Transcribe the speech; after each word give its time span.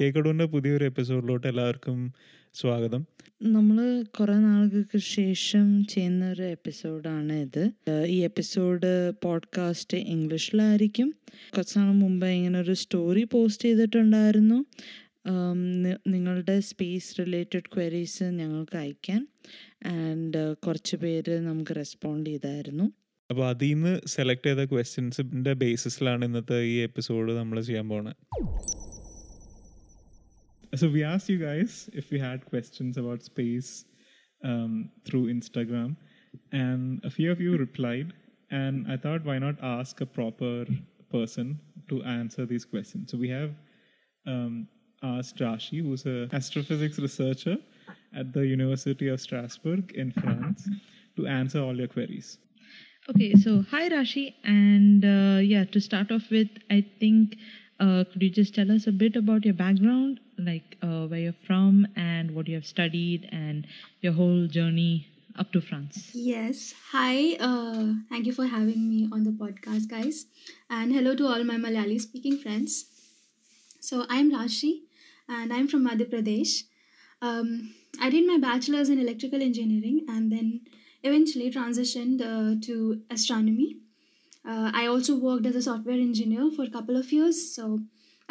കേക്കടൂന്റെ 0.00 0.44
പുതിയൊരു 0.44 0.84
എപ്പിസോഡിലോട്ട് 0.84 1.46
എല്ലാവർക്കും 1.46 2.12
സ്വാഗതം. 2.54 3.06
നമ്മൾ 3.42 4.04
കുറേ 4.20 4.34
നാളുകൾക്ക് 4.34 4.98
ശേഷം 4.98 5.86
ചെയ്യുന്ന 5.86 6.30
ഒരു 6.30 6.42
എപ്പിസോഡാണ് 6.42 7.32
ഇത്. 7.32 7.70
ഈ 8.06 8.16
എപ്പിസോഡ് 8.16 9.12
പോഡ്കാസ്റ്റ് 9.24 9.96
ഇംഗ്ലീഷിലായിരിക്കും. 9.96 11.14
കുറച്ച് 11.54 11.78
നാൾ 11.78 11.92
മുമ്പ് 11.92 12.26
ഇങ്ങനെ 12.26 12.60
ഒരു 12.60 12.74
സ്റ്റോറി 12.74 13.24
പോസ്റ്റ് 13.24 13.68
ചെയ്തിട്ടുണ്ടായിരുന്നു. 13.68 14.64
നിങ്ങളുടെ 16.08 16.60
സ്പേസ് 16.60 17.18
റിലേറ്റഡ് 17.18 17.74
ക്വയറീസ് 17.74 18.24
ഞങ്ങൾക്ക് 18.24 18.76
അയക്കാൻ. 18.76 19.26
ആൻഡ് 19.86 20.56
കുറച്ച് 20.56 20.96
പേര് 20.96 21.40
നമുക്ക് 21.40 21.76
റെസ്പോണ്ട് 21.76 22.30
ചെയ്തായിരുന്നു. 22.30 22.84
അപ്പോൾ 23.30 23.48
അതിൽ 23.48 23.74
നിന്ന് 23.74 24.00
സെലക്ട് 24.06 24.46
ചെയ്ത 24.46 24.64
ക്വസ്റ്റ്യൻസിന്റെ 24.64 25.52
ബേസിസിലാണ് 25.52 26.24
ഇന്നത്തെ 26.24 26.62
ഈ 26.62 26.76
എപ്പിസോഡ് 26.78 27.32
നമ്മൾ 27.32 27.60
ചെയ്യാൻ 27.60 27.88
പോണത് 27.88 28.16
So 30.74 30.88
we 30.88 31.04
asked 31.04 31.28
you 31.28 31.38
guys 31.38 31.90
if 31.92 32.10
we 32.10 32.18
had 32.18 32.46
questions 32.46 32.96
about 32.96 33.22
space 33.22 33.84
um, 34.42 34.90
through 35.04 35.26
Instagram, 35.26 35.96
and 36.50 37.04
a 37.04 37.10
few 37.10 37.30
of 37.30 37.40
you 37.42 37.58
replied. 37.58 38.14
And 38.50 38.90
I 38.90 38.96
thought, 38.96 39.24
why 39.24 39.38
not 39.38 39.56
ask 39.62 40.00
a 40.00 40.06
proper 40.06 40.64
person 41.10 41.60
to 41.88 42.02
answer 42.04 42.46
these 42.46 42.64
questions? 42.64 43.10
So 43.10 43.18
we 43.18 43.28
have 43.28 43.50
um, 44.26 44.66
asked 45.02 45.36
Rashi, 45.38 45.82
who's 45.82 46.06
an 46.06 46.30
astrophysics 46.32 46.98
researcher 46.98 47.58
at 48.14 48.32
the 48.32 48.46
University 48.46 49.08
of 49.08 49.20
Strasbourg 49.20 49.92
in 49.94 50.10
France, 50.12 50.68
to 51.16 51.26
answer 51.26 51.60
all 51.60 51.76
your 51.76 51.88
queries. 51.88 52.38
Okay, 53.10 53.34
so 53.34 53.62
hi 53.70 53.90
Rashi, 53.90 54.34
and 54.44 55.04
uh, 55.04 55.40
yeah, 55.40 55.64
to 55.64 55.80
start 55.80 56.10
off 56.10 56.30
with, 56.30 56.48
I 56.70 56.86
think 56.98 57.36
uh, 57.80 58.04
could 58.10 58.22
you 58.22 58.30
just 58.30 58.54
tell 58.54 58.70
us 58.70 58.86
a 58.86 58.92
bit 58.92 59.16
about 59.16 59.44
your 59.44 59.54
background, 59.54 60.20
like 60.44 60.76
uh, 60.82 61.06
where 61.06 61.20
you're 61.20 61.40
from 61.46 61.86
and 61.96 62.34
what 62.34 62.48
you 62.48 62.54
have 62.54 62.66
studied, 62.66 63.28
and 63.32 63.66
your 64.00 64.12
whole 64.12 64.46
journey 64.46 65.06
up 65.38 65.52
to 65.52 65.60
France? 65.60 66.10
Yes. 66.12 66.74
Hi. 66.92 67.36
Uh, 67.40 67.94
thank 68.08 68.26
you 68.26 68.32
for 68.32 68.46
having 68.46 68.88
me 68.88 69.08
on 69.12 69.24
the 69.24 69.30
podcast, 69.30 69.88
guys. 69.88 70.26
And 70.68 70.92
hello 70.92 71.14
to 71.16 71.26
all 71.26 71.44
my 71.44 71.56
Malayali 71.56 72.00
speaking 72.00 72.38
friends. 72.38 72.86
So, 73.80 74.04
I'm 74.08 74.30
Rashi 74.32 74.82
and 75.28 75.52
I'm 75.52 75.68
from 75.68 75.86
Madhya 75.88 76.10
Pradesh. 76.10 76.64
Um, 77.20 77.74
I 78.00 78.10
did 78.10 78.26
my 78.26 78.38
bachelor's 78.38 78.88
in 78.88 78.98
electrical 78.98 79.42
engineering 79.42 80.04
and 80.08 80.30
then 80.30 80.60
eventually 81.02 81.50
transitioned 81.50 82.20
uh, 82.20 82.60
to 82.66 83.02
astronomy. 83.10 83.76
Uh, 84.44 84.70
I 84.74 84.86
also 84.86 85.16
worked 85.16 85.46
as 85.46 85.56
a 85.56 85.62
software 85.62 85.94
engineer 85.94 86.50
for 86.50 86.64
a 86.64 86.70
couple 86.70 86.96
of 86.96 87.12
years. 87.12 87.54
So, 87.54 87.80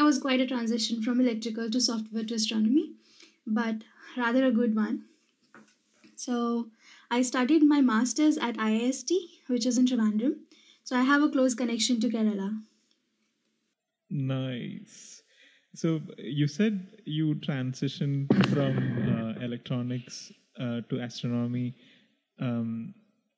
that 0.01 0.05
was 0.05 0.17
quite 0.17 0.39
a 0.39 0.47
transition 0.47 1.03
from 1.03 1.19
electrical 1.21 1.69
to 1.69 1.79
software 1.79 2.23
to 2.23 2.33
astronomy, 2.33 2.93
but 3.45 3.75
rather 4.17 4.45
a 4.45 4.51
good 4.51 4.75
one. 4.75 5.03
So, 6.15 6.69
I 7.11 7.21
studied 7.21 7.61
my 7.63 7.81
master's 7.81 8.37
at 8.39 8.57
IIST, 8.57 9.11
which 9.45 9.67
is 9.67 9.77
in 9.77 9.85
Trivandrum. 9.85 10.37
So 10.83 10.95
I 10.95 11.03
have 11.03 11.21
a 11.21 11.29
close 11.29 11.53
connection 11.53 11.99
to 11.99 12.09
Kerala. 12.09 12.49
Nice. 14.09 15.21
So 15.75 16.01
you 16.17 16.47
said 16.47 16.87
you 17.05 17.35
transitioned 17.35 18.25
from 18.53 18.77
uh, 19.13 19.45
electronics 19.45 20.31
uh, 20.59 20.81
to 20.89 20.99
astronomy. 20.99 21.75
Um, 22.39 22.95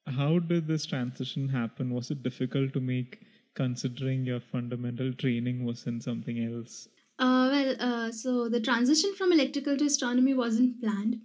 how 0.08 0.40
did 0.40 0.68
this 0.68 0.86
transition 0.86 1.50
happen? 1.50 1.94
Was 1.94 2.10
it 2.10 2.24
difficult 2.24 2.72
to 2.74 2.80
make, 2.80 3.20
considering 3.56 4.26
your 4.26 4.40
fundamental 4.40 5.14
training 5.14 5.66
was 5.66 5.86
in 5.86 6.02
something 6.02 6.44
else? 6.44 6.88
Uh, 7.20 7.50
well, 7.52 7.76
uh, 7.80 8.12
so 8.12 8.50
the 8.50 8.60
transition 8.60 9.14
from 9.16 9.32
electrical 9.32 9.78
to 9.78 9.86
astronomy 9.86 10.34
wasn't 10.34 10.82
planned. 10.82 11.22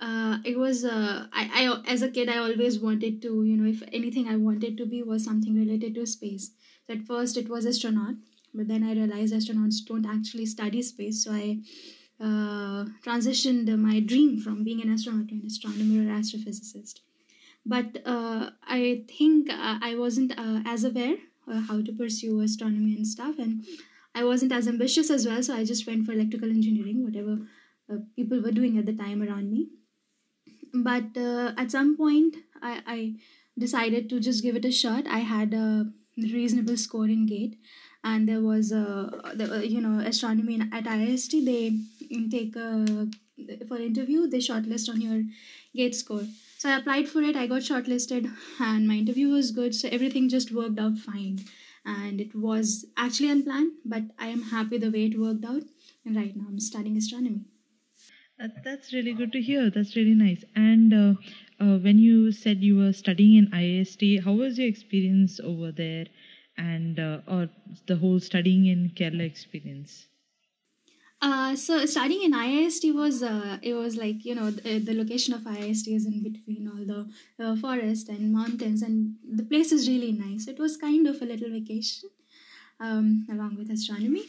Uh, 0.00 0.38
it 0.44 0.58
was 0.58 0.84
uh, 0.84 1.26
I, 1.32 1.50
I 1.52 1.92
as 1.92 2.02
a 2.02 2.10
kid 2.10 2.28
I 2.28 2.38
always 2.38 2.78
wanted 2.78 3.20
to 3.22 3.44
you 3.44 3.56
know 3.56 3.68
if 3.68 3.82
anything 3.92 4.28
I 4.28 4.36
wanted 4.36 4.78
to 4.78 4.86
be 4.86 5.02
was 5.02 5.24
something 5.24 5.54
related 5.54 5.94
to 5.94 6.06
space. 6.06 6.52
So 6.86 6.94
at 6.94 7.02
first 7.02 7.36
it 7.36 7.48
was 7.48 7.66
astronaut, 7.66 8.14
but 8.54 8.66
then 8.66 8.82
I 8.82 8.94
realized 8.94 9.34
astronauts 9.34 9.84
don't 9.86 10.06
actually 10.06 10.46
study 10.46 10.82
space. 10.82 11.22
So 11.24 11.32
I 11.32 11.58
uh, 12.18 12.86
transitioned 13.04 13.68
my 13.78 14.00
dream 14.00 14.40
from 14.40 14.64
being 14.64 14.80
an 14.80 14.92
astronaut 14.92 15.28
to 15.28 15.34
an 15.34 15.42
astronomer 15.46 16.10
or 16.10 16.18
astrophysicist. 16.18 17.00
But 17.64 17.98
uh, 18.06 18.50
I 18.66 19.04
think 19.06 19.48
I 19.50 19.94
wasn't 19.96 20.32
as 20.66 20.84
aware 20.84 21.16
uh, 21.50 21.60
how 21.60 21.82
to 21.82 21.92
pursue 21.92 22.40
astronomy 22.40 22.94
and 22.96 23.06
stuff, 23.06 23.38
and 23.38 23.64
I 24.14 24.24
wasn't 24.24 24.52
as 24.52 24.68
ambitious 24.68 25.10
as 25.10 25.26
well. 25.26 25.42
So 25.42 25.54
I 25.54 25.64
just 25.64 25.86
went 25.86 26.06
for 26.06 26.12
electrical 26.12 26.50
engineering, 26.50 27.04
whatever 27.04 27.38
uh, 27.92 27.98
people 28.16 28.40
were 28.40 28.52
doing 28.52 28.78
at 28.78 28.86
the 28.86 28.92
time 28.92 29.22
around 29.22 29.50
me. 29.50 29.68
But 30.72 31.16
uh, 31.16 31.52
at 31.56 31.70
some 31.70 31.96
point, 31.96 32.36
I, 32.62 32.82
I 32.86 33.14
decided 33.58 34.08
to 34.10 34.20
just 34.20 34.42
give 34.42 34.56
it 34.56 34.64
a 34.64 34.72
shot. 34.72 35.06
I 35.06 35.18
had 35.18 35.54
a 35.54 35.86
reasonable 36.16 36.76
score 36.76 37.06
in 37.06 37.26
GATE, 37.26 37.56
and 38.04 38.28
there 38.28 38.40
was 38.40 38.72
a 38.72 38.84
uh, 39.24 39.56
you 39.58 39.80
know 39.80 39.98
astronomy 40.00 40.60
at 40.60 40.84
IIST. 40.84 41.44
They 41.44 42.28
take 42.30 42.56
a 42.56 43.08
for 43.66 43.78
interview. 43.78 44.28
They 44.28 44.38
shortlist 44.38 44.88
on 44.88 45.00
your 45.00 45.22
GATE 45.74 45.94
score. 45.94 46.24
So 46.60 46.68
I 46.68 46.76
applied 46.76 47.08
for 47.08 47.22
it. 47.22 47.36
I 47.36 47.46
got 47.46 47.62
shortlisted, 47.62 48.30
and 48.60 48.86
my 48.86 48.96
interview 48.96 49.28
was 49.28 49.50
good. 49.50 49.74
So 49.74 49.88
everything 49.90 50.28
just 50.28 50.52
worked 50.52 50.78
out 50.78 50.98
fine. 50.98 51.38
And 51.86 52.20
it 52.20 52.34
was 52.34 52.84
actually 52.98 53.30
unplanned, 53.30 53.72
but 53.82 54.02
I 54.18 54.26
am 54.26 54.42
happy 54.42 54.76
the 54.76 54.90
way 54.90 55.06
it 55.06 55.18
worked 55.18 55.42
out. 55.42 55.62
And 56.04 56.14
right 56.14 56.36
now 56.36 56.44
I'm 56.48 56.60
studying 56.60 56.98
astronomy. 56.98 57.46
That, 58.38 58.62
that's 58.62 58.92
really 58.92 59.14
good 59.14 59.32
to 59.32 59.40
hear. 59.40 59.70
That's 59.70 59.96
really 59.96 60.14
nice. 60.14 60.44
And 60.54 60.92
uh, 60.92 61.14
uh, 61.58 61.78
when 61.78 61.98
you 61.98 62.30
said 62.30 62.62
you 62.62 62.76
were 62.76 62.92
studying 62.92 63.36
in 63.36 63.50
IIST, 63.52 64.22
how 64.22 64.34
was 64.34 64.58
your 64.58 64.68
experience 64.68 65.40
over 65.40 65.72
there, 65.72 66.08
and 66.58 67.00
uh, 67.00 67.20
or 67.26 67.48
the 67.86 67.96
whole 67.96 68.20
studying 68.20 68.66
in 68.66 68.90
Kerala 68.90 69.24
experience? 69.24 70.09
Uh, 71.22 71.54
so 71.54 71.84
studying 71.84 72.22
in 72.22 72.32
IIST 72.32 72.94
was 72.94 73.22
uh, 73.22 73.58
it 73.62 73.74
was 73.74 73.96
like 73.96 74.24
you 74.24 74.34
know 74.34 74.50
the, 74.50 74.78
the 74.78 74.94
location 74.94 75.34
of 75.34 75.46
IIST 75.46 75.94
is 75.94 76.06
in 76.06 76.22
between 76.22 76.66
all 76.66 76.84
the 76.92 77.00
uh, 77.44 77.56
forest 77.56 78.08
and 78.08 78.32
mountains 78.32 78.80
and 78.80 79.16
the 79.30 79.42
place 79.42 79.70
is 79.70 79.86
really 79.86 80.12
nice. 80.12 80.46
It 80.48 80.58
was 80.58 80.78
kind 80.78 81.06
of 81.06 81.20
a 81.20 81.26
little 81.26 81.50
vacation 81.50 82.08
um, 82.80 83.26
along 83.30 83.56
with 83.56 83.70
astronomy, 83.70 84.24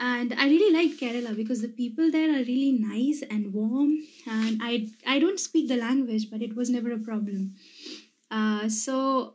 and 0.00 0.34
I 0.34 0.46
really 0.46 0.72
liked 0.74 1.00
Kerala 1.00 1.36
because 1.36 1.62
the 1.62 1.68
people 1.68 2.10
there 2.10 2.30
are 2.30 2.44
really 2.44 2.72
nice 2.72 3.22
and 3.30 3.52
warm. 3.54 3.98
And 4.26 4.60
I 4.62 4.88
I 5.06 5.20
don't 5.20 5.40
speak 5.40 5.68
the 5.68 5.76
language, 5.76 6.30
but 6.30 6.42
it 6.42 6.56
was 6.56 6.70
never 6.70 6.92
a 6.92 6.98
problem. 6.98 7.54
Uh, 8.30 8.68
so 8.68 9.34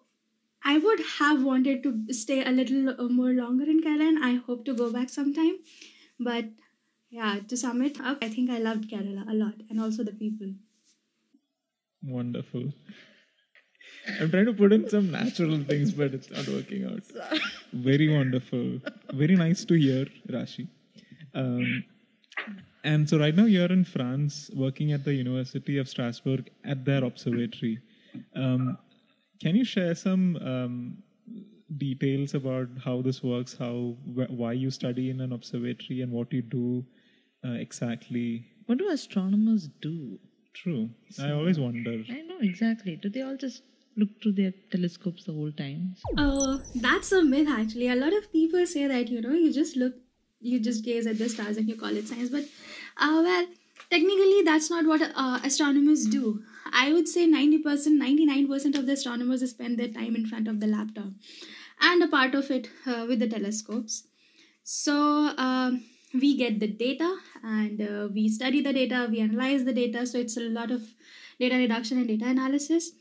I 0.63 0.77
would 0.77 1.01
have 1.19 1.43
wanted 1.43 1.83
to 1.83 2.13
stay 2.13 2.43
a 2.43 2.51
little 2.51 2.89
uh, 2.89 3.09
more 3.09 3.31
longer 3.33 3.65
in 3.65 3.81
Kerala, 3.81 4.09
and 4.09 4.23
I 4.25 4.35
hope 4.35 4.65
to 4.65 4.73
go 4.75 4.91
back 4.91 5.09
sometime. 5.09 5.57
But 6.19 6.45
yeah, 7.09 7.39
to 7.47 7.57
sum 7.57 7.81
it 7.81 7.99
up, 8.01 8.17
I 8.21 8.29
think 8.29 8.49
I 8.49 8.57
loved 8.59 8.89
Kerala 8.89 9.29
a 9.29 9.33
lot 9.33 9.55
and 9.69 9.79
also 9.79 10.03
the 10.03 10.11
people. 10.13 10.53
Wonderful. 12.03 12.73
I'm 14.19 14.29
trying 14.29 14.45
to 14.45 14.53
put 14.53 14.71
in 14.73 14.89
some 14.89 15.11
natural 15.11 15.61
things, 15.63 15.91
but 15.91 16.13
it's 16.13 16.29
not 16.29 16.47
working 16.47 16.85
out. 16.85 17.03
Very 17.73 18.15
wonderful. 18.15 18.79
Very 19.13 19.35
nice 19.35 19.65
to 19.65 19.73
hear, 19.73 20.05
Rashi. 20.29 20.67
Um, 21.33 21.83
and 22.83 23.09
so, 23.09 23.19
right 23.19 23.35
now, 23.35 23.45
you're 23.45 23.71
in 23.71 23.83
France 23.83 24.49
working 24.53 24.93
at 24.93 25.03
the 25.03 25.13
University 25.13 25.77
of 25.77 25.89
Strasbourg 25.89 26.49
at 26.63 26.85
their 26.85 27.03
observatory. 27.03 27.79
Um, 28.35 28.77
can 29.41 29.55
you 29.55 29.65
share 29.65 29.93
some 29.93 30.37
um, 30.37 30.97
details 31.77 32.33
about 32.33 32.69
how 32.83 33.01
this 33.01 33.21
works, 33.21 33.57
how 33.57 33.95
wh- 34.15 34.31
why 34.31 34.53
you 34.53 34.71
study 34.71 35.09
in 35.09 35.19
an 35.19 35.33
observatory, 35.33 36.01
and 36.01 36.11
what 36.11 36.31
you 36.31 36.41
do 36.41 36.85
uh, 37.45 37.51
exactly? 37.53 38.45
What 38.65 38.77
do 38.77 38.89
astronomers 38.89 39.69
do? 39.81 40.19
True. 40.53 40.89
I 41.21 41.31
always 41.31 41.59
wonder. 41.59 42.03
I 42.09 42.21
know 42.21 42.39
exactly. 42.41 42.95
Do 42.95 43.09
they 43.09 43.21
all 43.21 43.37
just 43.37 43.61
look 43.95 44.09
through 44.21 44.33
their 44.33 44.53
telescopes 44.71 45.25
the 45.25 45.33
whole 45.33 45.51
time? 45.51 45.95
Oh, 46.17 46.61
that's 46.75 47.11
a 47.11 47.23
myth 47.23 47.47
actually. 47.49 47.89
A 47.89 47.95
lot 47.95 48.13
of 48.13 48.31
people 48.31 48.65
say 48.65 48.87
that, 48.87 49.07
you 49.09 49.21
know, 49.21 49.31
you 49.33 49.53
just 49.53 49.75
look, 49.75 49.93
you 50.39 50.59
just 50.59 50.83
gaze 50.83 51.07
at 51.07 51.17
the 51.17 51.29
stars 51.29 51.57
and 51.57 51.67
you 51.67 51.75
call 51.75 51.95
it 51.95 52.07
science. 52.07 52.29
But, 52.29 52.45
uh, 52.97 53.21
well, 53.23 53.47
technically, 53.89 54.41
that's 54.43 54.69
not 54.69 54.85
what 54.85 55.01
uh, 55.01 55.39
astronomers 55.43 56.05
do. 56.05 56.41
I 56.71 56.91
would 56.91 57.07
say 57.07 57.27
90%, 57.27 57.63
99% 57.63 58.77
of 58.77 58.85
the 58.87 58.93
astronomers 58.93 59.47
spend 59.49 59.77
their 59.77 59.87
time 59.89 60.15
in 60.15 60.25
front 60.25 60.47
of 60.47 60.59
the 60.59 60.67
laptop 60.67 61.11
and 61.79 62.03
a 62.03 62.07
part 62.07 62.35
of 62.35 62.49
it 62.51 62.69
uh, 62.85 63.05
with 63.07 63.19
the 63.19 63.27
telescopes. 63.27 64.03
So, 64.63 64.93
um, 65.37 65.83
we 66.13 66.37
get 66.37 66.59
the 66.59 66.67
data 66.67 67.17
and 67.43 67.81
uh, 67.81 68.07
we 68.13 68.29
study 68.29 68.61
the 68.61 68.73
data, 68.73 69.07
we 69.09 69.19
analyze 69.19 69.65
the 69.65 69.73
data. 69.73 70.05
So, 70.05 70.17
it's 70.17 70.37
a 70.37 70.41
lot 70.41 70.71
of 70.71 70.81
data 71.39 71.55
reduction 71.55 71.97
and 71.97 72.07
data 72.07 72.25
analysis. 72.25 72.91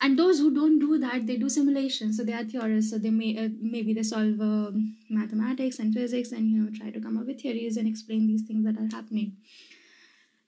And 0.00 0.18
those 0.18 0.38
who 0.38 0.54
don't 0.54 0.78
do 0.78 0.98
that 0.98 1.26
they 1.26 1.36
do 1.36 1.48
simulations 1.48 2.18
so 2.18 2.24
they 2.24 2.34
are 2.34 2.44
theorists 2.44 2.90
so 2.90 2.98
they 2.98 3.10
may 3.10 3.46
uh, 3.46 3.48
maybe 3.60 3.94
they 3.94 4.02
solve 4.02 4.40
uh, 4.40 4.70
mathematics 5.08 5.78
and 5.78 5.94
physics 5.94 6.32
and 6.32 6.50
you 6.50 6.58
know 6.58 6.70
try 6.78 6.90
to 6.90 7.00
come 7.00 7.16
up 7.16 7.26
with 7.26 7.40
theories 7.40 7.78
and 7.78 7.88
explain 7.88 8.26
these 8.26 8.42
things 8.42 8.64
that 8.64 8.76
are 8.76 8.94
happening. 8.94 9.36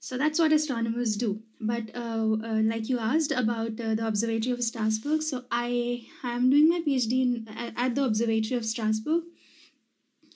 So 0.00 0.16
that's 0.16 0.38
what 0.38 0.52
astronomers 0.52 1.16
do. 1.16 1.40
But 1.60 1.94
uh, 1.94 2.36
uh, 2.44 2.60
like 2.62 2.88
you 2.88 2.98
asked 2.98 3.32
about 3.32 3.80
uh, 3.80 3.94
the 3.94 4.06
observatory 4.06 4.52
of 4.52 4.62
strasbourg 4.62 5.22
so 5.22 5.44
i 5.50 6.06
am 6.22 6.50
doing 6.50 6.68
my 6.68 6.80
phd 6.86 7.12
in, 7.12 7.48
at 7.76 7.94
the 7.94 8.04
observatory 8.04 8.56
of 8.58 8.66
strasbourg. 8.66 9.22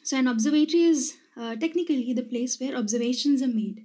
So 0.02 0.16
an 0.16 0.26
observatory 0.26 0.84
is 0.84 1.16
uh, 1.36 1.56
technically 1.56 2.12
the 2.12 2.22
place 2.22 2.58
where 2.60 2.76
observations 2.76 3.42
are 3.42 3.54
made 3.62 3.84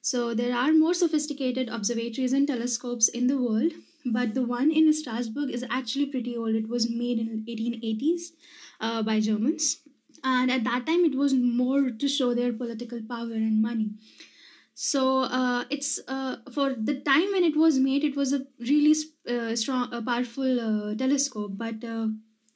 so 0.00 0.34
there 0.34 0.56
are 0.56 0.72
more 0.72 0.94
sophisticated 0.94 1.68
observatories 1.68 2.32
and 2.32 2.48
telescopes 2.48 3.08
in 3.08 3.26
the 3.28 3.40
world 3.40 3.72
but 4.04 4.34
the 4.34 4.42
one 4.42 4.70
in 4.70 4.92
Strasbourg 4.92 5.50
is 5.50 5.64
actually 5.70 6.06
pretty 6.06 6.36
old. 6.36 6.54
It 6.54 6.68
was 6.68 6.90
made 6.90 7.18
in 7.18 7.44
1880s 7.48 8.32
uh, 8.80 9.02
by 9.02 9.20
Germans, 9.20 9.78
and 10.24 10.50
at 10.50 10.64
that 10.64 10.86
time 10.86 11.04
it 11.04 11.14
was 11.14 11.34
more 11.34 11.90
to 11.90 12.08
show 12.08 12.34
their 12.34 12.52
political 12.52 13.00
power 13.08 13.32
and 13.32 13.62
money. 13.62 13.90
So 14.74 15.20
uh, 15.20 15.64
it's 15.70 16.00
uh, 16.08 16.36
for 16.52 16.74
the 16.74 17.00
time 17.00 17.32
when 17.32 17.44
it 17.44 17.56
was 17.56 17.78
made, 17.78 18.04
it 18.04 18.16
was 18.16 18.32
a 18.32 18.46
really 18.58 18.94
uh, 19.28 19.54
strong, 19.54 19.90
powerful 20.04 20.96
telescope. 20.96 21.52
But 21.54 21.84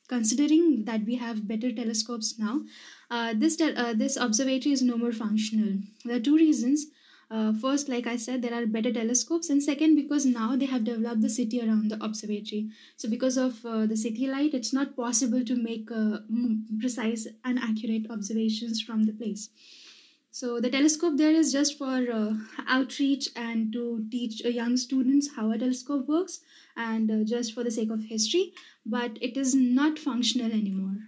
considering 0.09 0.85
that 0.85 1.05
we 1.05 1.17
have 1.17 1.47
better 1.47 1.73
telescopes 1.73 2.39
now, 2.39 2.63
this 3.11 3.57
te- 3.57 3.95
this 3.95 4.17
observatory 4.17 4.73
is 4.73 4.83
no 4.83 4.97
more 4.97 5.13
functional. 5.13 5.79
There 6.05 6.17
are 6.17 6.21
two 6.21 6.37
reasons. 6.37 6.87
Uh, 7.29 7.53
first 7.53 7.89
like 7.89 8.07
i 8.07 8.15
said 8.15 8.41
there 8.41 8.55
are 8.55 8.67
better 8.67 8.93
telescopes 8.93 9.51
and 9.51 9.61
second 9.61 9.97
because 9.97 10.25
now 10.25 10.55
they 10.55 10.67
have 10.67 10.85
developed 10.85 11.23
the 11.23 11.29
city 11.29 11.61
around 11.61 11.91
the 11.91 11.99
observatory. 12.05 12.71
So 12.97 13.09
because 13.11 13.37
of 13.37 13.67
uh, 13.67 13.87
the 13.87 13.97
city 13.97 14.29
light 14.29 14.55
it's 14.55 14.73
not 14.73 14.95
possible 14.95 15.45
to 15.45 15.57
make 15.57 15.91
uh, 15.91 16.19
precise 16.81 17.27
and 17.45 17.59
accurate 17.59 18.09
observations 18.11 18.81
from 18.81 19.05
the 19.05 19.13
place. 19.13 19.49
So 20.31 20.61
the 20.61 20.71
telescope 20.71 21.17
there 21.17 21.33
is 21.33 21.53
just 21.53 21.77
for 21.77 21.97
uh, 22.13 22.35
outreach 22.69 23.31
and 23.35 23.73
to 23.73 24.07
teach 24.09 24.45
uh, 24.45 24.49
young 24.49 24.77
students 24.77 25.31
how 25.35 25.51
a 25.51 25.59
telescope 25.59 26.07
works 26.07 26.41
and 26.77 27.11
uh, 27.11 27.25
just 27.25 27.55
for 27.55 27.65
the 27.65 27.73
sake 27.73 27.91
of 27.91 28.05
history 28.05 28.53
but 28.85 29.19
it 29.21 29.37
is 29.37 29.53
not 29.53 29.99
functional 29.99 30.53
anymore 30.53 30.99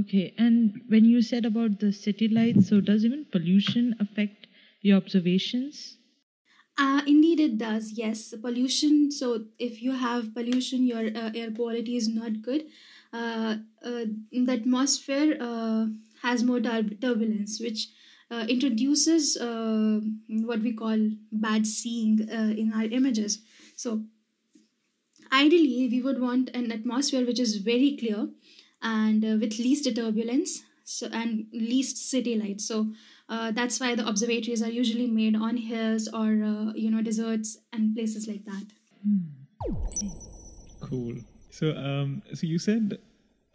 okay 0.00 0.34
and 0.38 0.80
when 0.88 1.04
you 1.04 1.22
said 1.22 1.44
about 1.44 1.78
the 1.80 1.92
city 1.92 2.28
lights 2.28 2.68
so 2.68 2.80
does 2.80 3.04
even 3.04 3.24
pollution 3.32 3.94
affect 4.00 4.46
your 4.82 4.96
observations? 4.96 5.96
Uh, 6.78 7.02
indeed, 7.06 7.40
it 7.40 7.58
does. 7.58 7.92
Yes, 7.92 8.34
pollution. 8.40 9.10
So, 9.10 9.44
if 9.58 9.82
you 9.82 9.92
have 9.92 10.34
pollution, 10.34 10.86
your 10.86 11.08
uh, 11.08 11.30
air 11.34 11.50
quality 11.50 11.96
is 11.96 12.08
not 12.08 12.40
good. 12.40 12.66
Uh, 13.12 13.56
uh 13.84 14.04
the 14.32 14.52
atmosphere 14.52 15.36
uh, 15.40 15.86
has 16.22 16.44
more 16.44 16.60
tur- 16.60 16.96
turbulence, 17.02 17.60
which 17.60 17.88
uh, 18.30 18.46
introduces 18.48 19.36
what 19.40 20.60
we 20.60 20.72
call 20.72 21.10
bad 21.32 21.66
seeing 21.66 22.20
in 22.30 22.72
our 22.72 22.84
images. 22.84 23.40
So, 23.76 24.04
ideally, 25.32 25.88
we 25.90 26.00
would 26.00 26.20
want 26.20 26.50
an 26.54 26.72
atmosphere 26.72 27.26
which 27.26 27.40
is 27.40 27.56
very 27.56 27.96
clear 27.98 28.28
and 28.82 29.22
with 29.22 29.58
least 29.58 29.94
turbulence 29.94 30.62
so, 30.84 31.06
and 31.12 31.46
least 31.52 32.10
city 32.10 32.36
light. 32.36 32.60
So, 32.60 32.92
uh, 33.28 33.52
that's 33.52 33.78
why 33.78 33.94
the 33.94 34.06
observatories 34.06 34.62
are 34.62 34.70
usually 34.70 35.06
made 35.06 35.36
on 35.36 35.56
hills 35.56 36.08
or 36.08 36.42
uh, 36.42 36.72
you 36.74 36.90
know 36.90 37.02
deserts 37.02 37.58
and 37.72 37.94
places 37.94 38.26
like 38.26 38.44
that. 38.44 38.64
Cool. 40.80 41.14
So 41.50 41.76
um, 41.76 42.22
so 42.34 42.46
you 42.46 42.58
said 42.58 42.98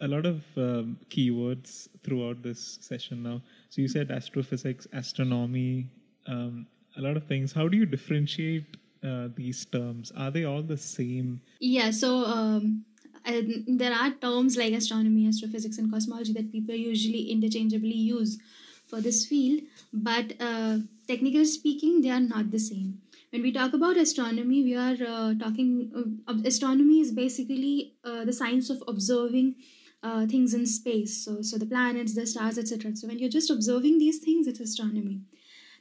a 0.00 0.08
lot 0.08 0.26
of 0.26 0.42
um, 0.56 0.98
keywords 1.10 1.88
throughout 2.02 2.42
this 2.42 2.78
session 2.80 3.22
now. 3.22 3.42
So 3.70 3.82
you 3.82 3.88
said 3.88 4.10
astrophysics 4.10 4.86
astronomy 4.92 5.90
um, 6.26 6.66
a 6.96 7.00
lot 7.00 7.16
of 7.16 7.24
things. 7.24 7.52
How 7.52 7.68
do 7.68 7.76
you 7.76 7.86
differentiate 7.86 8.76
uh, 9.04 9.28
these 9.34 9.64
terms? 9.66 10.12
Are 10.16 10.30
they 10.30 10.44
all 10.44 10.62
the 10.62 10.76
same? 10.76 11.40
Yeah 11.60 11.90
so 11.90 12.24
um, 12.24 12.84
there 13.26 13.92
are 13.92 14.10
terms 14.12 14.56
like 14.56 14.72
astronomy 14.72 15.26
astrophysics 15.26 15.78
and 15.78 15.92
cosmology 15.92 16.32
that 16.32 16.52
people 16.52 16.74
usually 16.74 17.30
interchangeably 17.30 17.94
use 17.94 18.38
for 18.86 19.00
this 19.00 19.26
field, 19.26 19.62
but 19.92 20.32
uh, 20.40 20.78
technically 21.08 21.44
speaking, 21.44 22.02
they 22.02 22.10
are 22.10 22.20
not 22.20 22.50
the 22.50 22.58
same. 22.58 23.00
When 23.30 23.42
we 23.42 23.52
talk 23.52 23.72
about 23.72 23.96
astronomy, 23.96 24.62
we 24.62 24.76
are 24.76 24.96
uh, 25.06 25.34
talking, 25.34 26.22
uh, 26.28 26.34
astronomy 26.44 27.00
is 27.00 27.10
basically 27.10 27.94
uh, 28.04 28.24
the 28.24 28.32
science 28.32 28.70
of 28.70 28.82
observing 28.86 29.56
uh, 30.02 30.26
things 30.26 30.54
in 30.54 30.66
space. 30.66 31.24
So, 31.24 31.42
so 31.42 31.58
the 31.58 31.66
planets, 31.66 32.14
the 32.14 32.26
stars, 32.26 32.58
etc. 32.58 32.94
So 32.94 33.08
when 33.08 33.18
you're 33.18 33.28
just 33.28 33.50
observing 33.50 33.98
these 33.98 34.20
things, 34.20 34.46
it's 34.46 34.60
astronomy. 34.60 35.22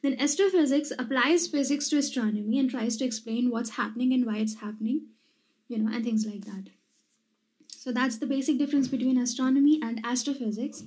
Then 0.02 0.20
astrophysics 0.20 0.92
applies 0.98 1.48
physics 1.48 1.90
to 1.90 1.98
astronomy 1.98 2.60
and 2.60 2.70
tries 2.70 2.98
to 2.98 3.06
explain 3.06 3.52
what's 3.52 3.72
happening 3.72 4.14
and 4.14 4.26
why 4.26 4.38
it's 4.38 4.56
happening, 4.56 5.08
you 5.68 5.78
know, 5.78 5.94
and 5.94 6.04
things 6.04 6.26
like 6.26 6.46
that. 6.46 6.75
So 7.86 7.92
that's 7.92 8.18
the 8.18 8.26
basic 8.26 8.58
difference 8.58 8.88
between 8.88 9.20
astronomy 9.20 9.80
and 9.80 10.04
astrophysics. 10.04 10.82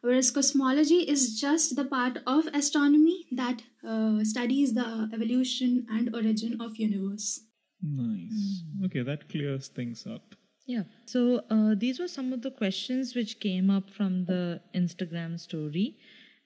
Whereas 0.00 0.30
cosmology 0.30 1.00
is 1.00 1.40
just 1.40 1.74
the 1.74 1.84
part 1.84 2.18
of 2.24 2.46
astronomy 2.54 3.26
that 3.32 3.62
uh, 3.84 4.22
studies 4.22 4.72
the 4.72 5.10
evolution 5.12 5.88
and 5.90 6.14
origin 6.14 6.60
of 6.60 6.76
universe. 6.76 7.40
Nice. 7.82 8.62
Okay 8.84 9.02
that 9.02 9.28
clears 9.28 9.66
things 9.66 10.06
up. 10.06 10.36
Yeah. 10.66 10.84
So 11.06 11.42
uh, 11.50 11.74
these 11.76 11.98
were 11.98 12.06
some 12.06 12.32
of 12.32 12.42
the 12.42 12.52
questions 12.52 13.16
which 13.16 13.40
came 13.40 13.68
up 13.68 13.90
from 13.90 14.26
the 14.26 14.60
instagram 14.72 15.40
story. 15.40 15.96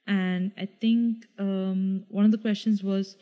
And 0.07 0.53
i 0.57 0.67
think 0.81 1.27
um, 1.39 2.05
one 2.09 2.25
of 2.25 2.31
the 2.31 2.39
questions 2.49 2.83
was 2.83 3.17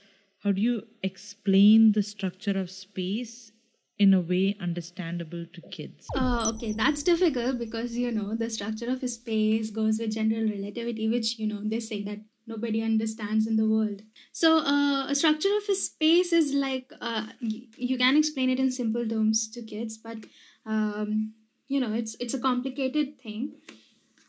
how 0.45 0.53
do 0.53 0.61
you 0.61 0.83
explain 1.03 1.91
the 1.91 2.05
structure 2.05 2.57
of 2.57 2.71
space 2.71 3.51
in 3.99 4.15
a 4.15 4.21
way 4.21 4.57
understandable 4.61 5.47
to 5.53 5.61
kids? 5.71 6.09
Uh, 6.15 6.51
okay, 6.55 6.73
that's 6.73 7.03
difficult 7.03 7.59
because 7.59 7.97
you 7.97 8.11
know 8.11 8.35
the 8.35 8.49
structure 8.49 8.91
of 8.91 9.09
space 9.09 9.71
goes 9.71 9.99
with 9.99 10.13
general 10.13 10.49
relativity, 10.49 11.09
which 11.09 11.39
you 11.39 11.47
know 11.47 11.61
they 11.65 11.81
say 11.81 12.03
that 12.03 12.19
nobody 12.47 12.83
understands 12.83 13.47
in 13.47 13.57
the 13.57 13.69
world. 13.69 14.03
So, 14.33 14.59
uh, 14.59 15.07
a 15.09 15.15
structure 15.15 15.55
of 15.57 15.69
a 15.69 15.75
space 15.75 16.33
is 16.33 16.55
like 16.55 16.91
uh, 17.01 17.27
you 17.41 17.99
can 17.99 18.17
explain 18.17 18.49
it 18.51 18.59
in 18.59 18.71
simple 18.71 19.07
terms 19.07 19.51
to 19.51 19.63
kids, 19.63 19.99
but 19.99 20.19
um, 20.65 21.35
you 21.67 21.79
know 21.81 21.93
it's 21.93 22.17
it's 22.21 22.35
a 22.35 22.41
complicated 22.41 23.21
thing. 23.21 23.53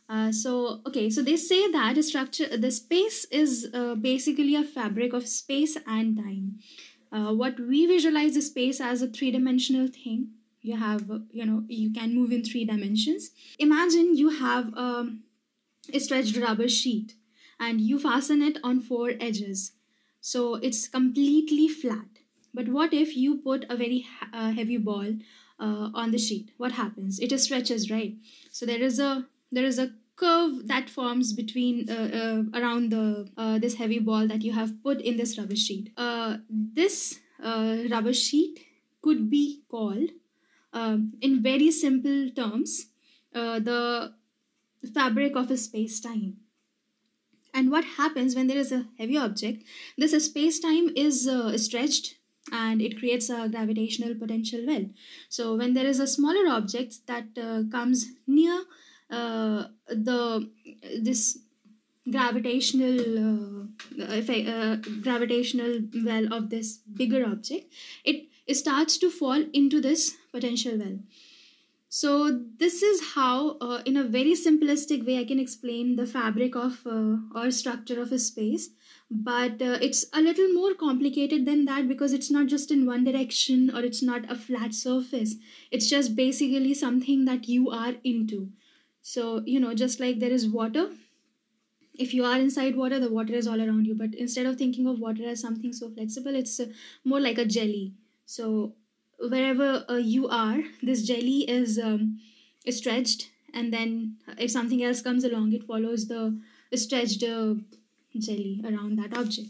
Uh, 0.10 0.31
so 0.31 0.81
okay 0.88 1.07
so 1.07 1.21
they 1.21 1.38
say 1.38 1.71
that 1.71 1.95
a 1.95 2.01
structure 2.01 2.57
the 2.57 2.71
space 2.71 3.25
is 3.25 3.69
uh, 3.75 3.94
basically 3.94 4.56
a 4.56 4.63
fabric 4.63 5.13
of 5.13 5.27
space 5.27 5.77
and 5.86 6.18
time 6.18 6.57
uh, 7.11 7.33
what 7.33 7.59
we 7.59 7.85
visualize 7.85 8.33
the 8.33 8.42
space 8.42 8.80
as 8.80 9.01
a 9.01 9.07
three-dimensional 9.07 9.87
thing. 9.87 10.30
You 10.61 10.78
have 10.78 11.09
you 11.31 11.45
know 11.45 11.63
you 11.68 11.92
can 11.94 12.13
move 12.13 12.31
in 12.31 12.44
three 12.44 12.66
dimensions. 12.66 13.31
Imagine 13.57 14.16
you 14.16 14.30
have 14.30 14.73
um, 14.75 15.23
a 15.94 15.99
stretched 15.99 16.37
rubber 16.37 16.68
sheet 16.68 17.13
and 17.59 17.81
you 17.81 17.99
fasten 17.99 18.42
it 18.42 18.57
on 18.63 18.80
four 18.80 19.11
edges. 19.19 19.71
So 20.21 20.56
it's 20.56 20.87
completely 20.87 21.68
flat. 21.68 22.07
But 22.54 22.69
what 22.69 22.94
if 22.94 23.16
you 23.16 23.37
put 23.37 23.66
a 23.69 23.78
very 23.78 24.06
uh, 24.33 24.51
heavy 24.51 24.78
ball 24.78 25.13
uh, 25.59 25.89
on 25.94 26.11
the 26.11 26.18
sheet? 26.18 26.51
What 26.57 26.73
happens? 26.73 27.19
It 27.19 27.37
stretches 27.39 27.89
right? 27.89 28.16
So 28.51 28.66
there 28.66 28.81
is 28.81 28.99
a 28.99 29.28
there 29.51 29.66
is 29.66 29.80
a 29.80 29.92
curve 30.16 30.68
that 30.68 30.89
forms 30.89 31.31
between 31.33 31.89
uh, 31.89 31.94
uh, 32.21 32.59
around 32.59 32.92
the 32.92 33.30
uh, 33.37 33.59
this 33.59 33.75
heavy 33.75 33.99
ball 33.99 34.28
that 34.28 34.42
you 34.42 34.54
have 34.54 34.81
put 34.83 34.99
in 35.01 35.18
this 35.18 35.37
rubber 35.37 35.56
sheet. 35.56 35.92
Uh, 36.30 36.38
this 36.50 37.19
uh, 37.44 37.78
rubber 37.92 38.14
sheet 38.14 38.59
could 39.02 39.30
be 39.30 39.62
called, 39.69 40.09
um, 40.74 41.14
in 41.21 41.42
very 41.42 41.71
simple 41.71 42.30
terms, 42.36 42.88
uh, 43.33 43.59
the 43.59 44.14
fabric 44.94 45.36
of 45.36 45.50
a 45.50 45.57
space 45.57 46.00
time. 46.00 46.38
And 47.54 47.71
what 47.71 47.83
happens 47.83 48.36
when 48.36 48.48
there 48.48 48.57
is 48.57 48.71
a 48.71 48.86
heavy 48.98 49.18
object? 49.18 49.64
This 49.98 50.14
space 50.26 50.59
time 50.59 50.90
is 50.95 51.28
stretched 51.56 52.16
and 52.52 52.81
it 52.81 53.00
creates 53.00 53.30
a 53.30 53.50
gravitational 53.50 54.14
potential 54.16 54.66
well. 54.68 54.86
So 55.30 55.56
when 55.56 55.74
there 55.74 55.88
is 55.88 56.00
a 56.00 56.07
smaller 56.07 56.48
object 56.48 57.07
that 57.07 57.26
comes 57.71 58.06
near 58.28 58.66
uh, 59.09 59.64
the 59.88 60.50
this 61.02 61.40
gravitational 62.12 63.00
uh, 63.20 63.66
effect, 64.18 64.48
uh, 64.48 64.76
gravitational 65.02 65.82
well 66.06 66.32
of 66.34 66.50
this 66.50 66.78
bigger 66.78 67.26
object 67.26 67.74
it, 68.04 68.28
starts 68.56 68.98
to 68.98 69.10
fall 69.12 69.44
into 69.54 69.80
this 69.80 70.18
potential 70.32 70.78
well 70.78 70.98
So 71.90 72.40
this 72.58 72.82
is 72.84 73.14
how, 73.14 73.58
uh, 73.62 73.82
in 73.86 73.98
a 73.98 74.04
very 74.04 74.34
simplistic 74.34 75.06
way, 75.06 75.20
I 75.20 75.24
can 75.26 75.40
explain 75.40 75.96
the 75.96 76.06
fabric 76.06 76.56
of 76.56 76.86
uh, 76.86 77.18
or 77.36 77.52
structure 77.52 78.00
of 78.02 78.12
a 78.12 78.20
space. 78.20 78.70
But 79.10 79.62
uh, 79.62 79.78
it's 79.82 80.06
a 80.14 80.22
little 80.22 80.54
more 80.54 80.74
complicated 80.76 81.46
than 81.46 81.66
that 81.66 81.88
because 81.88 82.14
it's 82.14 82.30
not 82.30 82.48
just 82.48 82.70
in 82.72 82.86
one 82.86 83.04
direction 83.04 83.72
or 83.76 83.82
it's 83.82 84.04
not 84.04 84.30
a 84.30 84.36
flat 84.36 84.74
surface. 84.76 85.36
It's 85.72 85.90
just 85.90 86.16
basically 86.16 86.74
something 86.76 87.26
that 87.26 87.48
you 87.50 87.70
are 87.72 87.96
into. 88.04 88.50
So 89.02 89.42
you 89.46 89.60
know, 89.60 89.74
just 89.74 90.00
like 90.00 90.20
there 90.20 90.32
is 90.32 90.48
water. 90.48 90.90
If 92.00 92.14
you 92.14 92.26
are 92.26 92.40
inside 92.40 92.76
water, 92.76 93.00
the 93.00 93.12
water 93.12 93.34
is 93.34 93.48
all 93.48 93.62
around 93.62 93.86
you. 93.86 93.96
But 93.96 94.16
instead 94.16 94.46
of 94.46 94.58
thinking 94.58 94.88
of 94.88 95.00
water 95.00 95.28
as 95.30 95.42
something 95.42 95.74
so 95.74 95.90
flexible, 95.90 96.36
it's 96.44 96.60
uh, 96.60 96.68
more 97.04 97.20
like 97.20 97.38
a 97.38 97.46
jelly. 97.46 97.94
So 98.26 98.74
wherever 99.20 99.86
uh, 99.90 99.96
you 99.98 100.28
are 100.30 100.60
this 100.82 101.04
jelly 101.06 101.40
is 101.50 101.78
um, 101.78 102.20
is 102.66 102.78
stretched 102.78 103.30
and 103.54 103.74
then 103.74 104.16
if 104.38 104.52
something 104.52 104.84
else 104.84 105.02
comes 105.02 105.24
along 105.24 105.52
it 105.54 105.64
follows 105.64 106.08
the 106.08 106.40
stretched 106.76 107.24
uh, 107.24 107.56
jelly 108.18 108.62
around 108.66 108.98
that 108.98 109.16
object 109.18 109.50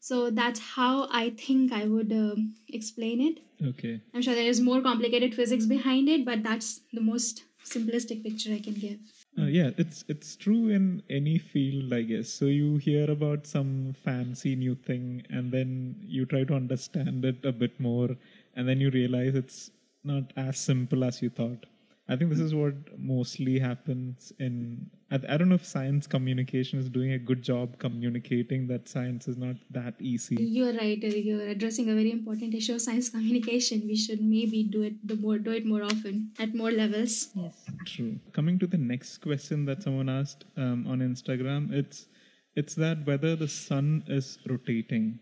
so 0.00 0.30
that's 0.30 0.60
how 0.76 1.08
i 1.10 1.30
think 1.30 1.72
i 1.72 1.84
would 1.84 2.12
um 2.12 2.54
explain 2.68 3.20
it 3.28 3.38
Okay. 3.68 4.00
i'm 4.14 4.20
sure 4.22 4.34
there 4.34 4.50
is 4.54 4.60
more 4.60 4.82
complicated 4.82 5.34
physics 5.34 5.64
behind 5.66 6.08
it 6.08 6.24
but 6.24 6.42
that's 6.42 6.80
the 6.92 7.00
most 7.00 7.44
simplistic 7.64 8.22
picture 8.22 8.52
i 8.52 8.60
can 8.60 8.74
give 8.74 8.98
Uh, 9.38 9.44
yeah, 9.44 9.70
it's 9.76 10.04
it's 10.08 10.34
true 10.34 10.68
in 10.68 11.02
any 11.10 11.36
field, 11.38 11.92
I 11.92 12.02
guess. 12.02 12.28
So 12.28 12.46
you 12.46 12.78
hear 12.78 13.10
about 13.10 13.46
some 13.46 13.92
fancy 13.92 14.56
new 14.56 14.74
thing, 14.74 15.24
and 15.30 15.52
then 15.52 15.96
you 16.00 16.24
try 16.24 16.44
to 16.44 16.54
understand 16.54 17.24
it 17.24 17.44
a 17.44 17.52
bit 17.52 17.78
more, 17.78 18.16
and 18.54 18.66
then 18.68 18.80
you 18.80 18.90
realize 18.90 19.34
it's 19.34 19.70
not 20.02 20.32
as 20.36 20.58
simple 20.58 21.04
as 21.04 21.20
you 21.22 21.28
thought. 21.30 21.66
I 22.08 22.14
think 22.14 22.30
this 22.30 22.38
is 22.38 22.54
what 22.54 22.74
mostly 22.98 23.58
happens 23.58 24.32
in. 24.38 24.88
I, 25.10 25.16
I 25.28 25.36
don't 25.36 25.48
know 25.48 25.56
if 25.56 25.64
science 25.64 26.06
communication 26.06 26.78
is 26.78 26.88
doing 26.88 27.12
a 27.12 27.18
good 27.18 27.42
job 27.42 27.78
communicating 27.78 28.66
that 28.68 28.88
science 28.88 29.26
is 29.28 29.36
not 29.36 29.56
that 29.70 29.94
easy. 30.00 30.36
you're 30.40 30.72
right 30.74 31.02
you're 31.02 31.48
addressing 31.48 31.90
a 31.90 31.94
very 31.94 32.10
important 32.12 32.54
issue 32.54 32.74
of 32.74 32.80
science 32.80 33.08
communication 33.10 33.82
we 33.86 33.96
should 33.96 34.20
maybe 34.20 34.62
do 34.64 34.82
it 34.82 34.94
the 35.06 35.16
more 35.16 35.38
do 35.38 35.50
it 35.50 35.64
more 35.66 35.82
often 35.82 36.30
at 36.38 36.54
more 36.54 36.70
levels 36.70 37.28
Yes. 37.34 37.64
True. 37.86 38.18
Coming 38.32 38.58
to 38.60 38.66
the 38.66 38.78
next 38.78 39.18
question 39.18 39.64
that 39.66 39.82
someone 39.82 40.08
asked 40.08 40.44
um, 40.56 40.86
on 40.88 41.00
Instagram, 41.00 41.72
it's 41.72 42.06
it's 42.54 42.74
that 42.76 43.06
whether 43.06 43.36
the 43.36 43.48
sun 43.48 44.02
is 44.08 44.38
rotating. 44.48 45.18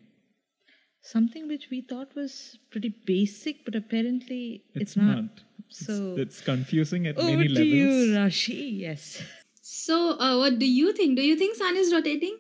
Something 1.07 1.49
which 1.49 1.69
we 1.71 1.83
thought 1.83 2.15
was 2.17 2.57
pretty 2.71 2.89
basic, 3.05 3.63
but 3.67 3.75
apparently 3.75 4.63
it's, 4.75 4.83
It's, 4.93 4.97
not. 4.97 5.17
not. 5.17 5.41
So- 5.69 6.15
it's 6.17 6.41
confusing 6.41 7.07
at 7.07 7.19
Over 7.19 7.29
many 7.37 7.49
to 7.49 7.55
levels. 7.55 7.73
you, 7.73 8.15
Rashi. 8.17 8.79
Yes. 8.81 9.23
So, 9.61 10.19
uh, 10.19 10.39
what 10.39 10.59
do 10.59 10.67
you 10.67 10.93
think? 10.95 11.17
Do 11.17 11.23
you 11.23 11.37
think 11.37 11.57
sun 11.57 11.77
is 11.77 11.93
rotating? 11.93 12.39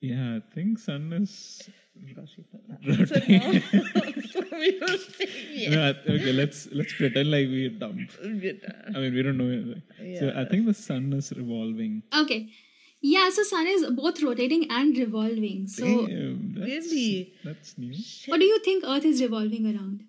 Yeah, 0.00 0.38
I 0.38 0.54
think 0.54 0.78
sun 0.78 1.12
is. 1.12 1.68
rotating. 2.16 3.62
so 4.32 4.40
we 4.52 4.80
yes. 4.80 5.70
No, 5.74 5.82
I- 5.88 6.12
okay, 6.16 6.32
let's 6.32 6.68
let's 6.72 6.94
pretend 6.94 7.30
like 7.30 7.46
we're 7.48 7.70
dumb. 7.84 8.08
I 8.24 8.98
mean, 9.00 9.14
we 9.14 9.22
don't 9.22 9.36
know 9.36 9.48
anything. 9.48 9.82
So 10.18 10.32
I 10.34 10.44
think 10.46 10.64
the 10.66 10.74
sun 10.74 11.12
is 11.12 11.30
revolving. 11.36 12.02
Okay. 12.24 12.48
Yeah, 13.02 13.30
so 13.30 13.42
sun 13.42 13.66
is 13.66 13.84
both 13.90 14.22
rotating 14.22 14.70
and 14.70 14.96
revolving. 14.96 15.66
So, 15.66 15.84
Damn, 15.84 16.54
that's, 16.54 16.66
really? 16.66 17.34
That's 17.44 17.76
new. 17.76 17.96
what 18.26 18.38
do 18.38 18.46
you 18.46 18.60
think 18.60 18.84
Earth 18.86 19.04
is 19.04 19.20
revolving 19.20 19.66
around? 19.66 20.04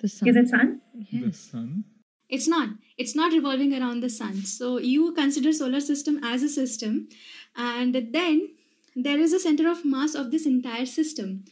The 0.00 0.08
sun. 0.08 0.28
Is 0.28 0.36
it 0.36 0.48
sun? 0.48 0.80
The 1.12 1.32
sun. 1.32 1.84
It's 2.28 2.48
not. 2.48 2.70
It's 2.98 3.14
not 3.14 3.32
revolving 3.32 3.72
around 3.80 4.00
the 4.00 4.10
sun. 4.10 4.42
So 4.44 4.78
you 4.78 5.12
consider 5.14 5.52
solar 5.52 5.80
system 5.80 6.20
as 6.22 6.42
a 6.42 6.48
system, 6.48 7.08
and 7.56 7.94
then 8.12 8.50
there 8.96 9.18
is 9.18 9.32
a 9.32 9.40
center 9.40 9.70
of 9.70 9.84
mass 9.84 10.14
of 10.14 10.30
this 10.30 10.46
entire 10.46 10.84
system, 10.86 11.44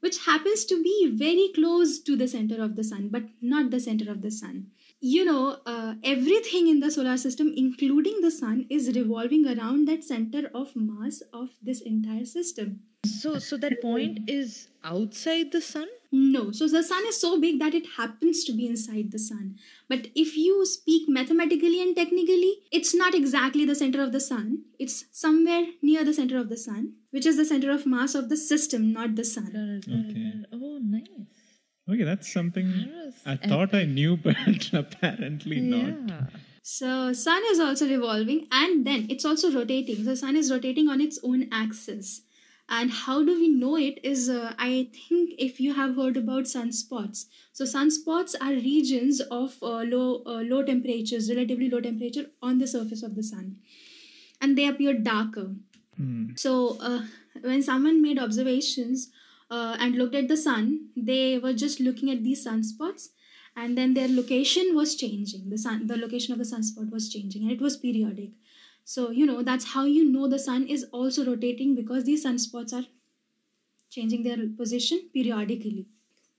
which 0.00 0.24
happens 0.24 0.64
to 0.64 0.82
be 0.82 1.12
very 1.14 1.50
close 1.54 2.00
to 2.00 2.16
the 2.16 2.26
center 2.26 2.62
of 2.62 2.76
the 2.76 2.84
sun, 2.84 3.08
but 3.10 3.24
not 3.40 3.70
the 3.70 3.80
center 3.80 4.10
of 4.10 4.22
the 4.22 4.30
sun. 4.30 4.68
You 5.08 5.24
know, 5.24 5.58
uh, 5.66 5.94
everything 6.02 6.66
in 6.66 6.80
the 6.80 6.90
solar 6.90 7.16
system, 7.16 7.52
including 7.56 8.22
the 8.22 8.30
sun, 8.30 8.66
is 8.68 8.88
revolving 8.96 9.46
around 9.46 9.86
that 9.86 10.02
center 10.02 10.50
of 10.52 10.72
mass 10.74 11.22
of 11.32 11.50
this 11.62 11.80
entire 11.80 12.24
system. 12.24 12.80
So, 13.04 13.38
so 13.38 13.56
that 13.58 13.80
point 13.80 14.28
is 14.28 14.66
outside 14.82 15.52
the 15.52 15.60
sun. 15.60 15.86
No, 16.10 16.50
so 16.50 16.66
the 16.66 16.82
sun 16.82 17.06
is 17.06 17.20
so 17.20 17.40
big 17.40 17.60
that 17.60 17.72
it 17.72 17.86
happens 17.96 18.42
to 18.46 18.52
be 18.52 18.66
inside 18.66 19.12
the 19.12 19.20
sun. 19.20 19.54
But 19.88 20.08
if 20.16 20.36
you 20.36 20.66
speak 20.66 21.08
mathematically 21.08 21.80
and 21.80 21.94
technically, 21.94 22.52
it's 22.72 22.92
not 22.92 23.14
exactly 23.14 23.64
the 23.64 23.76
center 23.76 24.02
of 24.02 24.10
the 24.10 24.18
sun. 24.18 24.64
It's 24.80 25.04
somewhere 25.12 25.66
near 25.82 26.04
the 26.04 26.14
center 26.14 26.36
of 26.36 26.48
the 26.48 26.56
sun, 26.56 26.94
which 27.12 27.26
is 27.26 27.36
the 27.36 27.44
center 27.44 27.70
of 27.70 27.86
mass 27.86 28.16
of 28.16 28.28
the 28.28 28.36
system, 28.36 28.92
not 28.92 29.14
the 29.14 29.24
sun. 29.24 29.82
Okay. 29.86 30.32
Oh, 30.52 30.78
nice. 30.82 31.45
Okay, 31.88 32.02
that's 32.02 32.32
something 32.32 32.90
I 33.24 33.36
thought 33.36 33.74
I 33.74 33.84
knew, 33.84 34.16
but 34.28 34.70
apparently 34.72 35.60
not. 35.60 36.08
Yeah. 36.08 36.26
So 36.62 37.12
sun 37.12 37.42
is 37.52 37.60
also 37.60 37.88
revolving 37.88 38.48
and 38.50 38.84
then 38.84 39.06
it's 39.08 39.24
also 39.24 39.52
rotating. 39.52 40.04
So 40.04 40.16
sun 40.16 40.34
is 40.34 40.50
rotating 40.50 40.88
on 40.88 41.00
its 41.00 41.20
own 41.22 41.48
axis. 41.52 42.22
And 42.68 42.90
how 42.90 43.24
do 43.24 43.38
we 43.38 43.48
know 43.48 43.76
it 43.76 44.00
is 44.02 44.28
uh, 44.28 44.52
I 44.58 44.88
think 44.92 45.34
if 45.38 45.60
you 45.60 45.74
have 45.74 45.94
heard 45.94 46.16
about 46.16 46.44
sunspots. 46.44 47.26
So 47.52 47.64
sunspots 47.64 48.34
are 48.40 48.50
regions 48.50 49.20
of 49.20 49.56
uh, 49.62 49.84
low 49.84 50.24
uh, 50.26 50.42
low 50.42 50.64
temperatures, 50.64 51.30
relatively 51.30 51.70
low 51.70 51.80
temperature 51.80 52.26
on 52.42 52.58
the 52.58 52.66
surface 52.66 53.04
of 53.04 53.14
the 53.14 53.22
sun. 53.22 53.58
And 54.40 54.58
they 54.58 54.66
appear 54.66 54.94
darker. 54.94 55.54
Hmm. 55.96 56.30
So 56.34 56.78
uh, 56.80 57.02
when 57.42 57.62
someone 57.62 58.02
made 58.02 58.18
observations 58.18 59.10
uh, 59.50 59.76
and 59.78 59.94
looked 59.96 60.14
at 60.14 60.28
the 60.28 60.36
sun, 60.36 60.88
they 60.96 61.38
were 61.38 61.52
just 61.52 61.80
looking 61.80 62.10
at 62.10 62.22
these 62.22 62.46
sunspots, 62.46 63.08
and 63.56 63.76
then 63.76 63.94
their 63.94 64.08
location 64.08 64.74
was 64.74 64.96
changing. 64.96 65.48
The 65.50 65.58
sun, 65.58 65.86
the 65.86 65.96
location 65.96 66.32
of 66.32 66.38
the 66.38 66.44
sunspot 66.44 66.90
was 66.90 67.08
changing, 67.08 67.42
and 67.42 67.50
it 67.52 67.60
was 67.60 67.76
periodic. 67.76 68.30
So 68.84 69.10
you 69.10 69.26
know 69.26 69.42
that's 69.42 69.72
how 69.72 69.84
you 69.84 70.04
know 70.10 70.28
the 70.28 70.38
sun 70.38 70.66
is 70.68 70.84
also 70.92 71.24
rotating 71.26 71.74
because 71.74 72.04
these 72.04 72.24
sunspots 72.24 72.72
are 72.72 72.86
changing 73.90 74.22
their 74.22 74.38
position 74.56 75.08
periodically. 75.12 75.86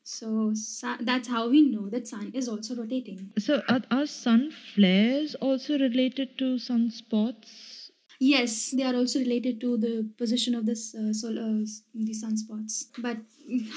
So 0.04 0.54
that's 1.02 1.28
how 1.28 1.50
we 1.50 1.62
know 1.70 1.90
that 1.90 2.08
sun 2.08 2.32
is 2.34 2.48
also 2.48 2.76
rotating. 2.76 3.32
So, 3.38 3.62
are, 3.68 3.82
are 3.92 4.06
sun 4.08 4.52
flares 4.52 5.36
also 5.36 5.78
related 5.78 6.38
to 6.38 6.56
sunspots? 6.56 7.77
Yes, 8.20 8.72
they 8.72 8.84
are 8.84 8.96
also 8.96 9.20
related 9.20 9.62
to 9.62 9.78
the 9.78 10.10
position 10.18 10.56
of 10.56 10.66
this 10.66 10.96
uh, 10.96 11.14
solar 11.14 11.64
the 11.94 12.14
sunspots. 12.14 12.86
But 12.98 13.18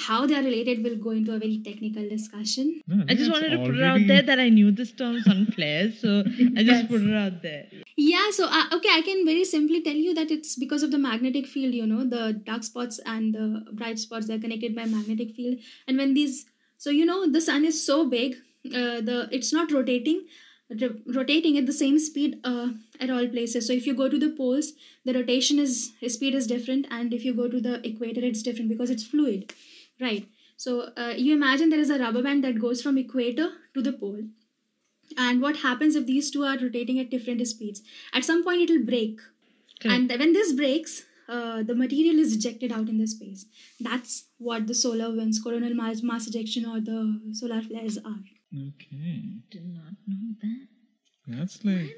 how 0.07 0.27
they 0.27 0.35
are 0.35 0.43
related 0.43 0.83
will 0.83 0.97
go 0.97 1.11
into 1.11 1.35
a 1.35 1.39
very 1.39 1.61
technical 1.63 2.09
discussion. 2.09 2.81
No, 2.87 3.05
I 3.09 3.15
just 3.15 3.31
wanted 3.31 3.51
to 3.51 3.59
put 3.59 3.77
it 3.77 3.83
out 3.83 4.01
there 4.07 4.23
that 4.23 4.41
I 4.41 4.49
knew 4.49 4.73
this 4.73 4.93
term 4.93 5.21
sun 5.21 5.47
flares, 5.47 6.01
so 6.01 6.25
I 6.57 6.63
just 6.71 6.89
put 6.89 7.03
it 7.03 7.15
out 7.15 7.43
there. 7.43 7.67
Yeah, 7.97 8.31
so 8.31 8.47
uh, 8.47 8.65
okay, 8.73 8.89
I 8.91 9.03
can 9.03 9.27
very 9.27 9.45
simply 9.45 9.83
tell 9.83 9.95
you 9.95 10.15
that 10.15 10.31
it's 10.31 10.57
because 10.57 10.83
of 10.83 10.91
the 10.91 10.99
magnetic 10.99 11.47
field. 11.47 11.75
You 11.75 11.87
know, 11.87 12.05
the 12.05 12.33
dark 12.33 12.65
spots 12.65 12.99
and 13.05 13.35
the 13.35 13.67
bright 13.73 13.99
spots 13.99 14.27
they're 14.27 14.39
connected 14.39 14.75
by 14.75 14.87
magnetic 14.87 15.35
field. 15.35 15.59
And 15.87 15.99
when 15.99 16.15
these, 16.15 16.47
so 16.79 16.91
you 16.91 17.05
know, 17.05 17.31
the 17.31 17.41
sun 17.41 17.65
is 17.65 17.85
so 17.85 18.09
big, 18.09 18.37
uh, 18.67 19.01
the 19.03 19.29
it's 19.31 19.53
not 19.53 19.71
rotating. 19.71 20.27
Ro- 20.81 20.97
rotating 21.07 21.57
at 21.59 21.67
the 21.67 21.73
same 21.73 21.99
speed 21.99 22.41
uh, 22.45 22.69
at 23.01 23.11
all 23.11 23.27
places. 23.29 23.67
So 23.67 23.73
if 23.73 23.87
you 23.87 23.95
go 23.95 24.09
to 24.09 24.19
the 24.19 24.31
poles 24.31 24.73
the 25.05 25.15
rotation 25.15 25.59
is 25.59 25.93
speed 26.09 26.35
is 26.35 26.47
different 26.47 26.87
and 26.91 27.15
if 27.15 27.25
you 27.25 27.35
go 27.35 27.49
to 27.49 27.61
the 27.61 27.87
equator 27.87 28.21
it's 28.21 28.43
different 28.43 28.69
because 28.69 28.91
it's 28.91 29.05
fluid 29.05 29.53
right? 30.01 30.27
So 30.57 30.91
uh, 30.97 31.15
you 31.17 31.35
imagine 31.35 31.71
there 31.71 31.81
is 31.81 31.91
a 31.91 31.99
rubber 31.99 32.23
band 32.23 32.45
that 32.45 32.59
goes 32.61 32.83
from 32.83 32.99
equator 32.99 33.51
to 33.75 33.83
the 33.83 33.93
pole. 33.93 34.23
And 35.19 35.41
what 35.43 35.59
happens 35.59 35.97
if 35.97 36.07
these 36.07 36.31
two 36.31 36.45
are 36.45 36.59
rotating 36.59 36.99
at 37.01 37.11
different 37.11 37.47
speeds? 37.47 37.83
At 38.15 38.25
some 38.25 38.45
point 38.45 38.63
it 38.63 38.71
will 38.71 38.85
break 38.85 39.21
and 39.85 40.09
when 40.11 40.33
this 40.33 40.53
breaks 40.53 41.05
uh, 41.29 41.63
the 41.63 41.75
material 41.75 42.19
is 42.19 42.35
ejected 42.35 42.73
out 42.73 42.89
in 42.89 42.99
the 42.99 43.07
space. 43.07 43.47
That's 43.81 44.25
what 44.39 44.67
the 44.67 44.75
solar 44.75 45.15
winds 45.15 45.41
coronal 45.41 45.75
mass, 45.75 46.03
mass 46.03 46.27
ejection 46.27 46.67
or 46.67 46.81
the 46.81 47.21
solar 47.33 47.63
flares 47.63 47.99
are 47.99 48.21
Okay. 48.55 49.23
Did 49.51 49.67
not 49.67 49.95
know 50.07 50.35
that. 50.43 50.67
That's 51.29 51.65
like. 51.65 51.95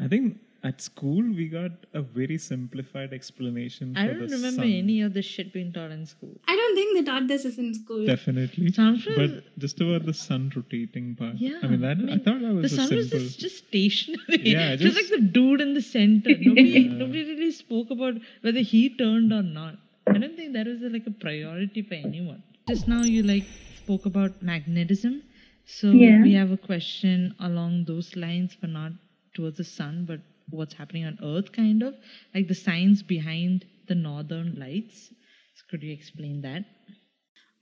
I 0.00 0.08
think 0.08 0.38
at 0.64 0.80
school 0.80 1.22
we 1.22 1.48
got 1.48 1.70
a 1.94 2.02
very 2.02 2.36
simplified 2.36 3.12
explanation 3.12 3.96
I 3.96 4.08
for 4.08 4.14
don't 4.14 4.28
the 4.28 4.36
remember 4.36 4.62
sun. 4.62 4.72
any 4.72 5.00
of 5.02 5.14
this 5.14 5.24
shit 5.24 5.52
being 5.52 5.72
taught 5.72 5.92
in 5.92 6.04
school. 6.06 6.32
i 6.48 6.56
don't 6.56 6.74
think 6.74 6.96
they 6.96 7.04
taught 7.10 7.28
this 7.28 7.44
in 7.44 7.72
school 7.74 8.04
Definitely. 8.04 8.72
Sanford- 8.72 9.14
But 9.16 9.58
just 9.58 9.80
about 9.80 10.04
the 10.06 10.12
sun 10.14 10.50
rotating 10.56 11.14
part. 11.14 11.36
Yeah, 11.36 11.60
I 11.62 11.68
mean, 11.68 11.80
that, 11.82 11.98
I, 11.98 12.00
I 12.00 12.04
mean, 12.06 12.20
thought 12.24 12.40
that 12.40 12.48
The 12.48 12.54
was 12.54 12.72
a 12.72 12.76
sun 12.76 12.94
was 12.96 13.10
simple. 13.10 13.26
just, 13.26 13.38
just 13.40 13.58
stationary. 13.68 14.40
Yeah, 14.54 14.74
just, 14.74 14.96
just- 14.96 14.96
like 15.12 15.20
the 15.20 15.26
dude 15.28 15.60
in 15.60 15.74
the 15.74 15.82
center. 15.82 16.30
Nobody, 16.40 16.62
Yeah. 16.80 16.92
nobody 17.04 17.22
really 17.24 17.52
spoke 17.52 17.90
about 17.90 18.14
whether 18.40 18.60
he 18.60 18.82
turned 18.96 19.32
or 19.32 19.42
not. 19.42 19.76
I 20.08 20.18
don't 20.18 20.36
think 20.36 20.52
that 20.54 20.66
was 20.66 20.80
like 20.82 21.06
a 21.06 21.10
priority 21.12 21.82
for 21.82 21.94
anyone. 21.94 22.42
Just 22.68 22.88
now 22.88 23.02
you 23.04 23.22
like 23.22 23.44
spoke 23.84 24.04
about 24.06 24.42
magnetism, 24.42 25.22
So 25.66 25.92
Yeah. 25.92 26.22
we 26.22 26.32
have 26.32 26.50
a 26.50 26.56
question 26.56 27.34
along 27.38 27.84
those 27.84 28.16
lines, 28.16 28.56
but 28.60 28.70
not 28.70 28.92
towards 29.34 29.58
the 29.58 29.64
sun, 29.64 30.04
but 30.06 30.20
what's 30.50 30.74
happening 30.74 31.04
on 31.04 31.18
Earth, 31.22 31.52
kind 31.52 31.82
of 31.82 31.94
like 32.34 32.48
the 32.48 32.54
science 32.54 33.02
behind 33.02 33.66
the 33.86 33.94
northern 33.94 34.54
lights. 34.58 35.08
So 35.54 35.64
could 35.70 35.82
you 35.82 35.92
explain 35.92 36.40
that? 36.42 36.64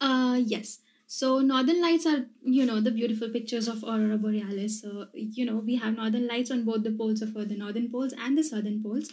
Uh, 0.00 0.40
yes. 0.44 0.80
So 1.06 1.40
northern 1.40 1.80
lights 1.80 2.06
are, 2.06 2.26
you 2.42 2.64
know, 2.66 2.80
the 2.80 2.90
beautiful 2.90 3.28
pictures 3.28 3.68
of 3.68 3.84
aurora 3.84 4.16
borealis. 4.18 4.80
So 4.82 5.08
you 5.14 5.44
know, 5.44 5.56
we 5.56 5.76
have 5.76 5.96
northern 5.96 6.26
lights 6.26 6.50
on 6.50 6.64
both 6.64 6.82
the 6.82 6.90
poles 6.92 7.22
of 7.22 7.36
Earth, 7.36 7.48
the 7.48 7.56
northern 7.56 7.90
poles 7.90 8.12
and 8.18 8.36
the 8.36 8.44
southern 8.44 8.82
poles. 8.82 9.12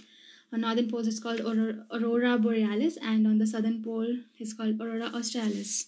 On 0.53 0.61
northern 0.61 0.89
poles, 0.89 1.07
it's 1.07 1.19
called 1.19 1.39
aurora, 1.41 1.85
aurora 1.91 2.37
borealis, 2.37 2.97
and 2.97 3.25
on 3.27 3.37
the 3.37 3.47
southern 3.47 3.83
pole, 3.83 4.17
it's 4.39 4.53
called 4.53 4.79
aurora 4.81 5.11
australis. 5.13 5.87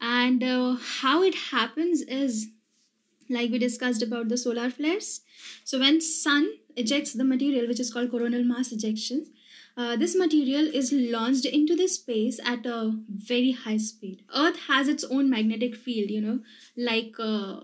And 0.00 0.42
uh, 0.42 0.76
how 1.00 1.22
it 1.22 1.34
happens 1.34 2.02
is, 2.02 2.48
like 3.30 3.50
we 3.50 3.58
discussed 3.58 4.02
about 4.02 4.28
the 4.28 4.38
solar 4.38 4.70
flares. 4.70 5.22
So 5.64 5.78
when 5.80 6.00
sun 6.00 6.54
ejects 6.76 7.12
the 7.14 7.24
material, 7.24 7.66
which 7.68 7.80
is 7.80 7.92
called 7.92 8.10
coronal 8.10 8.44
mass 8.44 8.72
ejection, 8.72 9.26
uh, 9.76 9.96
this 9.96 10.16
material 10.16 10.66
is 10.66 10.92
launched 10.92 11.44
into 11.46 11.76
the 11.76 11.88
space 11.88 12.40
at 12.44 12.66
a 12.66 12.92
very 13.08 13.52
high 13.52 13.76
speed. 13.78 14.22
Earth 14.34 14.58
has 14.68 14.88
its 14.88 15.04
own 15.04 15.30
magnetic 15.30 15.74
field, 15.76 16.10
you 16.10 16.20
know, 16.20 16.40
like 16.76 17.14
uh, 17.18 17.60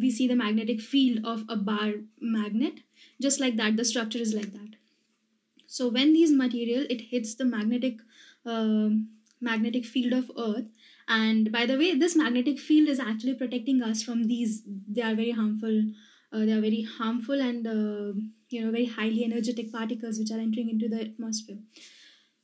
we 0.00 0.10
see 0.10 0.26
the 0.28 0.36
magnetic 0.36 0.80
field 0.80 1.24
of 1.24 1.44
a 1.48 1.56
bar 1.56 1.94
magnet. 2.20 2.80
Just 3.20 3.40
like 3.40 3.56
that, 3.56 3.76
the 3.76 3.84
structure 3.84 4.18
is 4.18 4.34
like 4.34 4.52
that. 4.52 4.76
So 5.66 5.88
when 5.88 6.12
these 6.12 6.30
material 6.30 6.86
it 6.88 7.00
hits 7.12 7.34
the 7.34 7.44
magnetic 7.44 7.98
um 8.46 9.08
magnetic 9.40 9.84
field 9.84 10.12
of 10.12 10.30
Earth, 10.38 10.66
and 11.08 11.50
by 11.52 11.66
the 11.66 11.76
way, 11.76 11.94
this 11.94 12.16
magnetic 12.16 12.58
field 12.58 12.88
is 12.88 13.00
actually 13.00 13.34
protecting 13.34 13.82
us 13.82 14.02
from 14.02 14.24
these. 14.24 14.62
They 14.88 15.02
are 15.02 15.14
very 15.14 15.32
harmful. 15.32 15.84
Uh, 16.32 16.46
they 16.46 16.52
are 16.52 16.60
very 16.60 16.82
harmful 16.82 17.40
and 17.40 17.66
uh, 17.66 18.18
you 18.48 18.64
know 18.64 18.70
very 18.70 18.86
highly 18.86 19.24
energetic 19.24 19.72
particles 19.72 20.18
which 20.18 20.30
are 20.30 20.38
entering 20.38 20.70
into 20.70 20.88
the 20.88 21.02
atmosphere 21.02 21.58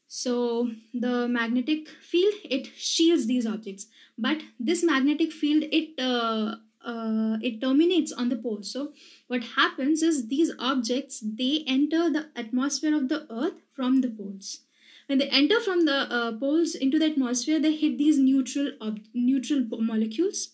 so 0.08 0.70
the 0.94 1.28
magnetic 1.28 1.88
field 1.88 2.34
it 2.44 2.66
shields 2.76 3.26
these 3.26 3.46
objects 3.46 3.86
but 4.16 4.42
this 4.58 4.82
magnetic 4.82 5.32
field 5.32 5.64
it 5.70 5.90
uh, 6.00 6.56
uh, 6.84 7.36
it 7.42 7.60
terminates 7.60 8.12
on 8.12 8.30
the 8.30 8.36
pole 8.36 8.62
so 8.62 8.92
what 9.26 9.42
happens 9.56 10.02
is 10.02 10.28
these 10.28 10.50
objects 10.58 11.20
they 11.20 11.64
enter 11.66 12.10
the 12.10 12.28
atmosphere 12.36 12.94
of 12.96 13.08
the 13.08 13.26
earth 13.30 13.60
from 13.72 14.00
the 14.00 14.08
poles 14.08 14.60
when 15.08 15.18
they 15.18 15.28
enter 15.30 15.60
from 15.60 15.84
the 15.86 15.98
uh, 16.18 16.32
poles 16.38 16.74
into 16.74 16.98
the 16.98 17.06
atmosphere 17.06 17.60
they 17.60 17.74
hit 17.74 17.98
these 17.98 18.18
neutral 18.18 18.72
ob- 18.80 19.00
neutral 19.14 19.64
molecules 19.92 20.50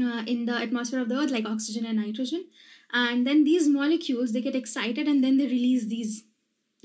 uh, 0.00 0.22
in 0.26 0.44
the 0.46 0.56
atmosphere 0.56 1.00
of 1.00 1.08
the 1.08 1.16
earth 1.16 1.30
like 1.30 1.46
oxygen 1.46 1.86
and 1.86 1.98
nitrogen. 1.98 2.46
And 2.92 3.26
then 3.26 3.44
these 3.44 3.68
molecules 3.68 4.32
they 4.32 4.40
get 4.40 4.54
excited 4.54 5.08
and 5.08 5.22
then 5.24 5.36
they 5.38 5.46
release 5.46 5.86
these 5.86 6.24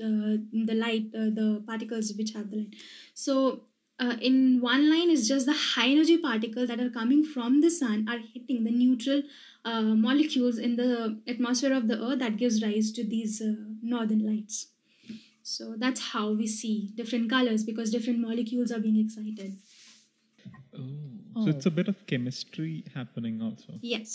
uh, 0.02 0.36
the 0.52 0.74
light 0.74 1.06
uh, 1.14 1.30
the 1.40 1.62
particles 1.66 2.12
which 2.16 2.32
have 2.32 2.50
the 2.50 2.56
light. 2.56 2.76
So 3.14 3.64
uh, 4.00 4.16
in 4.20 4.60
one 4.60 4.90
line 4.90 5.10
is 5.10 5.28
just 5.28 5.46
the 5.46 5.52
high 5.52 5.88
energy 5.88 6.18
particles 6.18 6.68
that 6.68 6.80
are 6.80 6.90
coming 6.90 7.24
from 7.24 7.60
the 7.60 7.70
sun 7.70 8.08
are 8.08 8.18
hitting 8.18 8.64
the 8.64 8.70
neutral 8.70 9.22
uh, 9.64 9.82
molecules 9.82 10.58
in 10.58 10.76
the 10.76 11.20
atmosphere 11.28 11.72
of 11.72 11.86
the 11.88 12.02
earth 12.02 12.18
that 12.18 12.36
gives 12.36 12.62
rise 12.62 12.90
to 12.92 13.04
these 13.04 13.40
uh, 13.40 13.54
northern 13.82 14.26
lights 14.26 14.71
so 15.54 15.74
that's 15.84 16.02
how 16.12 16.24
we 16.42 16.46
see 16.46 16.74
different 17.00 17.30
colors 17.34 17.64
because 17.70 17.90
different 17.96 18.20
molecules 18.28 18.72
are 18.78 18.82
being 18.88 19.00
excited 19.06 19.52
Oh. 20.74 21.44
So 21.44 21.50
it's 21.50 21.66
a 21.66 21.70
bit 21.70 21.88
of 21.88 21.98
chemistry 22.10 22.84
happening 22.94 23.40
also. 23.48 23.74
yes 23.82 24.14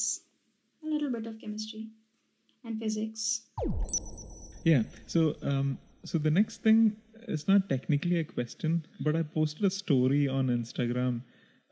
a 0.83 0.87
little 0.93 1.11
bit 1.17 1.25
of 1.31 1.39
chemistry 1.43 1.83
and 2.63 2.79
physics 2.79 3.27
Yeah. 4.69 4.83
So 5.13 5.35
um, 5.51 5.77
so 6.03 6.17
the 6.17 6.31
next 6.37 6.63
thing 6.63 6.79
is 7.35 7.47
not 7.47 7.69
technically 7.69 8.17
a 8.19 8.23
question, 8.23 8.85
but 9.05 9.15
I 9.15 9.21
posted 9.23 9.65
a 9.65 9.69
story 9.69 10.27
on 10.27 10.47
Instagram 10.55 11.21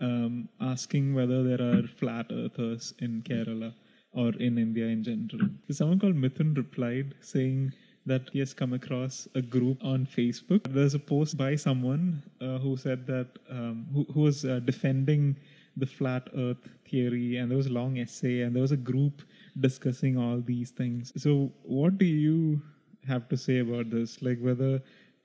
um, 0.01 0.49
asking 0.61 1.13
whether 1.17 1.39
there 1.49 1.61
are 1.69 1.83
flat 1.99 2.27
earthers 2.31 2.93
in 2.99 3.21
Kerala 3.29 3.73
or 4.13 4.29
in 4.47 4.57
India 4.57 4.85
in 4.95 5.03
general. 5.03 5.49
So 5.67 5.73
someone 5.79 5.99
called 5.99 6.15
Mithun 6.15 6.55
replied 6.55 7.15
saying 7.21 7.73
that 8.05 8.29
he 8.31 8.39
has 8.39 8.53
come 8.53 8.73
across 8.73 9.27
a 9.35 9.41
group 9.41 9.83
on 9.83 10.05
Facebook. 10.05 10.71
There's 10.71 10.93
a 10.93 10.99
post 10.99 11.37
by 11.37 11.55
someone 11.55 12.21
uh, 12.39 12.59
who 12.59 12.77
said 12.77 13.07
that 13.07 13.27
um, 13.49 13.87
who, 13.93 14.05
who 14.13 14.21
was 14.21 14.45
uh, 14.45 14.59
defending 14.63 15.35
the 15.77 15.85
flat 15.85 16.29
earth 16.37 16.69
theory 16.89 17.37
and 17.37 17.49
there 17.51 17.57
was 17.57 17.67
a 17.67 17.71
long 17.71 17.97
essay 17.97 18.41
and 18.41 18.55
there 18.55 18.61
was 18.61 18.71
a 18.71 18.77
group 18.77 19.23
discussing 19.59 20.17
all 20.17 20.39
these 20.39 20.71
things. 20.71 21.11
So 21.17 21.51
what 21.63 21.97
do 21.97 22.05
you 22.05 22.61
have 23.07 23.27
to 23.29 23.37
say 23.37 23.59
about 23.59 23.89
this? 23.89 24.21
Like 24.21 24.39
whether 24.39 24.81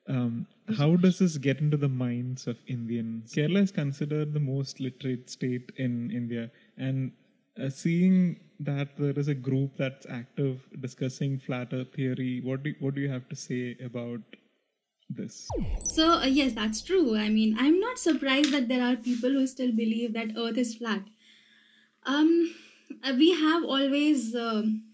um, 0.08 0.46
how 0.76 0.96
does 0.96 1.18
this 1.18 1.36
get 1.36 1.60
into 1.60 1.76
the 1.76 1.88
minds 1.88 2.46
of 2.46 2.58
indians? 2.66 3.32
Kerala 3.32 3.62
is 3.62 3.70
considered 3.70 4.32
the 4.32 4.40
most 4.40 4.80
literate 4.80 5.30
state 5.30 5.70
in 5.76 6.10
india 6.10 6.50
and 6.76 7.12
uh, 7.60 7.68
seeing 7.68 8.40
that 8.60 8.96
there 8.98 9.18
is 9.18 9.28
a 9.28 9.34
group 9.34 9.76
that's 9.76 10.06
active 10.06 10.68
discussing 10.80 11.38
flat 11.38 11.72
earth 11.72 11.92
theory 11.94 12.40
what 12.44 12.62
do, 12.62 12.74
what 12.80 12.94
do 12.94 13.00
you 13.00 13.08
have 13.08 13.28
to 13.28 13.36
say 13.36 13.76
about 13.84 14.20
this 15.08 15.48
So, 15.84 16.04
uh, 16.12 16.26
yes, 16.26 16.52
that's 16.52 16.80
true. 16.82 17.16
I 17.16 17.28
mean, 17.28 17.56
I'm 17.58 17.80
not 17.80 17.98
surprised 17.98 18.52
that 18.52 18.68
there 18.68 18.82
are 18.82 18.96
people 18.96 19.30
who 19.30 19.46
still 19.46 19.72
believe 19.72 20.12
that 20.14 20.36
Earth 20.36 20.56
is 20.56 20.76
flat. 20.76 21.02
Um, 22.04 22.54
uh, 23.04 23.14
we 23.16 23.32
have 23.32 23.64
always, 23.64 24.34
um 24.34 24.84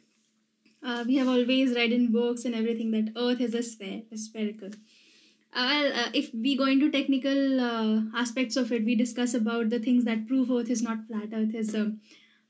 uh, 0.83 1.05
we 1.07 1.16
have 1.16 1.29
always 1.29 1.74
read 1.74 1.92
in 1.92 2.12
books 2.12 2.44
and 2.44 2.55
everything 2.55 2.90
that 2.92 3.12
Earth 3.16 3.40
is 3.40 3.55
a 3.55 3.62
sphere, 3.62 4.02
a 4.12 4.16
spherical. 4.16 4.68
Uh, 4.68 5.66
well, 5.70 5.92
uh, 6.00 6.11
if 6.14 6.33
we 6.35 6.57
go 6.57 6.66
into 6.66 6.90
technical 6.90 7.61
uh, 7.61 8.02
aspects 8.14 8.57
of 8.57 8.72
it, 8.72 8.85
we 8.85 8.94
discuss 8.94 9.35
about 9.35 9.70
the 9.70 9.79
things 9.81 10.05
that 10.05 10.26
prove 10.29 10.50
Earth 10.50 10.70
is 10.70 10.83
not 10.83 11.07
flat, 11.09 11.29
Earth 11.33 11.55
is 11.55 11.74
um, 11.74 12.00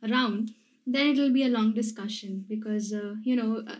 round. 0.03 0.53
Then 0.87 1.09
it 1.09 1.19
will 1.19 1.33
be 1.33 1.43
a 1.43 1.49
long 1.49 1.75
discussion 1.75 2.45
because 2.49 2.93
uh, 2.93 3.15
you 3.25 3.35
know, 3.37 3.65
uh, 3.67 3.77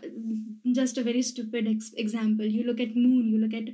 just 0.73 0.97
a 0.97 1.03
very 1.03 1.21
stupid 1.21 1.67
ex- 1.67 1.93
example. 1.95 2.45
You 2.45 2.63
look 2.63 2.79
at 2.79 2.95
moon, 2.95 3.29
you 3.29 3.39
look 3.39 3.53
at 3.53 3.69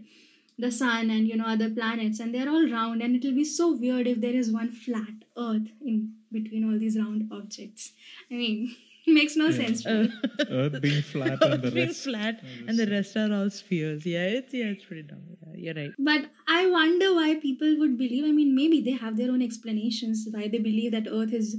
the 0.59 0.71
sun 0.71 1.09
and 1.09 1.27
you 1.27 1.35
know 1.35 1.45
other 1.47 1.69
planets 1.69 2.19
and 2.19 2.33
they're 2.33 2.47
all 2.49 2.67
round 2.69 3.01
and 3.01 3.15
it'll 3.15 3.33
be 3.35 3.43
so 3.43 3.75
weird 3.75 4.05
if 4.05 4.21
there 4.21 4.35
is 4.35 4.51
one 4.51 4.71
flat 4.71 5.15
earth 5.35 5.67
in 5.81 6.13
between 6.31 6.63
all 6.71 6.77
these 6.77 6.95
round 6.95 7.27
objects 7.31 7.91
i 8.31 8.35
mean 8.35 8.75
it 9.07 9.13
makes 9.15 9.35
no 9.35 9.47
Yeah. 9.47 9.57
sense 9.57 9.83
right? 9.83 10.11
earth 10.51 10.79
being 10.79 11.01
flat 11.01 11.43
and 11.43 11.63
the 11.63 11.71
being 11.71 11.87
rest 11.87 12.03
flat 12.03 12.35
are 12.43 12.67
and 12.67 12.77
the 12.77 12.85
rest 12.85 13.17
are 13.17 13.33
all 13.33 13.49
spheres. 13.49 14.05
Yeah, 14.05 14.25
it's 14.27 14.53
yeah, 14.53 14.65
it's 14.75 14.85
pretty 14.85 15.01
dumb. 15.01 15.23
Yeah, 15.41 15.55
you're 15.63 15.73
right. 15.81 15.91
but 15.97 16.29
i 16.47 16.67
wonder 16.67 17.09
why 17.15 17.33
people 17.47 17.75
would 17.79 17.97
believe 17.97 18.23
i 18.25 18.31
mean 18.31 18.53
maybe 18.55 18.79
they 18.81 18.91
have 19.05 19.17
their 19.17 19.31
own 19.31 19.41
explanations 19.41 20.27
why 20.29 20.47
they 20.47 20.59
believe 20.59 20.91
that 20.91 21.07
earth 21.11 21.33
is 21.33 21.57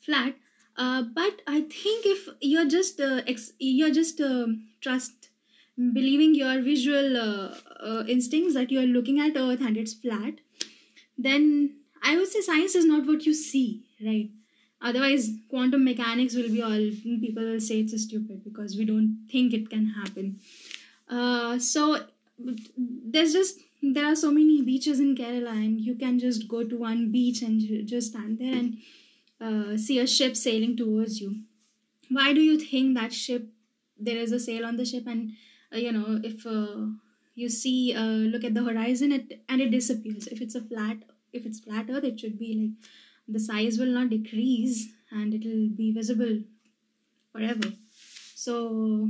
flat 0.00 0.34
uh, 0.76 1.02
but 1.02 1.42
i 1.46 1.60
think 1.60 2.06
if 2.06 2.28
you're 2.40 2.68
just 2.68 3.00
uh, 3.00 3.20
ex- 3.26 3.52
you're 3.58 3.90
just 4.00 4.20
um 4.20 4.68
trust 4.80 5.28
believing 5.94 6.34
your 6.34 6.60
visual 6.62 7.16
uh, 7.16 7.54
uh, 7.80 8.04
instincts 8.06 8.54
that 8.54 8.70
you're 8.70 8.90
looking 8.96 9.20
at 9.20 9.36
earth 9.36 9.60
and 9.60 9.76
it's 9.76 9.94
flat 9.94 10.34
then 11.18 11.76
i 12.02 12.16
would 12.16 12.28
say 12.28 12.40
science 12.40 12.74
is 12.74 12.84
not 12.84 13.06
what 13.06 13.26
you 13.26 13.34
see 13.34 13.82
right? 14.04 14.30
Otherwise 14.80 15.30
quantum 15.48 15.84
mechanics 15.84 16.34
will 16.34 16.48
be 16.48 16.60
all 16.60 16.90
people 17.20 17.44
will 17.44 17.60
say 17.60 17.80
it's 17.80 18.02
stupid 18.02 18.42
because 18.44 18.76
we 18.76 18.84
don't 18.84 19.26
think 19.30 19.54
it 19.54 19.70
can 19.70 19.86
happen. 19.86 20.40
Uh, 21.08 21.58
so 21.58 21.98
there's 22.76 23.32
just 23.32 23.60
there 23.82 24.06
are 24.06 24.16
so 24.16 24.30
many 24.30 24.62
beaches 24.62 25.00
in 25.00 25.14
kerala 25.16 25.50
and 25.50 25.80
you 25.80 25.94
can 25.94 26.18
just 26.18 26.48
go 26.48 26.64
to 26.64 26.76
one 26.76 27.10
beach 27.12 27.42
and 27.42 27.86
just 27.86 28.10
stand 28.12 28.38
there 28.38 28.54
and 28.54 28.78
uh, 29.42 29.76
see 29.76 29.98
a 29.98 30.06
ship 30.06 30.36
sailing 30.36 30.76
towards 30.76 31.20
you. 31.20 31.42
Why 32.08 32.32
do 32.32 32.40
you 32.40 32.58
think 32.58 32.94
that 32.96 33.12
ship 33.12 33.48
there 33.98 34.16
is 34.16 34.32
a 34.32 34.40
sail 34.40 34.64
on 34.66 34.76
the 34.76 34.84
ship 34.84 35.06
and 35.06 35.32
uh, 35.72 35.78
you 35.78 35.92
know 35.92 36.20
if 36.22 36.46
uh, 36.46 36.86
you 37.34 37.48
see 37.48 37.94
uh, 37.94 38.22
look 38.34 38.44
at 38.44 38.54
the 38.54 38.62
horizon 38.62 39.12
it, 39.12 39.42
and 39.48 39.60
it 39.60 39.70
disappears. 39.70 40.26
If 40.26 40.40
it's 40.40 40.54
a 40.54 40.60
flat 40.60 40.98
if 41.32 41.46
it's 41.46 41.60
flat 41.60 41.86
earth 41.90 42.04
it 42.04 42.20
should 42.20 42.38
be 42.38 42.54
like 42.60 42.90
the 43.28 43.40
size 43.40 43.78
will 43.78 43.94
not 43.98 44.10
decrease 44.10 44.88
and 45.10 45.34
it 45.34 45.44
will 45.44 45.68
be 45.76 45.92
visible 45.92 46.40
forever. 47.32 47.72
So 48.34 49.08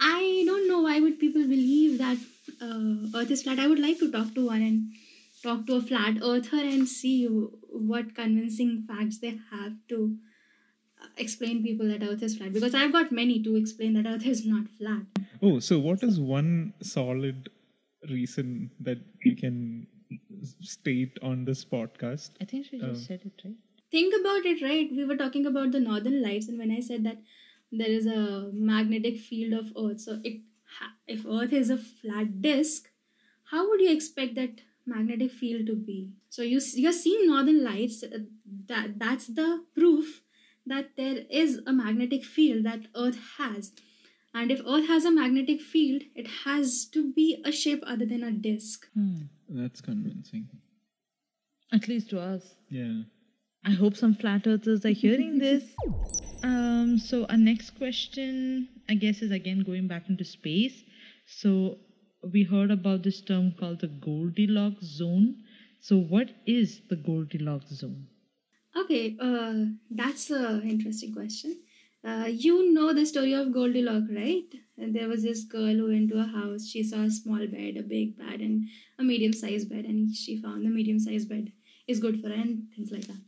i 0.00 0.42
don't 0.46 0.66
know 0.66 0.80
why 0.80 0.98
would 0.98 1.18
people 1.18 1.42
believe 1.42 1.98
that 1.98 2.16
uh, 2.60 3.18
earth 3.18 3.30
is 3.30 3.42
flat. 3.42 3.58
I 3.58 3.66
would 3.66 3.78
like 3.78 3.98
to 3.98 4.10
talk 4.10 4.34
to 4.34 4.46
one 4.46 4.62
and 4.62 4.92
talk 5.42 5.66
to 5.66 5.76
a 5.76 5.80
flat 5.82 6.18
earther 6.22 6.58
and 6.72 6.88
see 6.88 7.26
what 7.26 8.14
convincing 8.14 8.84
facts 8.88 9.18
they 9.18 9.38
have 9.50 9.72
to 9.88 10.16
uh, 11.02 11.06
explain 11.16 11.62
people 11.62 11.88
that 11.88 12.02
earth 12.02 12.22
is 12.22 12.36
flat 12.36 12.52
because 12.52 12.74
i've 12.74 12.92
got 12.92 13.12
many 13.20 13.42
to 13.42 13.56
explain 13.56 13.94
that 13.94 14.06
earth 14.14 14.26
is 14.26 14.44
not 14.46 14.68
flat 14.78 15.24
Oh, 15.42 15.58
so 15.58 15.78
what 15.78 16.02
is 16.02 16.20
one 16.20 16.74
solid 16.82 17.48
reason 18.10 18.70
that 18.88 18.98
you 19.24 19.34
can 19.34 19.86
state 20.62 21.18
on 21.22 21.44
this 21.46 21.64
podcast? 21.64 22.30
I 22.40 22.44
think 22.44 22.66
she 22.66 22.78
just 22.78 22.88
Um, 22.90 22.94
said 22.96 23.22
it 23.24 23.40
right. 23.44 23.54
think 23.90 24.14
about 24.20 24.44
it, 24.50 24.60
right? 24.62 24.90
We 24.98 25.04
were 25.04 25.16
talking 25.16 25.46
about 25.46 25.72
the 25.72 25.80
northern 25.80 26.22
lights, 26.22 26.48
and 26.48 26.58
when 26.58 26.70
I 26.70 26.80
said 26.80 27.04
that 27.04 27.22
there 27.72 27.88
is 27.88 28.06
a 28.06 28.50
magnetic 28.52 29.16
field 29.18 29.54
of 29.60 29.72
Earth, 29.84 30.00
so 30.00 30.20
it 30.24 30.42
if 31.06 31.24
Earth 31.26 31.52
is 31.52 31.70
a 31.70 31.78
flat 31.78 32.40
disk, 32.42 32.90
how 33.54 33.68
would 33.68 33.80
you 33.80 33.90
expect 33.90 34.34
that 34.34 34.60
magnetic 34.86 35.30
field 35.32 35.66
to 35.66 35.74
be? 35.76 36.10
So 36.28 36.42
you 36.42 36.60
you're 36.74 36.92
seeing 36.92 37.26
northern 37.26 37.62
lights. 37.64 38.02
uh, 38.02 38.18
That 38.68 38.98
that's 38.98 39.26
the 39.26 39.64
proof 39.74 40.22
that 40.66 40.90
there 40.96 41.24
is 41.30 41.60
a 41.66 41.72
magnetic 41.72 42.24
field 42.24 42.64
that 42.64 42.86
Earth 42.94 43.18
has. 43.38 43.72
And 44.32 44.52
if 44.52 44.60
Earth 44.66 44.86
has 44.86 45.04
a 45.04 45.10
magnetic 45.10 45.60
field, 45.60 46.02
it 46.14 46.28
has 46.44 46.84
to 46.96 47.12
be 47.12 47.42
a 47.44 47.50
shape 47.50 47.82
other 47.86 48.06
than 48.06 48.22
a 48.22 48.30
disk. 48.32 48.86
Hmm. 48.94 49.22
That's 49.48 49.80
convincing. 49.80 50.48
At 51.72 51.88
least 51.88 52.10
to 52.10 52.20
us. 52.20 52.54
Yeah. 52.68 53.02
I 53.64 53.70
hope 53.72 53.96
some 53.96 54.14
flat 54.14 54.46
earthers 54.46 54.84
are 54.84 54.90
hearing 54.90 55.38
this. 55.38 55.64
Um, 56.42 56.98
so 56.98 57.26
our 57.26 57.36
next 57.36 57.72
question, 57.76 58.68
I 58.88 58.94
guess, 58.94 59.20
is 59.20 59.30
again 59.30 59.60
going 59.60 59.88
back 59.88 60.08
into 60.08 60.24
space. 60.24 60.82
So 61.26 61.76
we 62.22 62.44
heard 62.44 62.70
about 62.70 63.02
this 63.02 63.20
term 63.20 63.52
called 63.58 63.80
the 63.80 63.88
Goldilocks 63.88 64.84
zone. 64.84 65.36
So 65.80 65.96
what 65.98 66.30
is 66.46 66.82
the 66.88 66.96
Goldilocks 66.96 67.70
zone? 67.70 68.06
Okay, 68.76 69.16
uh, 69.20 69.54
that's 69.90 70.30
an 70.30 70.62
interesting 70.68 71.12
question. 71.12 71.60
Uh, 72.02 72.26
you 72.28 72.72
know 72.72 72.92
the 72.92 73.04
story 73.04 73.32
of 73.34 73.52
Goldilocks, 73.52 74.10
right? 74.14 74.46
And 74.78 74.94
there 74.94 75.08
was 75.08 75.22
this 75.22 75.44
girl 75.44 75.74
who 75.74 75.88
went 75.88 76.10
to 76.10 76.18
a 76.20 76.24
house. 76.24 76.66
She 76.66 76.82
saw 76.82 77.02
a 77.02 77.10
small 77.10 77.46
bed, 77.46 77.76
a 77.78 77.82
big 77.82 78.16
bed, 78.16 78.40
and 78.40 78.68
a 78.98 79.02
medium-sized 79.02 79.68
bed, 79.68 79.84
and 79.84 80.14
she 80.14 80.40
found 80.40 80.64
the 80.64 80.70
medium-sized 80.70 81.28
bed 81.28 81.52
is 81.86 82.00
good 82.00 82.20
for 82.22 82.28
her, 82.28 82.34
and 82.34 82.68
things 82.74 82.90
like 82.90 83.06
that. 83.06 83.20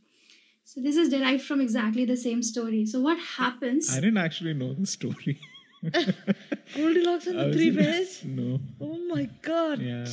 So 0.63 0.81
this 0.81 0.95
is 0.95 1.09
derived 1.09 1.43
from 1.43 1.61
exactly 1.61 2.05
the 2.05 2.17
same 2.17 2.41
story. 2.41 2.85
So 2.85 2.99
what 2.99 3.19
happens? 3.19 3.91
I 3.91 3.99
didn't 3.99 4.17
actually 4.17 4.53
know 4.53 4.73
the 4.73 4.87
story. 4.87 5.39
Goldilocks 6.75 7.27
and 7.27 7.39
the 7.39 7.53
three 7.53 7.69
bears? 7.71 8.23
No. 8.23 8.59
Oh 8.81 8.97
my 9.07 9.29
god. 9.41 9.79
Yeah. 9.79 10.05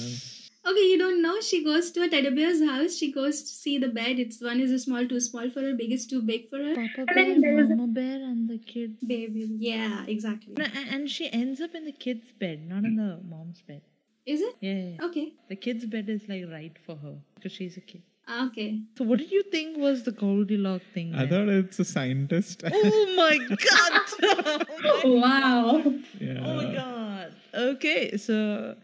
Okay, 0.66 0.86
you 0.92 0.98
don't 0.98 1.22
know. 1.22 1.40
She 1.40 1.64
goes 1.64 1.90
to 1.92 2.02
a 2.02 2.08
teddy 2.08 2.28
bear's 2.30 2.62
house. 2.62 2.94
She 2.96 3.10
goes 3.12 3.40
to 3.42 3.48
see 3.48 3.78
the 3.78 3.88
bed. 3.88 4.18
It's 4.18 4.42
one 4.42 4.60
is 4.60 4.70
a 4.70 4.78
small, 4.78 5.06
too 5.08 5.18
small 5.20 5.48
for 5.50 5.60
her. 5.62 5.72
Big 5.74 5.90
is 5.90 6.06
too 6.06 6.20
big 6.20 6.50
for 6.50 6.58
her. 6.58 6.74
Papa 6.74 7.06
And 7.08 7.16
then 7.16 7.40
bear, 7.40 7.58
a- 7.64 7.68
mama 7.68 7.86
bear, 7.86 8.16
and 8.16 8.48
the 8.48 8.58
kid. 8.58 8.96
Baby, 9.06 9.48
yeah, 9.58 10.04
exactly. 10.06 10.52
No, 10.58 10.66
And 10.90 11.08
she 11.08 11.32
ends 11.32 11.62
up 11.62 11.74
in 11.74 11.86
the 11.86 11.92
kid's 11.92 12.30
bed, 12.32 12.68
not 12.68 12.84
in 12.84 12.96
the 12.96 13.20
mom's 13.26 13.62
bed. 13.62 13.80
Is 14.26 14.42
it 14.42 14.54
Yeah, 14.60 14.72
yeah, 14.74 14.90
yeah. 14.98 15.04
okay? 15.06 15.32
The 15.48 15.56
kid's 15.56 15.86
bed 15.86 16.10
is 16.10 16.28
like 16.28 16.44
right 16.52 16.76
for 16.84 16.96
her 16.96 17.16
because 17.36 17.52
she's 17.52 17.78
a 17.78 17.80
kid. 17.80 18.02
Okay. 18.30 18.80
So, 18.96 19.04
what 19.04 19.18
did 19.18 19.32
you 19.32 19.42
think 19.44 19.76
was 19.78 20.04
the 20.04 20.12
Goldilocks 20.12 20.84
thing? 20.94 21.14
I 21.14 21.24
then? 21.24 21.28
thought 21.30 21.48
it's 21.48 21.80
a 21.80 21.84
scientist. 21.84 22.62
Oh 22.64 23.14
my 23.16 23.38
god! 23.48 24.02
Oh 24.66 24.79
Wow. 25.04 25.82
yeah. 26.20 26.42
oh 26.44 26.54
my 26.56 26.74
god! 26.74 27.34
Okay, 27.54 28.16
so 28.16 28.76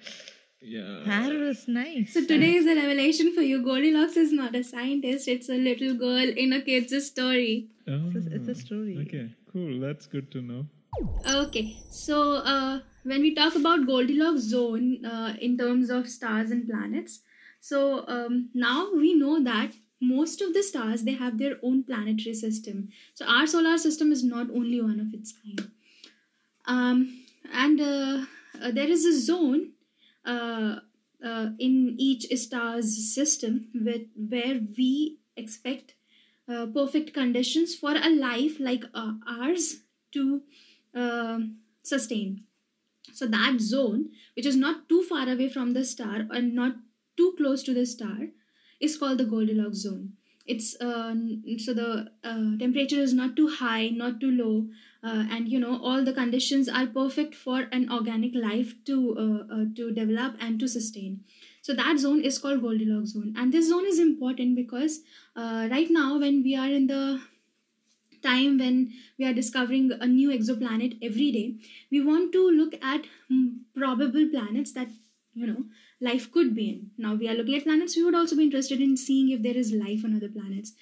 Yeah. 0.60 1.02
that 1.06 1.32
was 1.32 1.68
nice. 1.68 2.14
So 2.14 2.24
today 2.24 2.54
is 2.54 2.66
a 2.66 2.74
revelation 2.74 3.32
for 3.34 3.42
you. 3.42 3.62
Goldilocks 3.62 4.16
is 4.16 4.32
not 4.32 4.54
a 4.56 4.64
scientist. 4.64 5.28
It's 5.28 5.48
a 5.48 5.54
little 5.56 5.94
girl 5.94 6.28
in 6.44 6.52
a 6.52 6.60
kid's 6.62 6.94
story. 7.06 7.68
Oh, 7.88 8.10
It's 8.14 8.26
a- 8.26 8.34
it's 8.36 8.48
a 8.48 8.54
story. 8.54 8.96
Okay, 9.02 9.28
cool. 9.52 9.78
That's 9.80 10.06
good 10.06 10.30
to 10.32 10.42
know. 10.42 10.66
Okay. 11.30 11.76
So 11.90 12.20
uh, 12.54 12.80
when 13.04 13.20
we 13.20 13.34
talk 13.34 13.54
about 13.54 13.86
Goldilocks 13.86 14.40
zone 14.40 15.04
uh, 15.04 15.34
in 15.40 15.56
terms 15.58 15.90
of 15.90 16.08
stars 16.08 16.50
and 16.50 16.66
planets, 16.68 17.20
so 17.60 18.04
um, 18.08 18.48
now 18.54 18.90
we 18.94 19.14
know 19.14 19.42
that 19.44 19.72
most 20.00 20.40
of 20.42 20.52
the 20.54 20.62
stars 20.62 21.02
they 21.04 21.12
have 21.14 21.38
their 21.38 21.56
own 21.62 21.82
planetary 21.84 22.34
system. 22.34 22.88
So 23.14 23.26
our 23.26 23.46
solar 23.46 23.78
system 23.78 24.12
is 24.12 24.22
not 24.24 24.50
only 24.50 24.80
one 24.80 25.00
of 25.00 25.12
its 25.14 25.32
kind. 25.32 25.70
Um, 26.66 27.24
and 27.52 27.80
uh, 27.80 28.24
uh, 28.60 28.70
there 28.72 28.88
is 28.88 29.04
a 29.04 29.18
zone 29.18 29.72
uh, 30.24 30.80
in 31.58 31.94
each 31.98 32.26
star's 32.38 33.14
system 33.14 33.68
with, 33.74 34.02
where 34.16 34.60
we 34.76 35.18
expect 35.36 35.94
perfect 36.74 37.12
conditions 37.12 37.74
for 37.74 37.94
a 37.96 38.08
life 38.08 38.58
like 38.60 38.84
ours 38.94 39.76
to 40.12 40.42
sustain. 41.82 42.44
So 43.12 43.26
that 43.26 43.60
zone, 43.60 44.10
which 44.34 44.46
is 44.46 44.56
not 44.56 44.88
too 44.88 45.02
far 45.04 45.28
away 45.28 45.48
from 45.48 45.72
the 45.72 45.84
star 45.84 46.26
and 46.30 46.54
not 46.54 46.76
too 47.16 47.34
close 47.36 47.62
to 47.64 47.74
the 47.74 47.86
star, 47.86 48.28
is 48.80 48.96
called 48.96 49.18
the 49.18 49.24
Goldilocks 49.24 49.78
zone. 49.78 50.12
It's 50.46 50.80
uh, 50.80 51.14
so 51.58 51.74
the 51.74 52.10
uh, 52.22 52.56
temperature 52.58 53.00
is 53.00 53.12
not 53.12 53.34
too 53.34 53.48
high, 53.48 53.88
not 53.88 54.20
too 54.20 54.30
low, 54.30 54.68
uh, 55.02 55.24
and 55.30 55.48
you 55.48 55.58
know 55.58 55.80
all 55.82 56.04
the 56.04 56.12
conditions 56.12 56.68
are 56.68 56.86
perfect 56.86 57.34
for 57.34 57.66
an 57.72 57.90
organic 57.90 58.34
life 58.34 58.74
to 58.84 58.96
uh, 59.18 59.54
uh, 59.54 59.64
to 59.76 59.92
develop 59.92 60.36
and 60.40 60.58
to 60.60 60.68
sustain. 60.68 61.20
So 61.62 61.74
that 61.74 61.98
zone 61.98 62.20
is 62.22 62.38
called 62.38 62.62
Goldilocks 62.62 63.10
zone, 63.10 63.34
and 63.36 63.52
this 63.52 63.68
zone 63.68 63.86
is 63.86 63.98
important 63.98 64.56
because 64.56 65.00
uh, 65.34 65.68
right 65.70 65.90
now 65.90 66.18
when 66.18 66.42
we 66.42 66.56
are 66.56 66.68
in 66.68 66.86
the 66.86 67.20
time 68.22 68.58
when 68.58 68.92
we 69.18 69.24
are 69.24 69.32
discovering 69.32 69.90
a 70.00 70.06
new 70.06 70.30
exoplanet 70.36 70.98
every 71.02 71.30
day 71.32 71.54
we 71.90 72.00
want 72.04 72.32
to 72.32 72.42
look 72.50 72.74
at 72.82 73.02
mm, 73.30 73.58
probable 73.74 74.28
planets 74.30 74.72
that 74.72 74.88
you 75.34 75.46
know 75.46 75.64
life 76.00 76.30
could 76.30 76.54
be 76.54 76.68
in. 76.68 76.90
Now 76.98 77.14
we 77.14 77.28
are 77.28 77.34
looking 77.34 77.56
at 77.56 77.64
planets. 77.64 77.96
We 77.96 78.02
would 78.04 78.14
also 78.14 78.36
be 78.36 78.44
interested 78.44 78.80
in 78.80 78.96
seeing 78.96 79.30
if 79.30 79.42
there 79.42 79.56
is 79.56 79.72
life 79.72 80.04
on 80.04 80.16
other 80.16 80.28
planets 80.28 80.72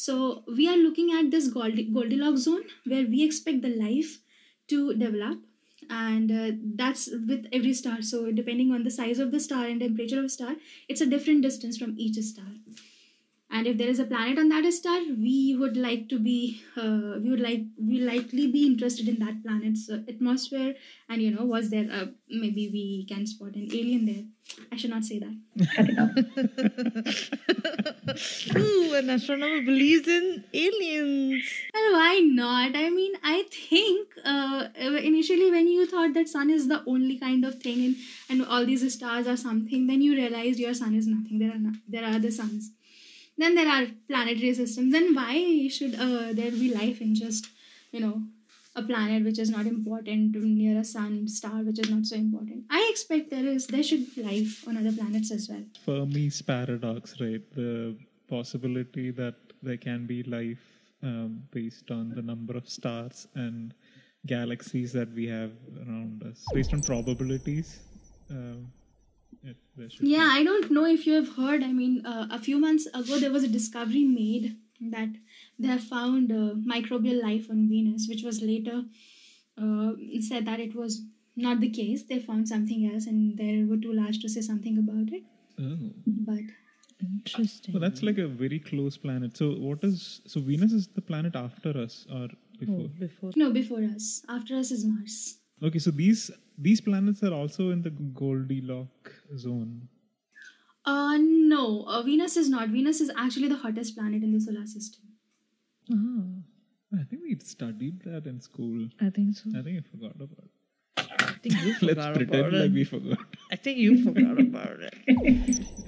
so 0.00 0.44
we 0.56 0.68
are 0.68 0.76
looking 0.76 1.10
at 1.18 1.30
this 1.30 1.48
Goldi- 1.56 1.92
goldilocks 1.94 2.42
zone 2.42 2.64
where 2.84 3.06
we 3.06 3.22
expect 3.24 3.62
the 3.62 3.74
life 3.76 4.20
to 4.68 4.94
develop 4.94 5.38
and 5.90 6.32
uh, 6.32 6.50
that's 6.76 7.08
with 7.28 7.46
every 7.52 7.74
star. 7.74 8.00
So 8.02 8.32
depending 8.32 8.72
on 8.72 8.84
the 8.84 8.90
size 8.90 9.18
of 9.18 9.30
the 9.30 9.40
star 9.40 9.66
and 9.66 9.80
temperature 9.80 10.20
of 10.22 10.30
star 10.30 10.56
it's 10.88 11.00
a 11.00 11.06
different 11.06 11.42
distance 11.42 11.78
from 11.78 11.94
each 11.98 12.16
star 12.16 12.46
and 13.54 13.68
if 13.68 13.78
there 13.78 13.88
is 13.88 14.00
a 14.00 14.04
planet 14.04 14.36
on 14.42 14.48
that 14.48 14.64
star 14.72 15.00
we 15.24 15.56
would 15.58 15.76
like 15.76 16.08
to 16.12 16.18
be 16.18 16.60
uh, 16.76 17.18
we 17.22 17.30
would 17.30 17.44
like 17.48 17.62
we 17.90 18.00
likely 18.00 18.46
be 18.54 18.66
interested 18.66 19.08
in 19.12 19.20
that 19.20 19.42
planet's 19.44 19.88
uh, 19.88 20.00
atmosphere. 20.08 20.74
And 21.08 21.22
you 21.22 21.30
know 21.30 21.44
was 21.44 21.70
there 21.70 21.88
a, 21.98 22.08
maybe 22.28 22.68
we 22.72 23.06
can 23.08 23.26
spot 23.28 23.54
an 23.54 23.68
alien 23.72 24.06
there. 24.06 24.24
I 24.72 24.76
should 24.76 24.90
not 24.90 25.04
say 25.04 25.20
that. 25.20 25.34
Ooh, 28.56 28.94
an 28.94 29.10
astronomer 29.10 29.62
believes 29.62 30.08
in 30.08 30.44
aliens. 30.52 31.44
well 31.72 31.92
why 31.92 32.18
not? 32.24 32.74
I 32.74 32.90
mean 32.90 33.12
i 33.22 33.44
think 33.50 34.08
uh, 34.24 34.68
initially 35.12 35.50
when 35.52 35.68
you 35.68 35.86
thought 35.86 36.14
that 36.14 36.28
sun 36.28 36.50
is 36.50 36.66
the 36.66 36.82
only 36.86 37.18
kind 37.18 37.44
of 37.44 37.60
thing 37.62 37.84
and, 37.84 37.96
and 38.28 38.44
all 38.46 38.66
these 38.66 38.92
stars 38.92 39.28
are 39.28 39.36
something 39.36 39.86
then 39.86 40.00
you 40.02 40.14
realized 40.14 40.58
your 40.58 40.74
sun 40.74 40.94
is 40.96 41.06
nothing. 41.06 41.38
There 41.38 41.52
are 41.52 41.58
not, 41.58 41.74
there 41.88 42.02
are 42.04 42.14
other 42.16 42.32
suns 42.32 42.72
then 43.38 43.54
there 43.54 43.68
are 43.68 43.86
planetary 44.08 44.54
systems 44.54 44.92
then 44.92 45.14
why 45.14 45.68
should 45.68 45.94
uh, 45.94 46.32
there 46.32 46.50
be 46.50 46.72
life 46.74 47.00
in 47.00 47.14
just 47.14 47.48
you 47.92 48.00
know 48.00 48.22
a 48.76 48.82
planet 48.82 49.24
which 49.24 49.38
is 49.38 49.50
not 49.50 49.66
important 49.66 50.34
near 50.34 50.78
a 50.78 50.84
sun 50.84 51.28
star 51.28 51.62
which 51.62 51.78
is 51.78 51.90
not 51.90 52.04
so 52.04 52.16
important 52.16 52.64
i 52.70 52.88
expect 52.90 53.30
there 53.30 53.46
is 53.46 53.66
there 53.68 53.82
should 53.82 54.06
be 54.14 54.22
life 54.22 54.66
on 54.68 54.76
other 54.76 54.92
planets 54.92 55.30
as 55.30 55.48
well 55.48 55.64
Fermi's 55.86 56.40
paradox, 56.42 57.20
right? 57.20 57.42
The 57.54 57.96
possibility 58.28 59.10
that 59.12 59.34
there 59.62 59.76
can 59.76 60.06
be 60.06 60.22
life 60.22 60.64
um, 61.02 61.42
based 61.50 61.90
on 61.90 62.10
the 62.10 62.22
number 62.22 62.56
of 62.56 62.68
stars 62.68 63.28
and 63.34 63.74
galaxies 64.26 64.92
that 64.92 65.12
we 65.12 65.26
have 65.26 65.52
around 65.86 66.22
us, 66.22 66.44
based 66.54 66.72
on 66.72 66.80
probabilities. 66.82 67.80
Um, 68.30 68.72
yeah 70.00 70.28
i 70.32 70.42
don't 70.44 70.70
know 70.70 70.84
if 70.86 71.06
you 71.06 71.14
have 71.14 71.30
heard 71.36 71.62
i 71.62 71.72
mean 71.72 72.04
uh, 72.06 72.26
a 72.30 72.38
few 72.38 72.58
months 72.58 72.86
ago 73.00 73.18
there 73.18 73.32
was 73.32 73.44
a 73.44 73.48
discovery 73.56 74.04
made 74.04 74.56
that 74.94 75.08
they 75.58 75.68
have 75.68 75.82
found 75.82 76.32
uh, 76.32 76.54
microbial 76.74 77.22
life 77.22 77.50
on 77.50 77.68
venus 77.68 78.06
which 78.08 78.22
was 78.22 78.40
later 78.42 78.82
uh, 79.62 79.92
said 80.28 80.46
that 80.46 80.60
it 80.60 80.74
was 80.74 81.02
not 81.36 81.60
the 81.60 81.70
case 81.70 82.04
they 82.08 82.18
found 82.18 82.48
something 82.48 82.90
else 82.92 83.06
and 83.06 83.38
they 83.38 83.64
were 83.64 83.76
too 83.76 83.92
large 83.92 84.20
to 84.20 84.28
say 84.28 84.40
something 84.40 84.78
about 84.78 85.12
it 85.20 85.24
Oh. 85.56 85.90
but 86.06 86.40
Interesting. 87.02 87.74
Well, 87.74 87.80
that's 87.80 88.02
like 88.02 88.18
a 88.18 88.26
very 88.26 88.58
close 88.58 88.96
planet. 88.96 89.36
So, 89.36 89.52
what 89.52 89.82
is 89.84 90.20
so 90.26 90.40
Venus 90.40 90.72
is 90.72 90.86
the 90.88 91.02
planet 91.02 91.36
after 91.36 91.76
us 91.76 92.06
or 92.10 92.28
before? 92.58 92.84
Oh, 92.84 92.88
before. 92.98 93.30
no 93.36 93.50
before 93.52 93.82
us 93.82 94.24
after 94.28 94.56
us 94.56 94.70
is 94.70 94.84
mars 94.84 95.38
Okay, 95.62 95.78
so 95.78 95.90
these 95.90 96.30
these 96.58 96.80
planets 96.80 97.22
are 97.22 97.32
also 97.34 97.70
in 97.70 97.82
the 97.82 97.90
Goldilocks 97.90 99.12
zone. 99.36 99.88
uh 100.92 101.16
no 101.20 101.82
uh, 101.88 102.02
venus 102.06 102.36
is 102.36 102.48
not 102.54 102.68
venus 102.68 103.00
is 103.04 103.10
actually 103.24 103.48
the 103.52 103.56
hottest 103.64 103.94
planet 103.98 104.22
in 104.22 104.32
the 104.32 104.40
solar 104.46 104.66
system 104.66 105.02
Ah, 105.92 106.98
I 106.98 107.04
think 107.08 107.22
we 107.22 107.36
studied 107.40 108.02
that 108.04 108.26
in 108.30 108.40
school. 108.40 108.88
I 109.06 109.10
think 109.10 109.34
so. 109.38 109.50
I 109.58 109.62
think 109.64 109.78
I 109.80 109.82
forgot 109.90 110.14
about 110.26 110.44
it. 110.44 111.10
I 111.26 111.32
think 111.42 111.56
you 111.64 111.72
Let's 111.88 111.98
forgot 112.06 112.14
pretend 112.14 112.40
about 112.46 112.52
like 112.60 112.70
it. 112.70 112.74
we 112.78 112.84
forgot. 112.84 113.18
I 113.52 113.56
think 113.56 113.78
you 113.78 113.90
forgot 114.04 114.40
about 114.44 114.78
it. 114.88 114.94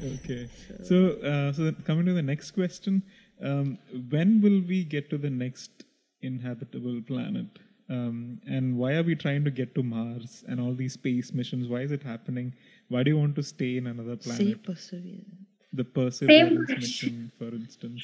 okay. 0.17 0.43
So, 0.91 0.97
uh, 1.33 1.53
so 1.59 1.73
coming 1.91 2.05
to 2.11 2.17
the 2.21 2.27
next 2.33 2.51
question, 2.61 3.03
Um, 3.49 3.79
when 4.13 4.31
will 4.43 4.61
we 4.73 4.77
get 4.97 5.09
to 5.15 5.19
the 5.25 5.31
next 5.31 5.85
inhabitable 6.29 7.01
planet? 7.09 7.59
Um, 7.89 8.41
and 8.47 8.77
why 8.77 8.95
are 8.95 9.03
we 9.03 9.15
trying 9.15 9.45
to 9.45 9.51
get 9.51 9.75
to 9.77 9.83
Mars 9.83 10.45
and 10.49 10.61
all 10.61 10.75
these 10.75 10.95
space 10.95 11.33
missions? 11.33 11.69
Why 11.69 11.83
is 11.83 11.93
it 11.93 12.03
happening? 12.03 12.55
Why 12.89 13.03
do 13.03 13.11
you 13.11 13.19
want 13.19 13.37
to 13.37 13.43
stay 13.43 13.77
in 13.77 13.87
another 13.87 14.17
Say 14.21 14.29
planet? 14.29 14.63
perseverance. 14.65 15.25
The 15.73 15.85
Perseverance 15.85 16.71
mission, 16.77 17.33
for 17.39 17.49
instance. 17.49 18.03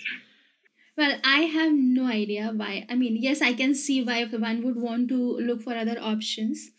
Well, 0.97 1.19
I 1.25 1.43
have 1.43 1.73
no 1.73 2.07
idea 2.07 2.53
why. 2.55 2.87
I 2.89 2.97
mean, 2.97 3.17
yes, 3.17 3.41
I 3.41 3.55
can 3.55 3.75
see 3.75 4.03
why 4.03 4.25
one 4.25 4.63
would 4.63 4.77
want 4.77 5.09
to 5.09 5.39
look 5.39 5.63
for 5.63 5.75
other 5.75 5.99
options. 5.99 6.71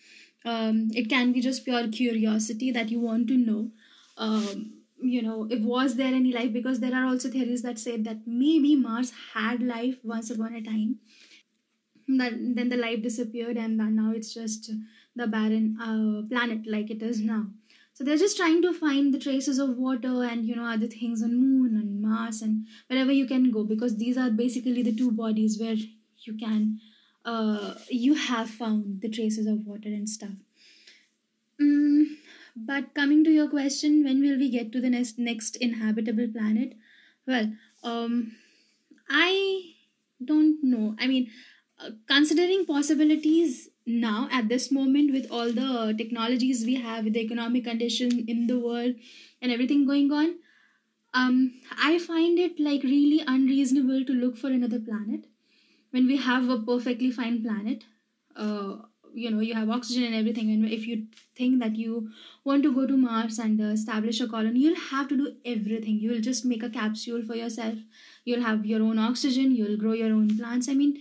Um, 0.45 0.89
it 0.93 1.09
can 1.09 1.31
be 1.31 1.41
just 1.41 1.65
pure 1.65 1.87
curiosity 1.87 2.69
that 2.71 2.89
you 2.89 2.99
want 2.99 3.27
to 3.29 3.37
know. 3.37 3.71
Um, 4.17 4.83
you 5.01 5.21
know, 5.21 5.47
if 5.49 5.61
was 5.61 5.95
there 5.95 6.13
any 6.13 6.31
life? 6.31 6.53
Because 6.53 6.79
there 6.79 6.95
are 6.95 7.05
also 7.05 7.29
theories 7.29 7.63
that 7.63 7.79
say 7.79 7.97
that 7.97 8.27
maybe 8.27 8.75
Mars 8.75 9.11
had 9.33 9.63
life 9.63 9.97
once 10.03 10.29
upon 10.29 10.53
a 10.53 10.61
time. 10.61 10.99
That 12.07 12.33
then 12.55 12.69
the 12.69 12.77
life 12.77 13.01
disappeared, 13.01 13.57
and 13.57 13.77
now 13.77 14.11
it's 14.11 14.33
just 14.33 14.71
the 15.15 15.27
barren 15.27 15.77
uh, 15.79 16.27
planet 16.27 16.67
like 16.67 16.89
it 16.91 17.01
is 17.01 17.19
now. 17.21 17.47
So 17.93 18.03
they're 18.03 18.17
just 18.17 18.37
trying 18.37 18.61
to 18.63 18.73
find 18.73 19.13
the 19.13 19.19
traces 19.19 19.59
of 19.59 19.77
water 19.77 20.23
and 20.23 20.45
you 20.47 20.55
know 20.55 20.65
other 20.65 20.87
things 20.87 21.21
on 21.21 21.35
Moon 21.39 21.75
and 21.75 22.01
Mars 22.01 22.41
and 22.41 22.67
wherever 22.87 23.11
you 23.11 23.27
can 23.27 23.51
go 23.51 23.63
because 23.63 23.97
these 23.97 24.17
are 24.17 24.31
basically 24.31 24.81
the 24.81 24.95
two 24.95 25.11
bodies 25.11 25.59
where 25.59 25.75
you 25.75 26.37
can 26.37 26.79
uh, 27.25 27.75
you 27.89 28.15
have 28.15 28.49
found 28.49 29.01
the 29.01 29.09
traces 29.09 29.45
of 29.45 29.65
water 29.65 29.89
and 29.89 30.09
stuff. 30.09 30.31
Mm, 31.61 32.17
but 32.55 32.93
coming 32.93 33.23
to 33.23 33.31
your 33.31 33.47
question, 33.49 34.03
when 34.03 34.21
will 34.21 34.37
we 34.37 34.49
get 34.49 34.71
to 34.71 34.81
the 34.81 34.89
next 34.89 35.19
next 35.19 35.55
inhabitable 35.57 36.27
planet? 36.33 36.73
Well, 37.27 37.53
um, 37.83 38.35
I 39.09 39.73
don't 40.23 40.63
know. 40.63 40.95
I 40.99 41.07
mean, 41.07 41.29
uh, 41.79 41.89
considering 42.07 42.65
possibilities 42.65 43.69
now 43.85 44.27
at 44.31 44.47
this 44.47 44.71
moment 44.71 45.11
with 45.11 45.27
all 45.31 45.51
the 45.51 45.93
technologies 45.97 46.65
we 46.65 46.75
have, 46.75 47.03
with 47.03 47.13
the 47.13 47.19
economic 47.21 47.65
condition 47.65 48.25
in 48.27 48.47
the 48.47 48.59
world 48.59 48.95
and 49.41 49.51
everything 49.51 49.85
going 49.85 50.11
on, 50.11 50.35
um, 51.13 51.53
I 51.77 51.99
find 51.99 52.39
it 52.39 52.59
like 52.59 52.83
really 52.83 53.23
unreasonable 53.25 54.05
to 54.05 54.13
look 54.13 54.37
for 54.37 54.47
another 54.47 54.79
planet 54.79 55.25
when 55.91 56.07
we 56.07 56.17
have 56.17 56.49
a 56.49 56.59
perfectly 56.59 57.11
fine 57.11 57.43
planet. 57.43 57.83
Uh, 58.35 58.77
you 59.13 59.29
know, 59.29 59.41
you 59.41 59.53
have 59.53 59.69
oxygen 59.69 60.05
and 60.05 60.15
everything, 60.15 60.49
and 60.51 60.65
if 60.65 60.87
you 60.87 61.05
think 61.35 61.59
that 61.59 61.75
you 61.75 62.09
want 62.43 62.63
to 62.63 62.73
go 62.73 62.87
to 62.87 62.97
Mars 62.97 63.37
and 63.37 63.61
uh, 63.61 63.65
establish 63.65 64.19
a 64.21 64.27
colony, 64.27 64.61
you'll 64.61 64.79
have 64.89 65.07
to 65.09 65.17
do 65.17 65.35
everything. 65.45 65.99
You'll 65.99 66.21
just 66.21 66.45
make 66.45 66.63
a 66.63 66.69
capsule 66.69 67.21
for 67.21 67.35
yourself. 67.35 67.75
You'll 68.25 68.41
have 68.41 68.65
your 68.65 68.81
own 68.81 68.97
oxygen. 68.97 69.55
You'll 69.55 69.77
grow 69.77 69.93
your 69.93 70.11
own 70.13 70.35
plants. 70.35 70.67
I 70.67 70.73
mean, 70.73 70.97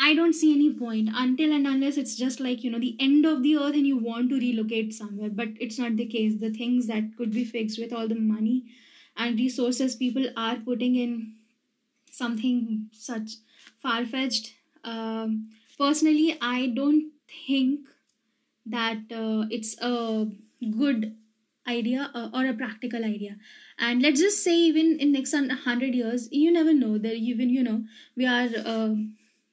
I 0.00 0.14
don't 0.14 0.32
see 0.32 0.52
any 0.54 0.72
point 0.72 1.10
until 1.14 1.52
and 1.52 1.66
unless 1.66 1.96
it's 1.98 2.16
just 2.16 2.40
like, 2.40 2.64
you 2.64 2.70
know, 2.70 2.78
the 2.80 2.96
end 2.98 3.26
of 3.26 3.42
the 3.42 3.56
earth 3.56 3.74
and 3.74 3.86
you 3.86 3.98
want 3.98 4.30
to 4.30 4.36
relocate 4.38 4.94
somewhere. 4.94 5.28
But 5.30 5.48
it's 5.60 5.78
not 5.78 5.96
the 5.96 6.06
case. 6.06 6.36
The 6.40 6.50
things 6.50 6.86
that 6.86 7.16
could 7.16 7.32
be 7.32 7.44
fixed 7.44 7.78
with 7.78 7.92
all 7.92 8.08
the 8.08 8.14
money 8.14 8.64
and 9.16 9.38
resources 9.38 9.94
people 9.96 10.26
are 10.36 10.56
putting 10.56 10.96
in 10.96 11.34
something 12.10 12.88
such 12.92 13.32
far 13.82 14.06
fetched. 14.06 14.54
Um, 14.84 15.50
personally, 15.78 16.38
I 16.40 16.68
don't 16.68 17.12
think 17.46 17.88
that 18.66 18.98
uh, 19.12 19.46
it's 19.50 19.76
a 19.80 20.26
good 20.78 21.16
idea 21.68 22.10
uh, 22.14 22.30
or 22.34 22.46
a 22.46 22.54
practical 22.54 23.04
idea 23.04 23.36
and 23.78 24.02
let's 24.02 24.18
just 24.20 24.42
say 24.42 24.56
even 24.56 24.98
in 24.98 25.12
next 25.12 25.32
100 25.32 25.94
years 25.94 26.28
you 26.32 26.50
never 26.50 26.72
know 26.72 26.98
that 26.98 27.14
even 27.14 27.50
you 27.50 27.62
know 27.62 27.84
we 28.16 28.26
are 28.26 28.48
uh, 28.64 28.94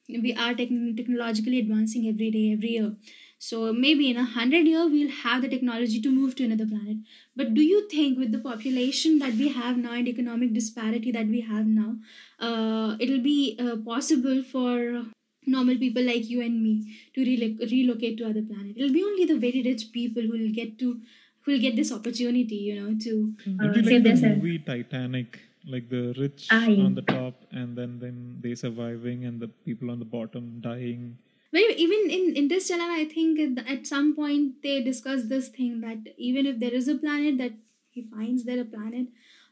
we 0.09 0.33
are 0.33 0.53
techn 0.53 0.95
technologically 0.97 1.59
advancing 1.59 2.07
every 2.07 2.29
day 2.31 2.51
every 2.53 2.71
year. 2.77 2.95
So 3.39 3.71
maybe 3.71 4.09
in 4.09 4.17
a 4.17 4.23
hundred 4.23 4.65
year 4.67 4.87
we'll 4.87 5.11
have 5.23 5.41
the 5.43 5.49
technology 5.49 6.01
to 6.01 6.11
move 6.11 6.35
to 6.35 6.45
another 6.45 6.65
planet. 6.65 6.97
But 7.35 7.53
do 7.53 7.61
you 7.61 7.87
think 7.89 8.17
with 8.17 8.31
the 8.31 8.39
population 8.39 9.19
that 9.19 9.33
we 9.33 9.49
have 9.49 9.77
now 9.77 9.91
and 9.93 10.07
economic 10.07 10.53
disparity 10.53 11.11
that 11.11 11.27
we 11.27 11.41
have 11.41 11.67
now 11.67 11.95
uh, 12.39 12.95
it'll 12.99 13.21
be 13.21 13.57
uh, 13.59 13.77
possible 13.77 14.43
for 14.43 15.05
normal 15.45 15.77
people 15.77 16.03
like 16.03 16.29
you 16.29 16.41
and 16.41 16.61
me 16.63 16.73
to 17.15 17.21
relo- 17.21 17.71
relocate 17.71 18.17
to 18.17 18.25
other 18.29 18.41
planet? 18.41 18.75
It'll 18.75 18.93
be 18.93 19.03
only 19.03 19.25
the 19.25 19.37
very 19.37 19.61
rich 19.63 19.91
people 19.91 20.23
who 20.23 20.31
will 20.31 20.51
get 20.53 20.77
to 20.79 20.99
who 21.41 21.53
will 21.53 21.59
get 21.61 21.75
this 21.75 21.91
opportunity 21.93 22.55
you 22.55 22.81
know 22.81 22.97
to 23.05 23.33
It'll 23.45 23.69
uh, 23.69 23.73
be 23.73 23.81
like 23.81 24.03
the 24.03 24.09
themselves. 24.09 24.37
movie 24.37 24.59
Titanic, 24.59 25.39
like 25.67 25.89
the 25.89 26.13
rich 26.17 26.47
on 26.51 26.95
the 26.95 27.01
top 27.01 27.34
and 27.51 27.77
then, 27.77 27.99
then 27.99 28.38
they 28.41 28.56
surviving 28.56 29.25
and 29.25 29.39
the 29.39 29.47
people 29.47 29.91
on 29.91 29.99
the 29.99 30.06
bottom 30.06 30.60
dying. 30.62 31.17
Well, 31.53 31.63
even 31.75 32.10
in 32.10 32.36
Interstellar, 32.36 32.91
I 32.91 33.06
think 33.06 33.39
at, 33.39 33.67
at 33.67 33.88
some 33.88 34.15
point 34.15 34.62
they 34.63 34.84
discuss 34.84 35.23
this 35.25 35.49
thing 35.49 35.82
that 35.82 36.13
even 36.17 36.45
if 36.45 36.60
there 36.60 36.73
is 36.73 36.88
a 36.88 36.95
planet 36.95 37.38
that 37.38 37.53
he 37.89 38.03
finds 38.03 38.43
there 38.43 38.62
a 38.62 38.65
planet 38.65 39.08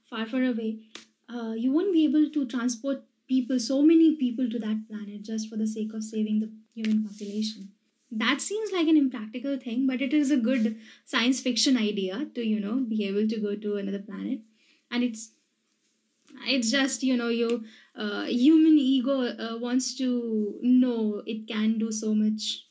far, 0.09 0.25
far 0.25 0.43
away, 0.43 0.79
uh, 1.33 1.53
you 1.53 1.71
won't 1.71 1.93
be 1.93 2.05
able 2.05 2.29
to 2.29 2.47
transport 2.47 3.03
people, 3.27 3.59
so 3.59 3.81
many 3.81 4.15
people 4.15 4.49
to 4.49 4.59
that 4.59 4.87
planet 4.87 5.23
just 5.23 5.49
for 5.49 5.57
the 5.57 5.67
sake 5.67 5.93
of 5.93 6.03
saving 6.03 6.39
the 6.41 6.51
human 6.73 7.07
population. 7.07 7.69
That 8.11 8.39
seems 8.39 8.71
like 8.71 8.87
an 8.87 8.97
impractical 8.97 9.57
thing, 9.57 9.87
but 9.87 10.01
it 10.01 10.13
is 10.13 10.31
a 10.31 10.37
good 10.37 10.77
science 11.05 11.41
fiction 11.41 11.75
idea 11.75 12.27
to 12.35 12.45
you 12.45 12.59
know 12.59 12.75
be 12.75 13.07
able 13.07 13.27
to 13.27 13.39
go 13.39 13.55
to 13.55 13.77
another 13.77 13.99
planet, 13.99 14.41
and 14.91 15.03
it's 15.03 15.31
it's 16.43 16.71
just 16.71 17.03
you 17.03 17.15
know 17.15 17.29
your 17.29 17.59
uh, 17.95 18.25
human 18.25 18.77
ego 18.77 19.21
uh, 19.21 19.57
wants 19.57 19.95
to 19.97 20.59
know 20.61 21.23
it 21.25 21.47
can 21.47 21.77
do 21.77 21.91
so 21.91 22.13
much 22.13 22.67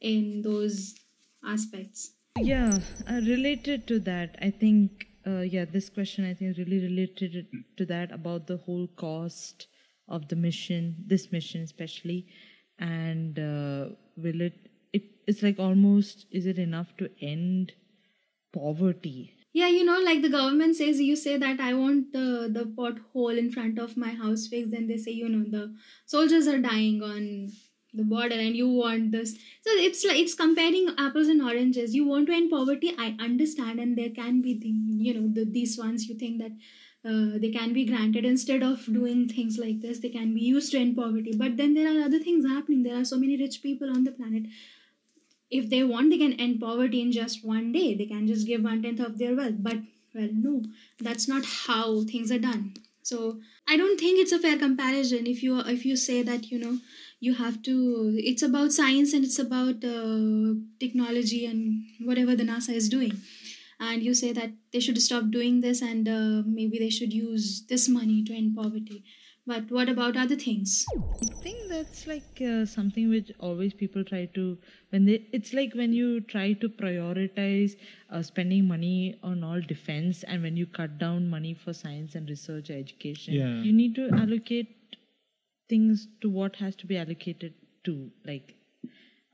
in 0.00 0.42
those 0.42 0.94
aspects 1.44 2.12
Yeah, 2.36 2.80
uh, 3.08 3.20
related 3.26 3.86
to 3.88 3.98
that, 4.00 4.36
I 4.40 4.50
think, 4.50 5.06
uh, 5.26 5.40
yeah, 5.40 5.64
this 5.64 5.90
question 5.90 6.24
I 6.24 6.34
think 6.34 6.56
really 6.56 6.78
related 6.78 7.48
to 7.76 7.86
that 7.86 8.12
about 8.12 8.46
the 8.46 8.58
whole 8.58 8.86
cost 8.86 9.66
of 10.08 10.28
the 10.28 10.36
mission, 10.36 11.04
this 11.06 11.32
mission 11.32 11.62
especially, 11.62 12.26
and 12.78 13.38
uh, 13.38 13.90
will 14.16 14.40
it, 14.40 14.68
it, 14.92 15.02
it's 15.26 15.42
like 15.42 15.58
almost, 15.58 16.26
is 16.30 16.46
it 16.46 16.58
enough 16.58 16.96
to 16.98 17.10
end 17.20 17.72
poverty? 18.52 19.34
Yeah 19.52 19.68
you 19.68 19.84
know 19.84 19.98
like 19.98 20.22
the 20.22 20.28
government 20.28 20.76
says 20.76 21.00
you 21.00 21.16
say 21.16 21.36
that 21.36 21.60
i 21.60 21.72
want 21.74 22.12
the 22.12 22.48
the 22.52 22.64
pothole 22.64 23.38
in 23.38 23.50
front 23.50 23.78
of 23.78 23.96
my 23.96 24.10
house 24.10 24.46
fixed 24.46 24.70
then 24.70 24.86
they 24.86 24.96
say 24.96 25.10
you 25.10 25.28
know 25.28 25.44
the 25.56 25.74
soldiers 26.06 26.46
are 26.46 26.58
dying 26.58 27.02
on 27.02 27.48
the 27.94 28.04
border 28.04 28.34
and 28.34 28.56
you 28.56 28.68
want 28.68 29.12
this. 29.12 29.32
So 29.62 29.70
it's 29.70 30.04
like 30.04 30.18
it's 30.18 30.34
comparing 30.34 30.94
apples 30.98 31.28
and 31.28 31.42
oranges. 31.42 31.94
You 31.94 32.06
want 32.06 32.26
to 32.28 32.32
end 32.32 32.50
poverty 32.50 32.94
i 32.98 33.16
understand 33.18 33.80
and 33.80 33.96
there 33.96 34.10
can 34.10 34.42
be 34.42 34.58
the, 34.58 34.68
you 34.68 35.14
know 35.14 35.28
the, 35.32 35.44
these 35.50 35.78
ones 35.78 36.08
you 36.08 36.14
think 36.16 36.40
that 36.40 36.52
uh, 37.08 37.38
they 37.38 37.50
can 37.50 37.72
be 37.72 37.84
granted 37.84 38.24
instead 38.24 38.62
of 38.62 38.84
doing 38.86 39.28
things 39.28 39.56
like 39.56 39.80
this 39.80 40.00
they 40.00 40.08
can 40.08 40.34
be 40.34 40.40
used 40.40 40.72
to 40.72 40.78
end 40.78 40.96
poverty. 40.96 41.34
But 41.36 41.56
then 41.56 41.74
there 41.74 41.88
are 41.88 42.04
other 42.04 42.18
things 42.18 42.46
happening. 42.46 42.82
There 42.82 43.00
are 43.00 43.04
so 43.04 43.18
many 43.18 43.36
rich 43.36 43.62
people 43.62 43.90
on 43.90 44.04
the 44.04 44.12
planet 44.12 44.44
if 45.50 45.68
they 45.70 45.82
want 45.82 46.10
they 46.10 46.18
can 46.18 46.34
end 46.34 46.60
poverty 46.60 47.00
in 47.00 47.12
just 47.12 47.44
one 47.44 47.72
day. 47.72 47.94
They 47.94 48.06
can 48.06 48.26
just 48.26 48.46
give 48.46 48.62
one 48.62 48.82
tenth 48.82 49.00
of 49.00 49.18
their 49.18 49.34
wealth. 49.34 49.56
But 49.58 49.78
well 50.14 50.28
no 50.32 50.62
that's 51.00 51.28
not 51.28 51.44
how 51.44 52.02
things 52.04 52.30
are 52.32 52.38
done. 52.38 52.74
So 53.02 53.40
i 53.66 53.76
don't 53.76 53.98
think 54.00 54.20
it's 54.20 54.32
a 54.32 54.38
fair 54.38 54.58
comparison 54.58 55.26
if 55.26 55.42
you 55.42 55.58
if 55.60 55.84
you 55.84 55.96
say 55.96 56.22
that 56.22 56.50
you 56.50 56.58
know 56.58 56.78
you 57.20 57.34
have 57.34 57.62
to 57.62 58.14
it's 58.30 58.42
about 58.42 58.72
science 58.72 59.12
and 59.12 59.24
it's 59.24 59.38
about 59.38 59.84
uh, 59.84 60.54
technology 60.80 61.44
and 61.46 61.84
whatever 62.10 62.36
the 62.36 62.44
nasa 62.44 62.70
is 62.70 62.88
doing. 62.88 63.12
And 63.80 64.02
you 64.02 64.12
say 64.12 64.32
that 64.32 64.50
they 64.72 64.80
should 64.80 65.00
stop 65.00 65.30
doing 65.30 65.60
this 65.60 65.82
and 65.82 66.08
uh, 66.08 66.42
maybe 66.44 66.78
they 66.80 66.90
should 66.90 67.12
use 67.12 67.64
this 67.68 67.88
money 67.88 68.24
to 68.24 68.34
end 68.34 68.56
poverty 68.56 69.04
but 69.50 69.70
what 69.78 69.88
about 69.96 70.16
other 70.26 70.36
things 70.44 70.76
I 71.26 71.34
think 71.42 71.68
that's 71.70 72.06
like 72.06 72.40
uh, 72.46 72.64
something 72.66 73.08
which 73.10 73.30
always 73.48 73.74
people 73.82 74.04
try 74.10 74.20
to 74.38 74.44
when 74.94 75.04
they 75.08 75.16
it's 75.38 75.52
like 75.58 75.74
when 75.80 75.92
you 75.98 76.08
try 76.32 76.46
to 76.64 76.68
prioritize 76.80 77.76
uh, 78.10 78.22
spending 78.28 78.66
money 78.72 79.18
on 79.22 79.44
all 79.50 79.60
defense 79.72 80.22
and 80.24 80.42
when 80.48 80.56
you 80.62 80.66
cut 80.78 80.98
down 81.04 81.28
money 81.36 81.54
for 81.64 81.72
science 81.80 82.14
and 82.20 82.28
research 82.34 82.70
or 82.70 82.78
education 82.78 83.34
Yeah. 83.40 83.54
you 83.68 83.72
need 83.80 83.94
to 84.00 84.08
allocate 84.22 84.74
things 85.68 86.06
to 86.22 86.30
what 86.30 86.56
has 86.56 86.76
to 86.76 86.86
be 86.86 86.96
allocated 86.96 87.54
to 87.84 88.10
like 88.26 88.54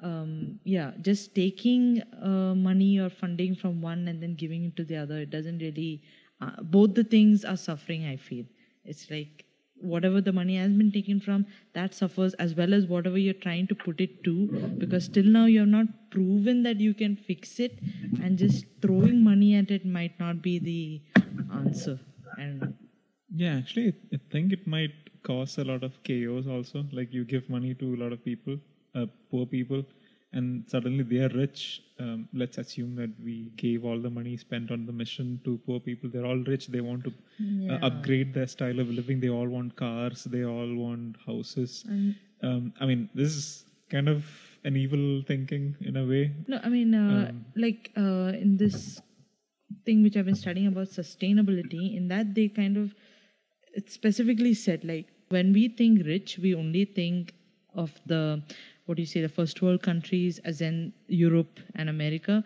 um, 0.02 0.58
yeah 0.64 0.92
just 1.00 1.34
taking 1.34 2.02
uh, 2.22 2.54
money 2.54 2.98
or 2.98 3.08
funding 3.10 3.54
from 3.54 3.80
one 3.80 4.06
and 4.08 4.22
then 4.22 4.34
giving 4.34 4.64
it 4.66 4.76
to 4.76 4.84
the 4.84 4.96
other 4.96 5.18
it 5.20 5.30
doesn't 5.30 5.58
really 5.58 6.02
uh, 6.40 6.62
both 6.62 6.94
the 6.94 7.04
things 7.04 7.44
are 7.44 7.56
suffering 7.56 8.04
i 8.06 8.16
feel 8.16 8.44
it's 8.84 9.10
like 9.10 9.44
whatever 9.84 10.20
the 10.20 10.32
money 10.32 10.56
has 10.56 10.72
been 10.72 10.90
taken 10.92 11.20
from 11.20 11.46
that 11.74 11.94
suffers 11.94 12.34
as 12.34 12.54
well 12.54 12.72
as 12.78 12.86
whatever 12.86 13.18
you're 13.18 13.40
trying 13.46 13.66
to 13.68 13.74
put 13.74 14.00
it 14.00 14.22
to. 14.24 14.34
Because 14.78 15.04
still 15.04 15.24
now 15.36 15.44
you 15.46 15.60
have 15.60 15.68
not 15.68 15.86
proven 16.10 16.62
that 16.64 16.80
you 16.80 16.94
can 16.94 17.16
fix 17.16 17.58
it 17.60 17.78
and 18.22 18.38
just 18.38 18.64
throwing 18.82 19.22
money 19.22 19.54
at 19.56 19.70
it 19.70 19.84
might 19.98 20.18
not 20.18 20.42
be 20.42 20.58
the 20.58 20.80
answer. 21.52 21.98
And 22.38 22.74
Yeah, 23.36 23.54
actually, 23.60 23.88
I- 23.88 24.16
I 24.16 24.18
think 24.32 24.52
it 24.52 24.66
might 24.74 24.92
cause 25.28 25.58
a 25.58 25.64
lot 25.64 25.82
of 25.86 25.94
chaos 26.08 26.46
also. 26.56 26.82
Like 26.98 27.12
you 27.12 27.24
give 27.24 27.48
money 27.54 27.74
to 27.80 27.86
a 27.94 27.98
lot 28.02 28.12
of 28.16 28.24
people, 28.24 28.58
uh, 28.94 29.06
poor 29.30 29.46
people, 29.54 29.80
and 30.34 30.64
suddenly 30.72 31.04
they 31.10 31.20
are 31.26 31.32
rich. 31.42 31.82
Um, 32.04 32.28
let's 32.40 32.58
assume 32.58 32.96
that 32.96 33.10
we 33.26 33.36
gave 33.56 33.84
all 33.84 34.00
the 34.06 34.10
money 34.10 34.36
spent 34.36 34.70
on 34.76 34.84
the 34.86 34.92
mission 34.92 35.40
to 35.44 35.58
poor 35.66 35.78
people. 35.88 36.10
They're 36.12 36.26
all 36.32 36.42
rich. 36.52 36.66
They 36.66 36.80
want 36.80 37.04
to 37.04 37.12
uh, 37.72 37.78
upgrade 37.88 38.34
their 38.34 38.48
style 38.48 38.80
of 38.84 38.88
living. 38.88 39.20
They 39.20 39.32
all 39.38 39.48
want 39.56 39.76
cars. 39.76 40.24
They 40.24 40.44
all 40.44 40.74
want 40.74 41.16
houses. 41.26 41.84
Um, 42.42 42.72
I 42.80 42.86
mean, 42.86 43.08
this 43.14 43.36
is 43.36 43.64
kind 43.90 44.08
of 44.08 44.24
an 44.64 44.76
evil 44.76 45.22
thinking 45.26 45.76
in 45.80 45.96
a 45.96 46.04
way. 46.12 46.32
No, 46.48 46.60
I 46.62 46.68
mean, 46.68 46.94
uh, 46.94 47.28
Um, 47.30 47.44
like 47.54 47.92
uh, 47.96 48.32
in 48.44 48.56
this 48.56 49.00
thing 49.86 50.02
which 50.02 50.16
I've 50.16 50.24
been 50.32 50.42
studying 50.46 50.66
about 50.66 50.88
sustainability, 50.88 51.96
in 51.96 52.08
that 52.08 52.34
they 52.34 52.48
kind 52.48 52.76
of 52.76 52.94
it 53.74 53.90
specifically 53.90 54.54
said 54.54 54.84
like 54.84 55.06
when 55.28 55.52
we 55.52 55.68
think 55.68 56.04
rich, 56.06 56.38
we 56.38 56.54
only 56.54 56.84
think 56.84 57.34
of 57.74 57.92
the 58.06 58.42
what 58.86 58.96
do 58.96 59.02
you 59.02 59.06
say 59.06 59.20
the 59.22 59.28
first 59.28 59.62
world 59.62 59.82
countries 59.82 60.38
as 60.44 60.60
in 60.60 60.92
Europe 61.08 61.60
and 61.74 61.88
America. 61.88 62.44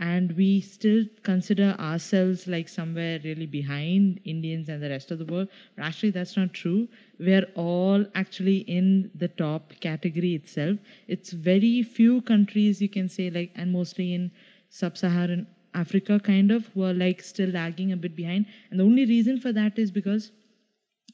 And 0.00 0.36
we 0.36 0.60
still 0.60 1.04
consider 1.24 1.74
ourselves 1.80 2.46
like 2.46 2.68
somewhere 2.68 3.18
really 3.24 3.46
behind 3.46 4.20
Indians 4.24 4.68
and 4.68 4.80
the 4.80 4.88
rest 4.88 5.10
of 5.10 5.18
the 5.18 5.24
world. 5.24 5.48
But 5.74 5.86
actually, 5.86 6.10
that's 6.10 6.36
not 6.36 6.54
true. 6.54 6.86
We're 7.18 7.48
all 7.56 8.04
actually 8.14 8.58
in 8.58 9.10
the 9.16 9.26
top 9.26 9.72
category 9.80 10.34
itself. 10.34 10.78
It's 11.08 11.32
very 11.32 11.82
few 11.82 12.22
countries 12.22 12.80
you 12.80 12.88
can 12.88 13.08
say, 13.08 13.28
like, 13.28 13.50
and 13.56 13.72
mostly 13.72 14.14
in 14.14 14.30
sub 14.68 14.96
Saharan 14.96 15.48
Africa, 15.74 16.20
kind 16.20 16.52
of, 16.52 16.68
who 16.68 16.84
are 16.84 16.94
like 16.94 17.20
still 17.20 17.50
lagging 17.50 17.90
a 17.90 17.96
bit 17.96 18.14
behind. 18.14 18.46
And 18.70 18.78
the 18.78 18.84
only 18.84 19.04
reason 19.04 19.40
for 19.40 19.52
that 19.52 19.80
is 19.80 19.90
because 19.90 20.30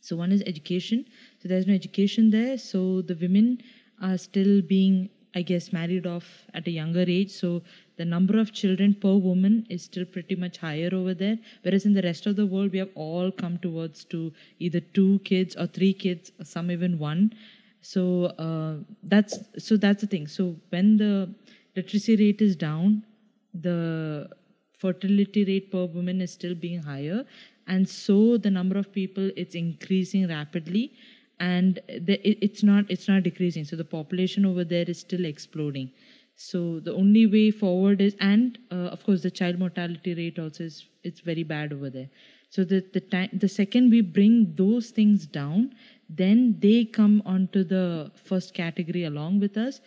so 0.02 0.16
one 0.16 0.32
is 0.32 0.42
education. 0.42 1.06
So 1.38 1.48
there's 1.48 1.66
no 1.66 1.72
education 1.72 2.30
there. 2.30 2.58
So 2.58 3.00
the 3.00 3.14
women 3.14 3.62
are 4.00 4.18
still 4.18 4.62
being, 4.62 5.10
I 5.34 5.42
guess, 5.42 5.72
married 5.72 6.06
off 6.06 6.24
at 6.52 6.66
a 6.66 6.70
younger 6.70 7.04
age. 7.06 7.30
So 7.30 7.62
the 7.96 8.04
number 8.04 8.38
of 8.38 8.52
children 8.52 8.94
per 8.94 9.14
woman 9.14 9.66
is 9.70 9.84
still 9.84 10.04
pretty 10.04 10.36
much 10.36 10.58
higher 10.58 10.90
over 10.92 11.14
there. 11.14 11.38
Whereas 11.62 11.86
in 11.86 11.92
the 11.92 12.02
rest 12.02 12.26
of 12.26 12.36
the 12.36 12.46
world, 12.46 12.72
we 12.72 12.78
have 12.78 12.90
all 12.94 13.30
come 13.30 13.58
towards 13.58 14.04
to 14.06 14.32
either 14.58 14.80
two 14.80 15.20
kids 15.24 15.56
or 15.56 15.66
three 15.66 15.92
kids, 15.92 16.32
or 16.38 16.44
some 16.44 16.70
even 16.70 16.98
one. 16.98 17.32
So 17.80 18.26
uh, 18.38 18.76
that's 19.02 19.38
so 19.58 19.76
that's 19.76 20.00
the 20.00 20.06
thing. 20.06 20.26
So 20.26 20.56
when 20.70 20.96
the 20.96 21.34
literacy 21.76 22.16
rate 22.16 22.40
is 22.40 22.56
down, 22.56 23.04
the 23.52 24.30
fertility 24.78 25.44
rate 25.44 25.70
per 25.70 25.84
woman 25.84 26.20
is 26.20 26.32
still 26.32 26.54
being 26.54 26.82
higher 26.82 27.24
and 27.66 27.88
so 27.88 28.36
the 28.36 28.50
number 28.50 28.76
of 28.76 28.92
people 28.92 29.30
it's 29.36 29.54
increasing 29.54 30.28
rapidly 30.28 30.92
and 31.40 31.80
the, 31.88 32.20
it, 32.28 32.38
it's 32.40 32.62
not 32.62 32.84
it's 32.88 33.08
not 33.08 33.22
decreasing. 33.22 33.64
So 33.64 33.76
the 33.76 33.84
population 33.84 34.46
over 34.46 34.64
there 34.64 34.84
is 34.86 35.00
still 35.00 35.24
exploding. 35.24 35.90
So 36.36 36.80
the 36.80 36.92
only 36.92 37.26
way 37.26 37.50
forward 37.50 38.00
is 38.00 38.16
and 38.20 38.58
uh, 38.70 38.90
of 38.96 39.04
course 39.04 39.22
the 39.22 39.30
child 39.30 39.58
mortality 39.58 40.14
rate 40.14 40.38
also 40.38 40.64
is 40.64 40.86
it's 41.02 41.20
very 41.20 41.42
bad 41.42 41.72
over 41.72 41.90
there. 41.90 42.08
So 42.50 42.64
the 42.64 42.84
the 42.92 43.00
time 43.00 43.30
the 43.32 43.48
second 43.48 43.90
we 43.90 44.00
bring 44.00 44.54
those 44.56 44.90
things 44.90 45.26
down 45.26 45.74
then 46.08 46.56
they 46.60 46.84
come 46.84 47.22
onto 47.24 47.64
the 47.64 48.10
first 48.14 48.54
category 48.54 49.04
along 49.04 49.40
with 49.40 49.56
us 49.56 49.80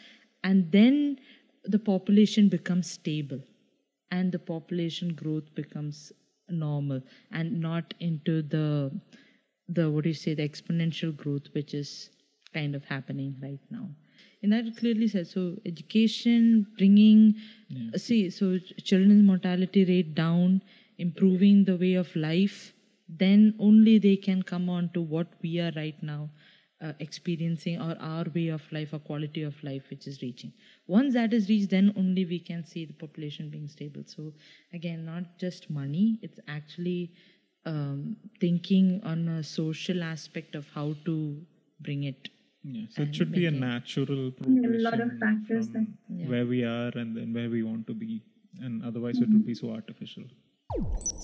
and 0.44 0.72
then 0.72 1.20
the 1.64 1.80
population 1.80 2.50
becomes 2.50 2.90
stable 2.90 3.40
and 4.12 4.32
the 4.32 4.40
population 4.40 5.14
growth 5.14 5.54
becomes 5.54 6.12
normal 6.50 7.02
and 7.32 7.60
not 7.60 7.94
into 8.00 8.42
the 8.42 8.92
the 9.70 9.90
what 9.90 10.04
do 10.04 10.10
you 10.10 10.16
say 10.16 10.34
the 10.34 10.48
exponential 10.48 11.16
growth 11.16 11.48
which 11.54 11.74
is 11.74 12.10
kind 12.54 12.76
of 12.76 12.84
happening 12.86 13.36
right 13.42 13.60
now. 13.70 13.90
And 14.42 14.54
that 14.54 14.78
clearly 14.78 15.08
says 15.08 15.32
so 15.32 15.58
education 15.66 16.68
bringing 16.78 17.36
see 17.96 18.30
so 18.30 18.58
children's 18.84 19.24
mortality 19.24 19.84
rate 19.86 20.14
down 20.16 20.62
improving 20.98 21.66
the 21.66 21.76
way 21.76 21.94
of 21.96 22.16
life 22.16 22.74
then 23.10 23.56
only 23.60 23.98
they 23.98 24.16
can 24.16 24.42
come 24.42 24.70
on 24.70 24.90
to 24.94 25.02
what 25.02 25.28
we 25.42 25.60
are 25.60 25.72
right 25.76 26.02
now 26.02 26.30
uh, 26.82 26.94
experiencing 27.00 27.82
or 27.82 27.96
our 28.00 28.26
way 28.36 28.48
of 28.50 28.62
life 28.72 28.94
or 28.94 29.00
quality 29.00 29.42
of 29.42 29.56
life 29.64 29.84
which 29.90 30.06
is 30.08 30.22
reaching. 30.22 30.54
Once 30.86 31.14
that 31.14 31.34
is 31.34 31.50
reached 31.50 31.72
then 31.72 31.94
only 31.98 32.26
we 32.26 32.40
can 32.40 32.64
see 32.64 32.86
the 32.86 32.94
population 32.94 33.50
being 33.50 33.68
stable. 33.68 34.04
So 34.06 34.34
again 34.74 35.06
not 35.06 35.40
just 35.40 35.70
money 35.70 36.20
it's 36.22 36.40
actually 36.48 37.12
um, 37.68 38.16
thinking 38.40 39.02
on 39.04 39.28
a 39.28 39.44
social 39.44 40.04
aspect 40.04 40.56
of 40.56 40.66
how 40.74 40.96
to 41.06 41.16
bring 41.80 42.04
it 42.14 42.30
Yeah, 42.70 42.88
so 42.94 43.04
it 43.04 43.16
should 43.16 43.32
be 43.32 43.46
a 43.48 43.52
natural 43.52 44.32
progression 44.38 44.84
lot 44.86 45.00
of 45.04 45.12
factors 45.20 45.68
from 45.74 45.86
where 46.32 46.46
we 46.46 46.64
are 46.70 46.92
and 47.02 47.16
then 47.18 47.34
where 47.38 47.50
we 47.54 47.62
want 47.68 47.86
to 47.92 47.94
be, 48.00 48.24
and 48.68 48.84
otherwise 48.90 49.22
it 49.26 49.30
would 49.36 49.46
be 49.50 49.56
so 49.60 49.70
artificial. 49.76 50.26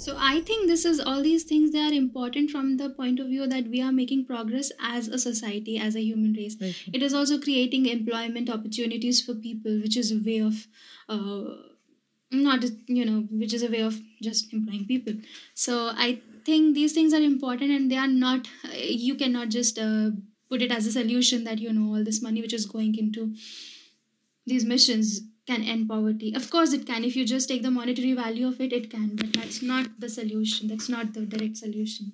So 0.03 0.15
I 0.27 0.41
think 0.49 0.67
this 0.67 0.85
is 0.91 0.99
all 0.99 1.21
these 1.25 1.43
things 1.49 1.73
they 1.73 1.81
are 1.87 1.91
important 1.97 2.53
from 2.53 2.77
the 2.77 2.89
point 3.01 3.19
of 3.19 3.27
view 3.33 3.47
that 3.47 3.67
we 3.73 3.81
are 3.81 3.91
making 3.91 4.25
progress 4.29 4.71
as 4.91 5.07
a 5.07 5.19
society, 5.25 5.77
as 5.87 5.95
a 5.95 6.05
human 6.05 6.33
race. 6.33 6.55
It 6.61 7.03
is 7.09 7.13
also 7.13 7.39
creating 7.39 7.85
employment 7.87 8.49
opportunities 8.49 9.21
for 9.25 9.35
people, 9.35 9.79
which 9.81 9.97
is 9.97 10.11
a 10.11 10.19
way 10.29 10.39
of 10.39 10.67
uh, 11.09 11.43
not 12.31 12.63
you 12.87 13.05
know, 13.05 13.21
which 13.31 13.53
is 13.53 13.63
a 13.63 13.69
way 13.69 13.81
of 13.81 13.99
just 14.21 14.53
employing 14.53 14.85
people. 14.85 15.13
So 15.53 15.91
I 16.07 16.21
think 16.45 16.75
these 16.75 16.93
things 16.93 17.13
are 17.13 17.21
important, 17.21 17.71
and 17.71 17.91
they 17.91 17.97
are 17.97 18.07
not. 18.07 18.47
You 18.73 19.15
cannot 19.15 19.49
just 19.49 19.79
uh, 19.79 20.11
put 20.49 20.61
it 20.61 20.71
as 20.71 20.85
a 20.85 20.91
solution 20.91 21.43
that 21.43 21.59
you 21.59 21.73
know 21.73 21.93
all 21.95 22.03
this 22.03 22.21
money 22.21 22.41
which 22.41 22.53
is 22.53 22.65
going 22.65 22.97
into 22.97 23.35
these 24.45 24.65
missions 24.65 25.21
can 25.47 25.63
end 25.63 25.87
poverty. 25.89 26.33
Of 26.35 26.49
course, 26.49 26.73
it 26.73 26.85
can. 26.85 27.03
If 27.03 27.15
you 27.15 27.25
just 27.25 27.49
take 27.49 27.63
the 27.63 27.71
monetary 27.71 28.13
value 28.13 28.47
of 28.47 28.61
it, 28.61 28.73
it 28.73 28.89
can. 28.89 29.15
But 29.15 29.33
that's 29.33 29.61
not 29.61 29.87
the 29.99 30.09
solution. 30.09 30.67
That's 30.67 30.89
not 30.89 31.13
the 31.13 31.25
direct 31.25 31.57
solution. 31.57 32.13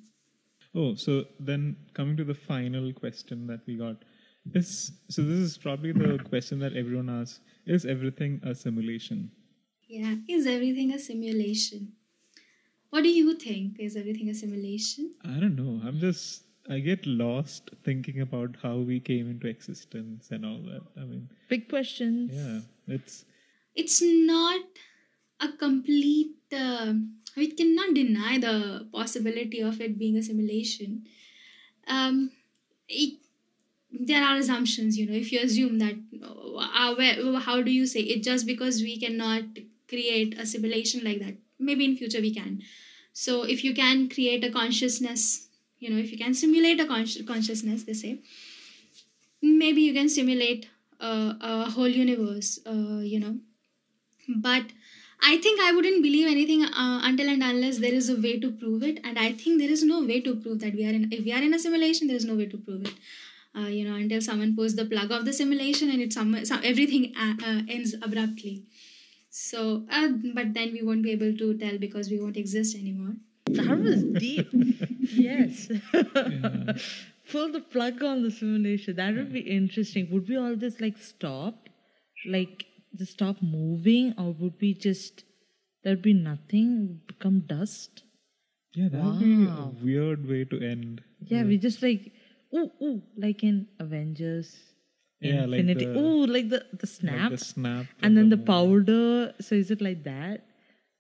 Oh, 0.75 0.95
so 0.95 1.25
then 1.39 1.75
coming 1.93 2.17
to 2.17 2.23
the 2.23 2.33
final 2.33 2.93
question 2.93 3.47
that 3.47 3.61
we 3.65 3.75
got 3.75 3.97
is 4.53 4.91
so 5.09 5.21
this 5.21 5.39
is 5.39 5.57
probably 5.57 5.91
the 5.91 6.19
question 6.29 6.59
that 6.59 6.75
everyone 6.75 7.09
asks: 7.09 7.39
Is 7.65 7.85
everything 7.85 8.39
a 8.43 8.55
simulation? 8.55 9.31
Yeah. 9.87 10.15
Is 10.27 10.45
everything 10.45 10.93
a 10.93 10.99
simulation? 10.99 11.93
What 12.89 13.03
do 13.03 13.09
you 13.09 13.35
think? 13.35 13.79
Is 13.79 13.95
everything 13.95 14.29
a 14.29 14.33
simulation? 14.33 15.13
I 15.23 15.39
don't 15.39 15.55
know. 15.55 15.81
I'm 15.87 15.99
just 15.99 16.43
I 16.69 16.79
get 16.79 17.05
lost 17.05 17.71
thinking 17.83 18.21
about 18.21 18.57
how 18.61 18.77
we 18.77 18.99
came 18.99 19.29
into 19.29 19.47
existence 19.47 20.29
and 20.31 20.45
all 20.45 20.59
that. 20.71 20.81
I 20.95 21.05
mean, 21.05 21.29
big 21.49 21.67
questions 21.69 22.31
yeah, 22.33 22.95
it's 22.95 23.25
It's 23.75 24.01
not 24.01 24.61
a 25.39 25.49
complete. 25.53 26.35
Uh, 26.51 26.93
we 27.37 27.51
cannot 27.51 27.93
deny 27.93 28.37
the 28.39 28.87
possibility 28.91 29.61
of 29.61 29.79
it 29.81 29.97
being 29.97 30.17
a 30.17 30.23
simulation. 30.23 31.05
Um, 31.87 32.31
it, 32.87 33.19
there 33.91 34.23
are 34.23 34.35
assumptions, 34.35 34.97
you 34.97 35.07
know. 35.09 35.17
If 35.17 35.31
you 35.31 35.39
assume 35.39 35.79
that, 35.79 35.95
uh, 36.23 36.95
where, 36.95 37.39
how 37.39 37.61
do 37.61 37.71
you 37.71 37.85
say 37.85 38.01
it? 38.01 38.23
Just 38.23 38.45
because 38.45 38.81
we 38.81 38.99
cannot 38.99 39.43
create 39.87 40.37
a 40.37 40.45
simulation 40.45 41.03
like 41.03 41.19
that, 41.19 41.35
maybe 41.59 41.85
in 41.85 41.95
future 41.97 42.21
we 42.21 42.33
can. 42.33 42.61
So 43.13 43.43
if 43.43 43.63
you 43.63 43.73
can 43.73 44.09
create 44.09 44.43
a 44.43 44.51
consciousness, 44.51 45.47
you 45.79 45.89
know, 45.89 45.97
if 45.97 46.11
you 46.11 46.17
can 46.17 46.33
simulate 46.33 46.79
a 46.79 46.85
consci- 46.85 47.25
consciousness, 47.27 47.83
they 47.83 47.93
say, 47.93 48.19
maybe 49.41 49.81
you 49.81 49.93
can 49.93 50.09
simulate 50.09 50.67
uh, 50.99 51.33
a 51.41 51.69
whole 51.71 51.87
universe, 51.87 52.59
uh, 52.65 52.99
you 53.01 53.19
know. 53.19 53.37
But 54.29 54.65
I 55.21 55.37
think 55.37 55.59
I 55.61 55.71
wouldn't 55.73 56.03
believe 56.03 56.27
anything 56.27 56.63
uh, 56.65 57.01
until 57.03 57.29
and 57.29 57.43
unless 57.43 57.79
there 57.79 57.93
is 57.93 58.09
a 58.09 58.15
way 58.21 58.39
to 58.39 58.51
prove 58.51 58.83
it. 58.83 58.99
And 59.03 59.19
I 59.19 59.33
think 59.33 59.59
there 59.59 59.69
is 59.71 59.83
no 59.83 60.03
way 60.05 60.21
to 60.21 60.35
prove 60.35 60.59
that 60.61 60.73
we 60.75 60.85
are 60.85 60.91
in. 60.93 61.11
If 61.11 61.25
we 61.25 61.33
are 61.33 61.41
in 61.41 61.53
a 61.53 61.59
simulation, 61.59 62.07
there 62.07 62.17
is 62.17 62.25
no 62.25 62.35
way 62.35 62.45
to 62.47 62.57
prove 62.57 62.83
it. 62.85 62.93
Uh, 63.55 63.67
you 63.67 63.87
know, 63.87 63.95
until 63.95 64.21
someone 64.21 64.55
pulls 64.55 64.75
the 64.75 64.85
plug 64.85 65.11
of 65.11 65.25
the 65.25 65.33
simulation 65.33 65.89
and 65.89 66.01
it 66.01 66.13
some, 66.13 66.45
some 66.45 66.61
everything 66.63 67.13
uh, 67.19 67.33
uh, 67.45 67.61
ends 67.67 67.95
abruptly. 68.01 68.63
So, 69.41 69.83
uh, 69.89 70.09
but 70.35 70.53
then 70.53 70.73
we 70.73 70.81
won't 70.83 71.01
be 71.03 71.11
able 71.11 71.33
to 71.41 71.57
tell 71.57 71.77
because 71.77 72.09
we 72.09 72.19
won't 72.19 72.35
exist 72.37 72.75
anymore. 72.75 73.13
that 73.45 73.79
was 73.89 74.03
deep. 74.03 74.49
Yes. 75.11 75.67
Pull 77.31 77.51
the 77.51 77.61
plug 77.61 78.03
on 78.03 78.21
the 78.23 78.31
simulation 78.31 78.95
that 78.97 79.15
would 79.15 79.31
be 79.33 79.39
interesting. 79.39 80.07
Would 80.11 80.27
we 80.29 80.37
all 80.37 80.55
just 80.55 80.81
like 80.81 80.97
stop? 80.97 81.69
Like 82.35 82.65
just 82.95 83.13
stop 83.13 83.41
moving? 83.41 84.13
Or 84.17 84.31
would 84.33 84.55
we 84.61 84.73
just 84.73 85.23
there'd 85.83 86.01
be 86.01 86.13
nothing? 86.13 87.01
Become 87.07 87.39
dust? 87.47 88.03
Yeah, 88.75 88.89
that 88.91 89.03
would 89.03 89.19
be 89.19 89.45
a 89.45 89.67
weird 89.83 90.27
way 90.27 90.43
to 90.53 90.61
end. 90.71 91.01
yeah 91.31 91.43
we 91.43 91.57
just 91.57 91.81
like 91.85 92.11
ooh 92.55 92.71
ooh 92.87 93.01
like 93.23 93.41
in 93.43 93.67
avengers 93.85 94.51
Yeah, 95.21 95.45
like 95.45 95.59
infinity 95.59 95.85
the- 95.85 95.99
ooh 95.99 96.25
like 96.25 96.49
the 96.49 96.59
the 96.73 96.87
Like 96.87 96.89
snap 96.89 97.31
the 97.31 97.37
snap, 97.37 97.85
and 98.01 98.17
then 98.17 98.29
the 98.29 98.37
movie. 98.37 98.45
powder 98.51 99.33
so 99.41 99.55
is 99.55 99.69
it 99.71 99.81
like 99.81 100.03
that 100.03 100.45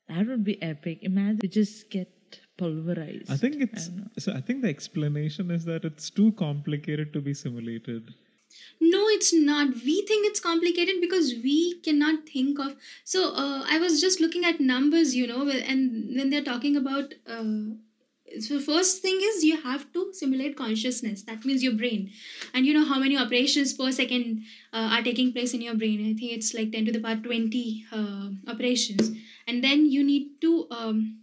that 0.09 0.27
would 0.27 0.43
be 0.43 0.61
epic 0.61 0.99
imagine 1.03 1.39
we 1.41 1.47
just 1.47 1.89
get 1.89 2.09
pulverized. 2.57 3.31
I 3.31 3.37
think 3.37 3.61
it's 3.61 3.87
don't 3.87 4.19
so. 4.25 4.33
I 4.33 4.41
think 4.41 4.61
the 4.63 4.69
explanation 4.69 5.51
is 5.51 5.63
that 5.65 5.85
it's 5.85 6.09
too 6.09 6.31
complicated 6.33 7.13
to 7.13 7.21
be 7.21 7.33
simulated. 7.33 8.13
No, 8.81 9.01
it's 9.15 9.31
not. 9.33 9.73
We 9.85 9.95
think 10.09 10.27
it's 10.27 10.39
complicated 10.39 10.99
because 11.01 11.33
we 11.43 11.79
cannot 11.87 12.27
think 12.27 12.59
of. 12.59 12.75
So 13.03 13.33
uh, 13.33 13.63
I 13.67 13.77
was 13.79 14.01
just 14.01 14.19
looking 14.19 14.43
at 14.43 14.59
numbers, 14.59 15.15
you 15.15 15.27
know, 15.27 15.47
and 15.49 16.15
when 16.17 16.29
they're 16.29 16.43
talking 16.53 16.75
about. 16.75 17.13
Uh, 17.27 17.45
so 18.39 18.59
first 18.59 19.01
thing 19.01 19.19
is 19.21 19.43
you 19.43 19.61
have 19.61 19.91
to 19.93 20.13
simulate 20.13 20.55
consciousness. 20.55 21.23
That 21.23 21.45
means 21.45 21.63
your 21.63 21.73
brain, 21.73 22.11
and 22.53 22.65
you 22.65 22.73
know 22.73 22.85
how 22.85 22.99
many 22.99 23.17
operations 23.17 23.73
per 23.73 23.91
second 23.91 24.43
uh, 24.73 24.89
are 24.93 25.01
taking 25.01 25.33
place 25.33 25.53
in 25.53 25.61
your 25.61 25.75
brain. 25.75 26.01
I 26.01 26.13
think 26.19 26.33
it's 26.33 26.53
like 26.53 26.71
ten 26.71 26.85
to 26.85 26.91
the 26.91 26.99
power 26.99 27.15
twenty 27.15 27.85
uh, 27.91 28.29
operations, 28.47 29.11
and 29.47 29.63
then 29.63 29.85
you 29.89 30.03
need 30.03 30.41
to 30.41 30.67
um, 30.71 31.19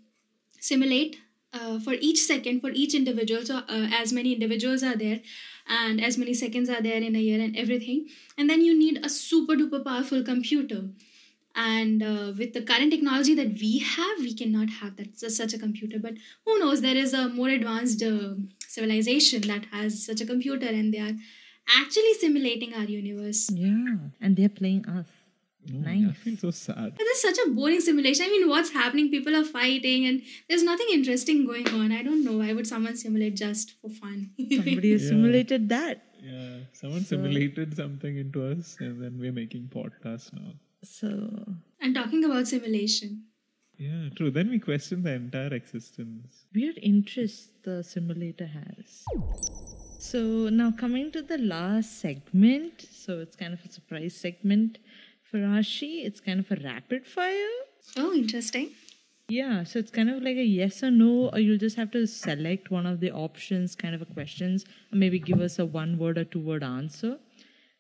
simulate 0.61 1.19
uh, 1.53 1.79
for 1.79 1.95
each 1.95 2.19
second 2.19 2.61
for 2.61 2.71
each 2.71 2.95
individual. 2.95 3.45
So 3.45 3.59
uh, 3.59 3.89
as 4.03 4.13
many 4.13 4.33
individuals 4.33 4.83
are 4.83 4.97
there, 4.97 5.21
and 5.69 6.01
as 6.01 6.19
many 6.19 6.35
seconds 6.35 6.69
are 6.69 6.83
there 6.83 7.01
in 7.01 7.15
a 7.15 7.21
year, 7.21 7.41
and 7.41 7.57
everything, 7.57 8.09
and 8.37 8.51
then 8.51 8.63
you 8.63 8.79
need 8.79 9.05
a 9.05 9.09
super 9.09 9.55
duper 9.55 9.85
powerful 9.85 10.23
computer 10.23 10.85
and 11.57 12.03
uh, 12.03 12.33
with 12.39 12.53
the 12.55 12.63
current 12.63 12.91
technology 12.93 13.35
that 13.35 13.53
we 13.61 13.79
have 13.79 14.19
we 14.19 14.35
cannot 14.35 14.69
have 14.81 14.97
that 14.97 15.19
such 15.19 15.55
a 15.55 15.59
computer 15.59 15.99
but 15.99 16.15
who 16.45 16.59
knows 16.59 16.81
there 16.83 16.97
is 16.97 17.15
a 17.15 17.29
more 17.31 17.49
advanced 17.49 18.03
uh, 18.03 18.35
civilization 18.69 19.41
that 19.53 19.65
has 19.73 20.05
such 20.05 20.21
a 20.21 20.27
computer 20.27 20.67
and 20.67 20.93
they 20.95 20.99
are 20.99 21.15
actually 21.81 22.15
simulating 22.15 22.75
our 22.75 22.85
universe 22.85 23.51
Yeah, 23.53 23.97
and 24.21 24.37
they're 24.37 24.49
playing 24.61 24.87
us. 24.87 25.07
Oh, 25.75 25.89
I 25.89 26.13
feel 26.13 26.37
so 26.37 26.51
sad. 26.53 26.93
but 26.97 26.99
this 26.99 27.17
is 27.19 27.23
such 27.23 27.39
a 27.45 27.51
boring 27.51 27.81
simulation 27.81 28.25
i 28.27 28.29
mean 28.35 28.49
what's 28.49 28.71
happening 28.71 29.09
people 29.15 29.35
are 29.39 29.43
fighting 29.45 30.07
and 30.07 30.23
there's 30.49 30.63
nothing 30.63 30.87
interesting 30.93 31.41
going 31.45 31.67
on 31.79 31.91
i 31.91 32.03
don't 32.09 32.23
know 32.27 32.37
why 32.43 32.53
would 32.53 32.69
someone 32.69 32.95
simulate 33.01 33.35
just 33.41 33.73
for 33.81 33.91
fun 33.91 34.31
Somebody 34.59 34.93
has 34.93 35.03
Yeah. 35.03 35.09
simulated 35.09 35.69
that. 35.71 36.05
Yeah, 36.29 36.55
someone 36.73 37.05
simulated 37.09 37.75
something 37.77 38.17
into 38.17 38.45
us, 38.53 38.77
and 38.81 39.03
then 39.03 39.19
we're 39.19 39.33
making 39.33 39.67
podcasts 39.75 40.33
now. 40.33 40.53
So 40.89 41.09
and 41.81 41.95
talking 41.95 42.25
about 42.25 42.49
simulation 42.49 43.25
Yeah, 43.79 44.09
true. 44.17 44.31
Then 44.31 44.51
we 44.51 44.59
question 44.59 45.03
the 45.03 45.13
entire 45.13 45.53
existence. 45.55 46.45
weird 46.55 46.79
interests 46.83 47.51
the 47.63 47.83
simulator 47.85 48.47
has. 48.47 49.05
So 49.99 50.49
now 50.49 50.71
coming 50.71 51.11
to 51.13 51.23
the 51.23 51.39
last 51.39 52.01
segment. 52.01 52.87
So 52.91 53.21
it's 53.21 53.37
kind 53.37 53.53
of 53.53 53.61
a 53.65 53.71
surprise 53.71 54.15
segment 54.15 54.79
for 55.31 55.39
Rashi. 55.39 56.05
It's 56.07 56.21
kind 56.21 56.41
of 56.41 56.51
a 56.51 56.57
rapid 56.63 57.07
fire. 57.07 57.57
oh 57.97 58.13
interesting 58.15 58.71
Yeah, 59.29 59.65
so 59.65 59.79
it's 59.81 59.91
kind 59.91 60.11
of 60.11 60.23
like 60.23 60.37
a 60.37 60.45
yes 60.45 60.83
or 60.83 60.91
no, 60.91 61.31
or 61.33 61.41
you'll 61.41 61.59
just 61.59 61.77
have 61.77 61.91
to 61.93 62.07
select 62.07 62.71
one 62.71 62.87
of 62.87 63.01
the 63.01 63.11
options, 63.11 63.75
kind 63.75 63.95
of 63.95 64.03
a 64.03 64.05
questions, 64.07 64.65
or 64.93 64.97
maybe 64.99 65.19
give 65.19 65.41
us 65.41 65.59
a 65.59 65.67
one 65.67 65.99
word 65.99 66.19
or 66.19 66.25
two 66.25 66.41
word 66.41 66.63
answer. 66.63 67.19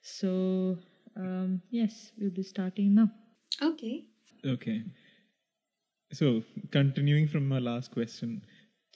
So, 0.02 0.78
um, 1.16 1.62
yes, 1.70 2.12
we'll 2.18 2.30
be 2.30 2.42
starting 2.42 2.94
now. 2.94 3.10
okay 3.62 4.04
Okay. 4.44 4.82
So, 6.12 6.42
continuing 6.70 7.26
from 7.26 7.48
my 7.48 7.58
last 7.58 7.90
question, 7.92 8.42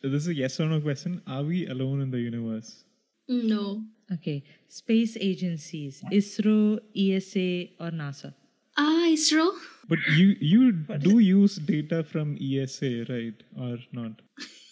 So 0.00 0.08
this 0.08 0.22
is 0.22 0.28
a 0.28 0.34
yes 0.34 0.60
or 0.60 0.66
no 0.66 0.80
question. 0.80 1.20
Are 1.26 1.42
we 1.42 1.66
alone 1.66 2.00
in 2.00 2.10
the 2.10 2.20
universe? 2.20 2.84
no 3.28 3.82
Okay, 4.12 4.42
space 4.68 5.16
agencies, 5.20 6.02
ISRO, 6.12 6.80
ESA, 6.96 7.48
or 7.78 7.90
NASA. 8.02 8.34
ah 8.76 9.06
isro 9.16 9.44
But 9.88 10.00
you 10.20 10.26
you 10.52 10.72
do 11.08 11.18
use 11.20 11.56
data 11.72 12.02
from 12.12 12.36
ESA, 12.48 12.90
right, 13.08 13.38
or 13.66 13.78
not? 13.92 14.22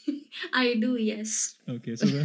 i 0.52 0.74
do 0.74 0.96
yes 0.96 1.58
Okay, 1.68 1.96
so 1.96 2.06
then 2.06 2.24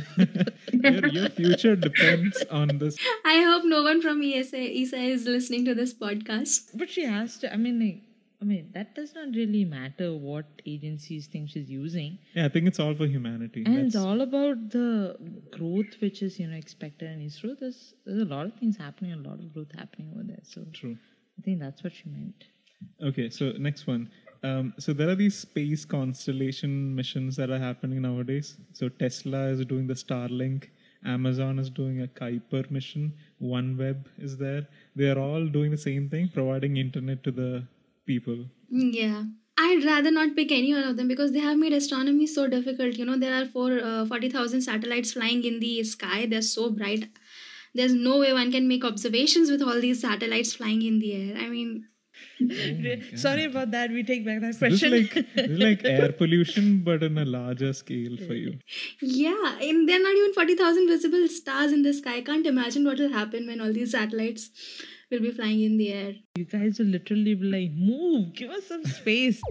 your, 0.71 1.07
your 1.07 1.29
future 1.29 1.75
depends 1.75 2.41
on 2.49 2.77
this. 2.77 2.97
I 3.25 3.41
hope 3.43 3.63
no 3.65 3.83
one 3.83 4.01
from 4.01 4.21
ESA, 4.23 4.57
ESA 4.57 4.97
is 4.97 5.25
listening 5.25 5.65
to 5.65 5.75
this 5.75 5.93
podcast. 5.93 6.69
But 6.75 6.89
she 6.89 7.03
has 7.03 7.37
to, 7.39 7.53
I 7.53 7.57
mean, 7.57 7.79
like, 7.79 8.03
I 8.41 8.45
mean, 8.45 8.69
that 8.73 8.95
does 8.95 9.13
not 9.15 9.35
really 9.35 9.65
matter 9.65 10.13
what 10.13 10.45
agencies 10.65 11.27
think 11.27 11.49
she's 11.49 11.69
using. 11.69 12.19
Yeah, 12.35 12.45
I 12.45 12.49
think 12.49 12.67
it's 12.67 12.79
all 12.79 12.95
for 12.95 13.05
humanity. 13.05 13.63
And 13.65 13.79
it's 13.79 13.95
all 13.97 14.21
about 14.21 14.69
the 14.69 15.17
growth 15.51 15.99
which 15.99 16.21
is, 16.21 16.39
you 16.39 16.47
know, 16.47 16.55
expected 16.55 17.11
in 17.11 17.19
ISRO. 17.19 17.59
There's, 17.59 17.93
there's 18.05 18.21
a 18.21 18.25
lot 18.25 18.45
of 18.45 18.53
things 18.53 18.77
happening, 18.77 19.11
a 19.11 19.17
lot 19.17 19.39
of 19.39 19.53
growth 19.53 19.71
happening 19.77 20.09
over 20.13 20.23
there. 20.23 20.39
So 20.43 20.65
true. 20.73 20.97
I 21.37 21.41
think 21.41 21.59
that's 21.59 21.83
what 21.83 21.93
she 21.93 22.09
meant. 22.09 22.45
Okay, 23.01 23.29
so 23.29 23.51
next 23.57 23.87
one. 23.87 24.09
Um, 24.43 24.73
so 24.77 24.91
there 24.91 25.09
are 25.09 25.15
these 25.15 25.37
space 25.37 25.85
constellation 25.85 26.93
missions 26.93 27.37
that 27.37 27.49
are 27.49 27.59
happening 27.59 28.01
nowadays. 28.01 28.57
So 28.73 28.89
Tesla 28.89 29.47
is 29.47 29.65
doing 29.65 29.87
the 29.87 29.93
Starlink, 29.93 30.65
Amazon 31.05 31.59
is 31.59 31.69
doing 31.69 32.01
a 32.01 32.07
Kuiper 32.07 32.69
mission, 32.69 33.13
OneWeb 33.41 34.05
is 34.17 34.37
there. 34.37 34.67
They 34.95 35.09
are 35.09 35.19
all 35.19 35.47
doing 35.47 35.71
the 35.71 35.77
same 35.77 36.09
thing, 36.09 36.29
providing 36.33 36.77
internet 36.77 37.23
to 37.23 37.31
the 37.31 37.67
people. 38.05 38.45
Yeah. 38.69 39.23
I'd 39.57 39.85
rather 39.85 40.11
not 40.11 40.35
pick 40.35 40.51
any 40.51 40.73
one 40.73 40.83
of 40.83 40.97
them 40.97 41.07
because 41.07 41.31
they 41.31 41.39
have 41.39 41.57
made 41.57 41.73
astronomy 41.73 42.25
so 42.25 42.47
difficult. 42.47 42.95
You 42.95 43.05
know, 43.05 43.17
there 43.17 43.41
are 43.41 43.45
four, 43.45 43.79
uh, 43.79 44.05
40,000 44.05 44.61
satellites 44.61 45.13
flying 45.13 45.43
in 45.43 45.59
the 45.59 45.83
sky. 45.83 46.25
They're 46.25 46.41
so 46.41 46.71
bright. 46.71 47.07
There's 47.75 47.93
no 47.93 48.19
way 48.19 48.33
one 48.33 48.51
can 48.51 48.67
make 48.67 48.83
observations 48.83 49.51
with 49.51 49.61
all 49.61 49.79
these 49.79 50.01
satellites 50.01 50.55
flying 50.55 50.81
in 50.81 50.99
the 50.99 51.13
air. 51.13 51.37
I 51.37 51.49
mean, 51.49 51.85
Oh 52.41 53.15
Sorry 53.15 53.45
about 53.45 53.71
that. 53.71 53.91
We 53.91 54.03
take 54.03 54.25
back 54.25 54.41
that 54.41 54.55
So 54.55 54.69
this 54.69 54.83
is 54.83 54.89
question. 54.89 54.91
like 54.91 55.35
this 55.35 55.49
is 55.49 55.59
like 55.59 55.81
air 55.85 56.11
pollution, 56.21 56.83
but 56.83 57.03
in 57.03 57.17
a 57.17 57.25
larger 57.25 57.73
scale 57.73 58.17
for 58.27 58.33
you. 58.33 58.59
yeah, 59.01 59.57
and 59.61 59.87
there 59.87 59.99
are 59.99 60.03
not 60.03 60.15
even 60.15 60.33
40,000 60.33 60.87
visible 60.87 61.27
stars 61.27 61.71
in 61.71 61.83
the 61.83 61.93
sky. 61.93 62.15
I 62.17 62.21
can't 62.21 62.45
imagine 62.45 62.85
what 62.85 62.99
will 62.99 63.11
happen 63.13 63.47
when 63.47 63.61
all 63.61 63.73
these 63.73 63.91
satellites 63.91 64.49
will 65.11 65.19
be 65.21 65.31
flying 65.31 65.61
in 65.61 65.77
the 65.77 65.91
air. 65.93 66.13
you 66.37 66.45
guys 66.45 66.79
will 66.79 66.87
literally 66.87 67.35
be 67.35 67.45
like, 67.45 67.71
move, 67.73 68.33
give 68.35 68.49
us 68.49 68.65
some 68.67 68.83
space. 68.85 69.41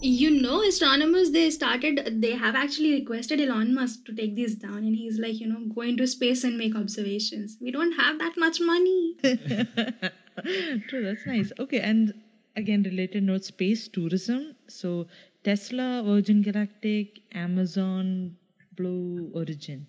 you 0.00 0.30
know 0.44 0.62
astronomers 0.68 1.28
they 1.34 1.48
started 1.56 1.98
they 2.22 2.32
have 2.44 2.56
actually 2.60 2.88
requested 2.94 3.40
elon 3.44 3.68
musk 3.76 4.00
to 4.06 4.14
take 4.20 4.34
these 4.38 4.56
down 4.62 4.78
and 4.78 4.96
he's 5.02 5.18
like 5.24 5.38
you 5.42 5.46
know 5.50 5.60
go 5.76 5.82
into 5.90 6.06
space 6.14 6.42
and 6.48 6.58
make 6.62 6.74
observations 6.80 7.56
we 7.60 7.70
don't 7.76 7.92
have 8.00 8.18
that 8.24 8.36
much 8.36 8.58
money 8.60 9.14
True, 10.88 11.04
that's 11.04 11.26
nice. 11.26 11.52
Okay, 11.58 11.80
and 11.80 12.12
again, 12.56 12.82
related 12.82 13.22
note 13.24 13.44
space 13.44 13.88
tourism. 13.88 14.54
So, 14.68 15.06
Tesla, 15.44 16.02
Virgin 16.04 16.42
Galactic, 16.42 17.20
Amazon, 17.32 18.36
Blue 18.76 19.30
Origin. 19.34 19.86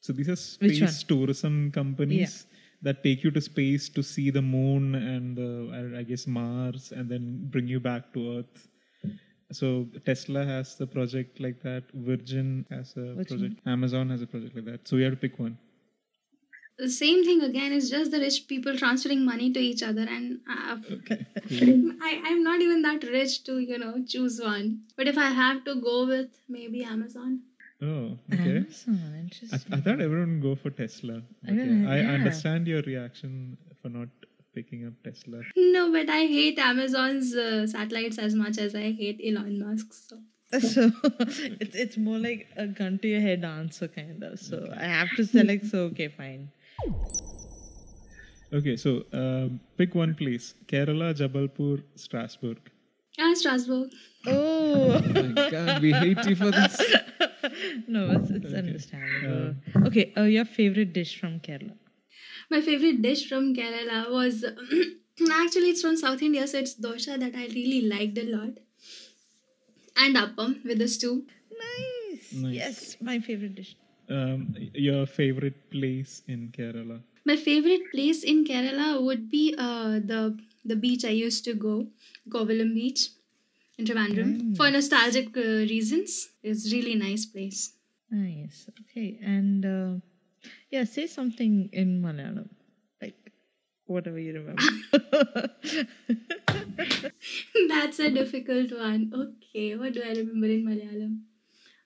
So 0.00 0.12
these 0.12 0.28
are 0.28 0.36
space 0.36 1.02
tourism 1.04 1.70
companies 1.70 2.46
that 2.82 3.04
take 3.04 3.22
you 3.22 3.30
to 3.30 3.40
space 3.40 3.88
to 3.90 4.02
see 4.02 4.30
the 4.30 4.42
moon 4.42 4.96
and 4.96 5.36
the, 5.36 5.50
I- 5.96 6.00
I 6.00 6.02
guess 6.02 6.26
Mars, 6.26 6.92
and 6.92 7.08
then 7.08 7.46
bring 7.50 7.68
you 7.68 7.78
back 7.78 8.12
to 8.14 8.38
Earth. 8.38 8.68
So 9.52 9.86
Tesla 10.04 10.44
has 10.44 10.76
the 10.76 10.86
project 10.86 11.38
like 11.38 11.62
that. 11.62 11.84
Virgin 11.94 12.66
has 12.70 12.96
a 12.96 13.14
Which 13.14 13.28
project. 13.28 13.60
Amazon 13.66 14.08
has 14.10 14.22
a 14.22 14.26
project 14.26 14.56
like 14.56 14.64
that. 14.64 14.88
So 14.88 14.96
you 14.96 15.04
have 15.04 15.12
to 15.12 15.20
pick 15.28 15.38
one. 15.38 15.56
The 16.78 16.88
same 16.88 17.24
thing 17.24 17.42
again 17.42 17.72
is 17.72 17.90
just 17.90 18.10
the 18.10 18.18
rich 18.18 18.46
people 18.48 18.76
transferring 18.76 19.24
money 19.24 19.52
to 19.52 19.60
each 19.60 19.82
other 19.82 20.02
and 20.02 20.40
uh, 20.50 20.76
Okay. 20.96 21.26
I, 22.08 22.20
i'm 22.24 22.42
not 22.42 22.60
even 22.60 22.82
that 22.82 23.04
rich 23.04 23.44
to 23.44 23.58
you 23.58 23.78
know 23.78 23.94
choose 24.06 24.40
one 24.40 24.80
but 24.96 25.06
if 25.08 25.18
i 25.18 25.28
have 25.30 25.64
to 25.64 25.74
go 25.80 26.06
with 26.06 26.30
maybe 26.48 26.82
amazon 26.84 27.40
oh, 27.82 28.16
okay. 28.32 28.56
Amazon, 28.58 28.98
I, 29.14 29.18
interesting. 29.18 29.74
I 29.74 29.80
thought 29.80 30.00
everyone 30.00 30.34
would 30.34 30.42
go 30.42 30.54
for 30.54 30.70
Tesla. 30.70 31.14
I 31.46 31.50
Okay. 31.52 31.64
don't 31.66 31.86
I 31.86 32.00
understand 32.16 32.68
your 32.68 32.82
reaction 32.82 33.56
for 33.80 33.88
not 33.88 34.08
picking 34.54 34.86
up 34.86 34.92
Tesla. 35.04 35.40
no 35.56 35.90
but 35.92 36.08
i 36.08 36.20
hate 36.36 36.58
amazon's 36.58 37.34
uh, 37.34 37.66
satellites 37.66 38.18
as 38.18 38.34
much 38.34 38.58
as 38.58 38.74
i 38.74 38.92
hate 38.92 39.20
elon 39.30 39.58
musk 39.64 39.94
so 39.94 40.18
so 40.72 40.82
it's 41.64 41.74
it's 41.74 41.96
more 41.96 42.18
like 42.18 42.46
a 42.56 42.66
gun 42.66 42.98
to 42.98 43.08
your 43.08 43.20
head 43.22 43.42
answer 43.42 43.88
kind 43.88 44.22
of. 44.22 44.38
So 44.38 44.58
I 44.78 44.84
have 44.84 45.08
to 45.16 45.24
select. 45.24 45.64
So 45.66 45.78
okay, 45.92 46.08
fine. 46.08 46.50
Okay, 48.52 48.76
so 48.76 49.04
um, 49.12 49.60
pick 49.76 49.94
one 49.94 50.14
place: 50.14 50.54
Kerala, 50.66 51.14
Jabalpur, 51.14 51.82
Strasbourg. 51.96 52.58
ah 53.18 53.34
strasbourg 53.34 53.90
Oh 54.26 55.00
my 55.14 55.50
God, 55.50 55.82
we 55.82 55.92
hate 55.92 56.24
you 56.26 56.36
for 56.36 56.50
this. 56.50 56.76
no, 57.88 58.02
it's 58.16 58.30
it's 58.30 58.52
understandable. 58.52 59.54
okay, 59.88 60.12
uh, 60.16 60.24
your 60.24 60.44
favorite 60.44 60.92
dish 60.92 61.18
from 61.20 61.40
Kerala? 61.40 61.76
My 62.50 62.60
favorite 62.60 63.00
dish 63.02 63.28
from 63.28 63.54
Kerala 63.54 64.10
was 64.10 64.44
actually 65.42 65.70
it's 65.70 65.82
from 65.82 65.96
South 65.96 66.22
India, 66.22 66.46
so 66.46 66.58
it's 66.58 66.74
dosha 66.88 67.18
that 67.18 67.34
I 67.34 67.46
really 67.58 67.82
liked 67.94 68.18
a 68.18 68.26
lot, 68.36 68.58
and 69.96 70.16
appam 70.16 70.64
with 70.64 70.78
the 70.78 70.88
stew. 70.88 71.24
Nice. 71.64 72.32
Nice. 72.32 72.54
Yes, 72.54 72.96
my 73.00 73.18
favorite 73.20 73.54
dish. 73.54 73.76
Um, 74.12 74.54
your 74.74 75.06
favorite 75.06 75.70
place 75.70 76.22
in 76.28 76.52
Kerala? 76.56 77.00
My 77.24 77.36
favorite 77.36 77.90
place 77.92 78.24
in 78.24 78.44
Kerala 78.44 79.02
would 79.02 79.30
be 79.30 79.54
uh, 79.56 80.00
the 80.12 80.38
the 80.64 80.76
beach 80.76 81.04
I 81.04 81.10
used 81.10 81.44
to 81.44 81.54
go, 81.54 81.86
Kovalam 82.28 82.74
Beach, 82.74 83.08
in 83.78 83.84
Trivandrum 83.86 84.56
for 84.56 84.70
nostalgic 84.70 85.36
uh, 85.36 85.40
reasons. 85.74 86.28
It's 86.42 86.72
really 86.72 86.94
nice 86.94 87.26
place. 87.26 87.72
Nice. 88.10 88.68
Okay. 88.82 89.18
And 89.22 89.64
uh, 89.64 89.94
yeah, 90.70 90.84
say 90.84 91.06
something 91.06 91.68
in 91.72 92.02
Malayalam. 92.02 92.48
Like 93.00 93.16
whatever 93.86 94.18
you 94.18 94.34
remember. 94.34 94.62
That's 97.68 97.98
a 97.98 98.10
difficult 98.10 98.72
one. 98.72 99.12
Okay, 99.14 99.76
what 99.76 99.92
do 99.94 100.02
I 100.02 100.10
remember 100.10 100.46
in 100.46 100.66
Malayalam? 100.66 101.20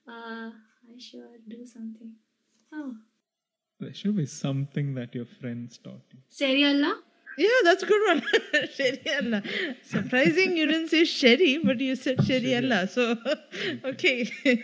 Uh, 0.08 0.50
I 0.96 0.98
should 0.98 1.48
do 1.48 1.66
something. 1.66 2.12
Oh, 2.72 2.94
There 3.80 3.92
should 3.92 4.16
be 4.16 4.24
something 4.26 4.94
that 4.94 5.14
your 5.14 5.26
friends 5.26 5.76
taught 5.78 6.00
you. 6.12 6.20
Serialla? 6.30 6.94
yeah, 7.36 7.48
that's 7.64 7.82
a 7.82 7.86
good 7.86 8.06
one. 8.06 8.22
Sharialla. 8.78 9.42
Surprising 9.84 10.56
you 10.56 10.66
didn't 10.66 10.88
say 10.88 11.04
Sherry, 11.04 11.58
but 11.62 11.78
you 11.80 11.96
said 11.96 12.16
Sharialla. 12.18 12.88
So 12.88 13.16
okay. 13.84 14.30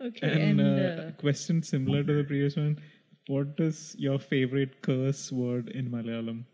okay. 0.00 0.20
And, 0.22 0.60
And, 0.60 0.60
uh, 0.60 0.64
uh, 0.64 1.08
a 1.08 1.12
question 1.18 1.62
similar 1.64 2.04
to 2.04 2.14
the 2.18 2.24
previous 2.24 2.56
one. 2.56 2.78
What 3.26 3.54
is 3.58 3.96
your 3.98 4.20
favorite 4.20 4.82
curse 4.82 5.32
word 5.32 5.68
in 5.70 5.90
Malayalam? 5.90 6.44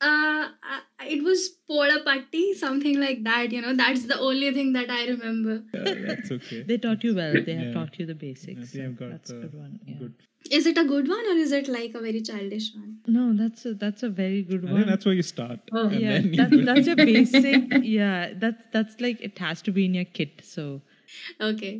Uh, 0.00 0.50
I- 0.74 0.82
it 1.04 1.22
was 1.22 1.50
Poda 1.68 2.04
Patti, 2.04 2.54
something 2.54 2.98
like 3.00 3.22
that. 3.24 3.52
You 3.52 3.60
know, 3.62 3.74
that's 3.74 4.04
the 4.04 4.18
only 4.18 4.52
thing 4.52 4.72
that 4.74 4.90
I 4.90 5.06
remember. 5.08 5.62
Uh, 5.74 5.94
that's 6.06 6.30
okay. 6.32 6.62
they 6.62 6.78
taught 6.78 7.04
you 7.04 7.14
well. 7.14 7.32
They 7.34 7.54
have 7.54 7.66
Yeah. 7.68 7.72
taught 7.74 7.98
you 7.98 8.06
the 8.06 8.14
basics. 8.14 8.70
think 8.70 8.84
I've 8.84 8.96
got 8.96 9.10
that's 9.10 9.30
a 9.30 9.34
the 9.34 9.40
good 9.42 9.54
one. 9.54 9.80
Yeah. 9.86 9.94
good. 9.98 10.14
Is 10.50 10.64
it 10.66 10.78
a 10.78 10.84
good 10.84 11.08
one 11.08 11.26
or 11.26 11.36
is 11.44 11.50
it 11.50 11.66
like 11.68 11.94
a 11.94 12.00
very 12.00 12.20
childish 12.22 12.72
one? 12.74 12.98
No, 13.08 13.32
that's 13.36 13.66
a 13.66 13.74
that's 13.74 14.02
a 14.04 14.08
very 14.08 14.42
good 14.42 14.64
I 14.64 14.72
one. 14.72 14.76
think 14.76 14.86
that's 14.90 15.04
where 15.04 15.14
you 15.14 15.22
start. 15.22 15.58
Oh, 15.72 15.88
and 15.88 16.00
yeah, 16.00 16.12
then 16.12 16.32
you 16.32 16.36
that's, 16.36 16.50
build. 16.50 16.66
that's 16.68 16.86
your 16.86 16.96
basic. 17.10 17.64
Yeah, 17.82 18.32
that's 18.44 18.66
that's 18.72 19.00
like 19.00 19.20
it 19.20 19.38
has 19.38 19.60
to 19.62 19.72
be 19.72 19.84
in 19.86 19.94
your 19.94 20.04
kit. 20.04 20.42
So 20.44 20.82
Okay. 21.40 21.74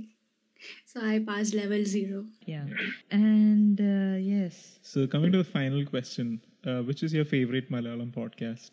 So 0.86 1.00
I 1.00 1.18
passed 1.20 1.54
level 1.54 1.84
zero. 1.84 2.24
yeah, 2.46 2.64
and 3.10 3.80
uh, 3.80 4.16
yes, 4.18 4.78
So 4.82 5.06
coming 5.06 5.30
to 5.32 5.38
the 5.38 5.44
final 5.44 5.84
question, 5.84 6.40
uh, 6.66 6.80
which 6.82 7.02
is 7.02 7.12
your 7.12 7.24
favorite 7.24 7.70
Malayalam 7.70 8.12
podcast? 8.12 8.70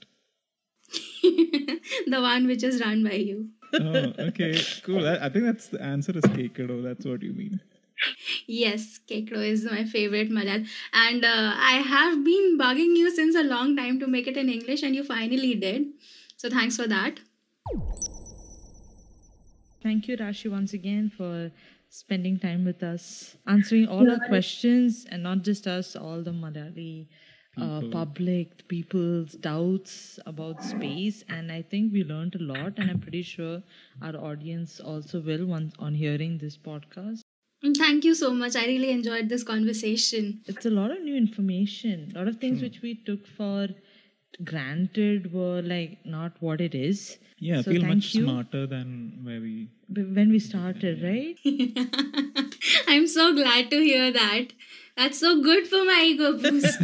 the 1.23 2.21
one 2.21 2.47
which 2.47 2.63
is 2.63 2.81
run 2.81 3.03
by 3.03 3.13
you. 3.13 3.49
Oh, 3.73 4.13
okay, 4.19 4.61
cool. 4.83 5.07
I, 5.07 5.25
I 5.25 5.29
think 5.29 5.45
that's 5.45 5.67
the 5.67 5.81
answer 5.81 6.11
is 6.15 6.23
kaecawdo. 6.23 6.83
That's 6.83 7.05
what 7.05 7.23
you 7.23 7.33
mean. 7.33 7.59
Yes, 8.47 8.99
Kekro 9.07 9.37
is 9.37 9.65
my 9.65 9.85
favorite 9.85 10.29
Malayalam. 10.29 10.67
And 10.93 11.23
uh, 11.23 11.53
I 11.55 11.83
have 11.93 12.23
been 12.23 12.57
bugging 12.59 12.95
you 12.97 13.11
since 13.15 13.35
a 13.35 13.43
long 13.43 13.75
time 13.75 13.99
to 13.99 14.07
make 14.07 14.27
it 14.27 14.37
in 14.37 14.49
English, 14.49 14.83
and 14.83 14.95
you 14.95 15.03
finally 15.03 15.55
did. 15.55 15.87
So 16.37 16.49
thanks 16.49 16.75
for 16.75 16.87
that. 16.87 17.19
thank 19.81 20.07
you, 20.07 20.17
Rashi, 20.17 20.49
once 20.49 20.73
again 20.73 21.11
for 21.15 21.51
spending 21.89 22.39
time 22.39 22.65
with 22.65 22.81
us, 22.83 23.37
answering 23.47 23.87
all 23.87 24.09
our 24.09 24.19
questions, 24.27 25.05
and 25.09 25.23
not 25.23 25.43
just 25.43 25.67
us, 25.67 25.95
all 25.95 26.21
the 26.21 26.31
Malayali. 26.31 27.07
Uh, 27.55 27.81
public 27.91 28.67
people's 28.67 29.33
doubts 29.33 30.19
about 30.25 30.63
space 30.63 31.23
and 31.29 31.51
i 31.51 31.61
think 31.61 31.93
we 31.93 32.03
learned 32.03 32.33
a 32.33 32.41
lot 32.41 32.79
and 32.79 32.89
i'm 32.89 32.99
pretty 32.99 33.21
sure 33.21 33.61
our 34.01 34.15
audience 34.29 34.79
also 34.79 35.21
will 35.21 35.45
once 35.45 35.71
on 35.77 35.93
hearing 35.93 36.39
this 36.39 36.57
podcast 36.57 37.21
Thank 37.77 38.03
you 38.03 38.13
so 38.13 38.33
much. 38.33 38.55
I 38.57 38.65
really 38.65 38.89
enjoyed 38.91 39.29
this 39.29 39.43
conversation. 39.43 40.41
it's 40.47 40.65
a 40.65 40.69
lot 40.71 40.91
of 40.91 41.01
new 41.03 41.15
information 41.15 42.11
a 42.15 42.17
lot 42.17 42.27
of 42.27 42.39
things 42.39 42.61
which 42.63 42.81
we 42.81 42.95
took 42.95 43.27
for 43.27 43.67
granted 44.43 45.31
were 45.31 45.61
like 45.61 45.99
not 46.05 46.31
what 46.39 46.59
it 46.59 46.73
is 46.73 47.17
Yeah, 47.39 47.59
I 47.59 47.63
feel 47.63 47.83
much 47.85 48.15
you. 48.15 48.23
smarter 48.23 48.65
than 48.65 49.19
where 49.23 49.39
we. 49.39 49.69
when 50.19 50.29
we 50.31 50.39
started 50.39 51.03
right 51.03 51.37
I'm 52.87 53.07
so 53.07 53.33
glad 53.35 53.69
to 53.71 53.79
hear 53.79 54.11
that. 54.11 54.47
That's 54.95 55.19
so 55.19 55.41
good 55.41 55.67
for 55.67 55.83
my 55.85 56.03
ego 56.05 56.37
boost. 56.37 56.79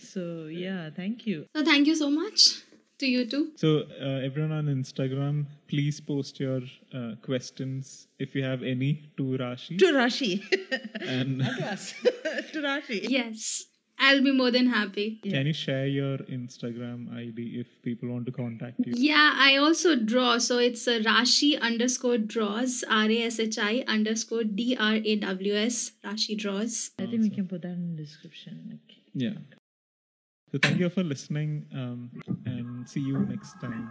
so 0.12 0.46
yeah 0.46 0.90
thank 0.90 1.26
you 1.26 1.46
so 1.54 1.64
thank 1.64 1.86
you 1.86 1.94
so 1.94 2.10
much 2.10 2.62
to 2.98 3.06
you 3.06 3.26
too. 3.28 3.52
So 3.56 3.84
uh, 4.00 4.24
everyone 4.24 4.52
on 4.52 4.66
Instagram, 4.66 5.46
please 5.68 6.00
post 6.00 6.40
your 6.40 6.62
uh, 6.94 7.16
questions 7.22 8.08
if 8.18 8.34
you 8.34 8.42
have 8.42 8.62
any 8.62 9.10
to 9.18 9.22
Rashi. 9.36 9.78
to 9.78 9.86
rashi 9.92 10.42
And 11.02 11.40
to 11.58 11.66
us 11.72 11.92
to 12.52 12.60
rashi 12.62 13.06
Yes, 13.08 13.66
I'll 13.98 14.22
be 14.22 14.32
more 14.32 14.50
than 14.50 14.66
happy. 14.66 15.20
can 15.22 15.46
you 15.46 15.52
share 15.52 15.86
your 15.86 16.18
Instagram 16.18 17.12
ID 17.16 17.60
if 17.60 17.66
people 17.82 18.10
want 18.10 18.26
to 18.26 18.32
contact 18.32 18.78
you? 18.86 18.92
Yeah, 18.94 19.32
I 19.36 19.56
also 19.56 19.96
draw. 19.96 20.38
So 20.38 20.58
it's 20.58 20.86
a 20.86 21.00
Rashi 21.00 21.58
underscore 21.60 22.18
draws, 22.18 22.84
R 22.88 23.10
A 23.10 23.22
S 23.22 23.40
H 23.40 23.58
I 23.58 23.84
underscore 23.88 24.44
D 24.44 24.76
R 24.78 24.96
A 24.96 25.16
W 25.16 25.54
S, 25.54 25.92
Rashi 26.04 26.36
draws. 26.36 26.90
i 26.98 27.06
think 27.06 27.22
we 27.22 27.30
can 27.30 27.48
put 27.48 27.62
that 27.62 27.72
in 27.72 27.96
the 27.96 28.02
description 28.02 28.68
like 28.70 28.98
Yeah. 29.14 29.38
So 30.52 30.58
thank 30.58 30.78
you 30.78 30.88
for 30.88 31.02
listening 31.02 31.66
um, 31.74 32.10
and 32.44 32.88
see 32.88 33.00
you 33.00 33.18
next 33.18 33.60
time. 33.60 33.90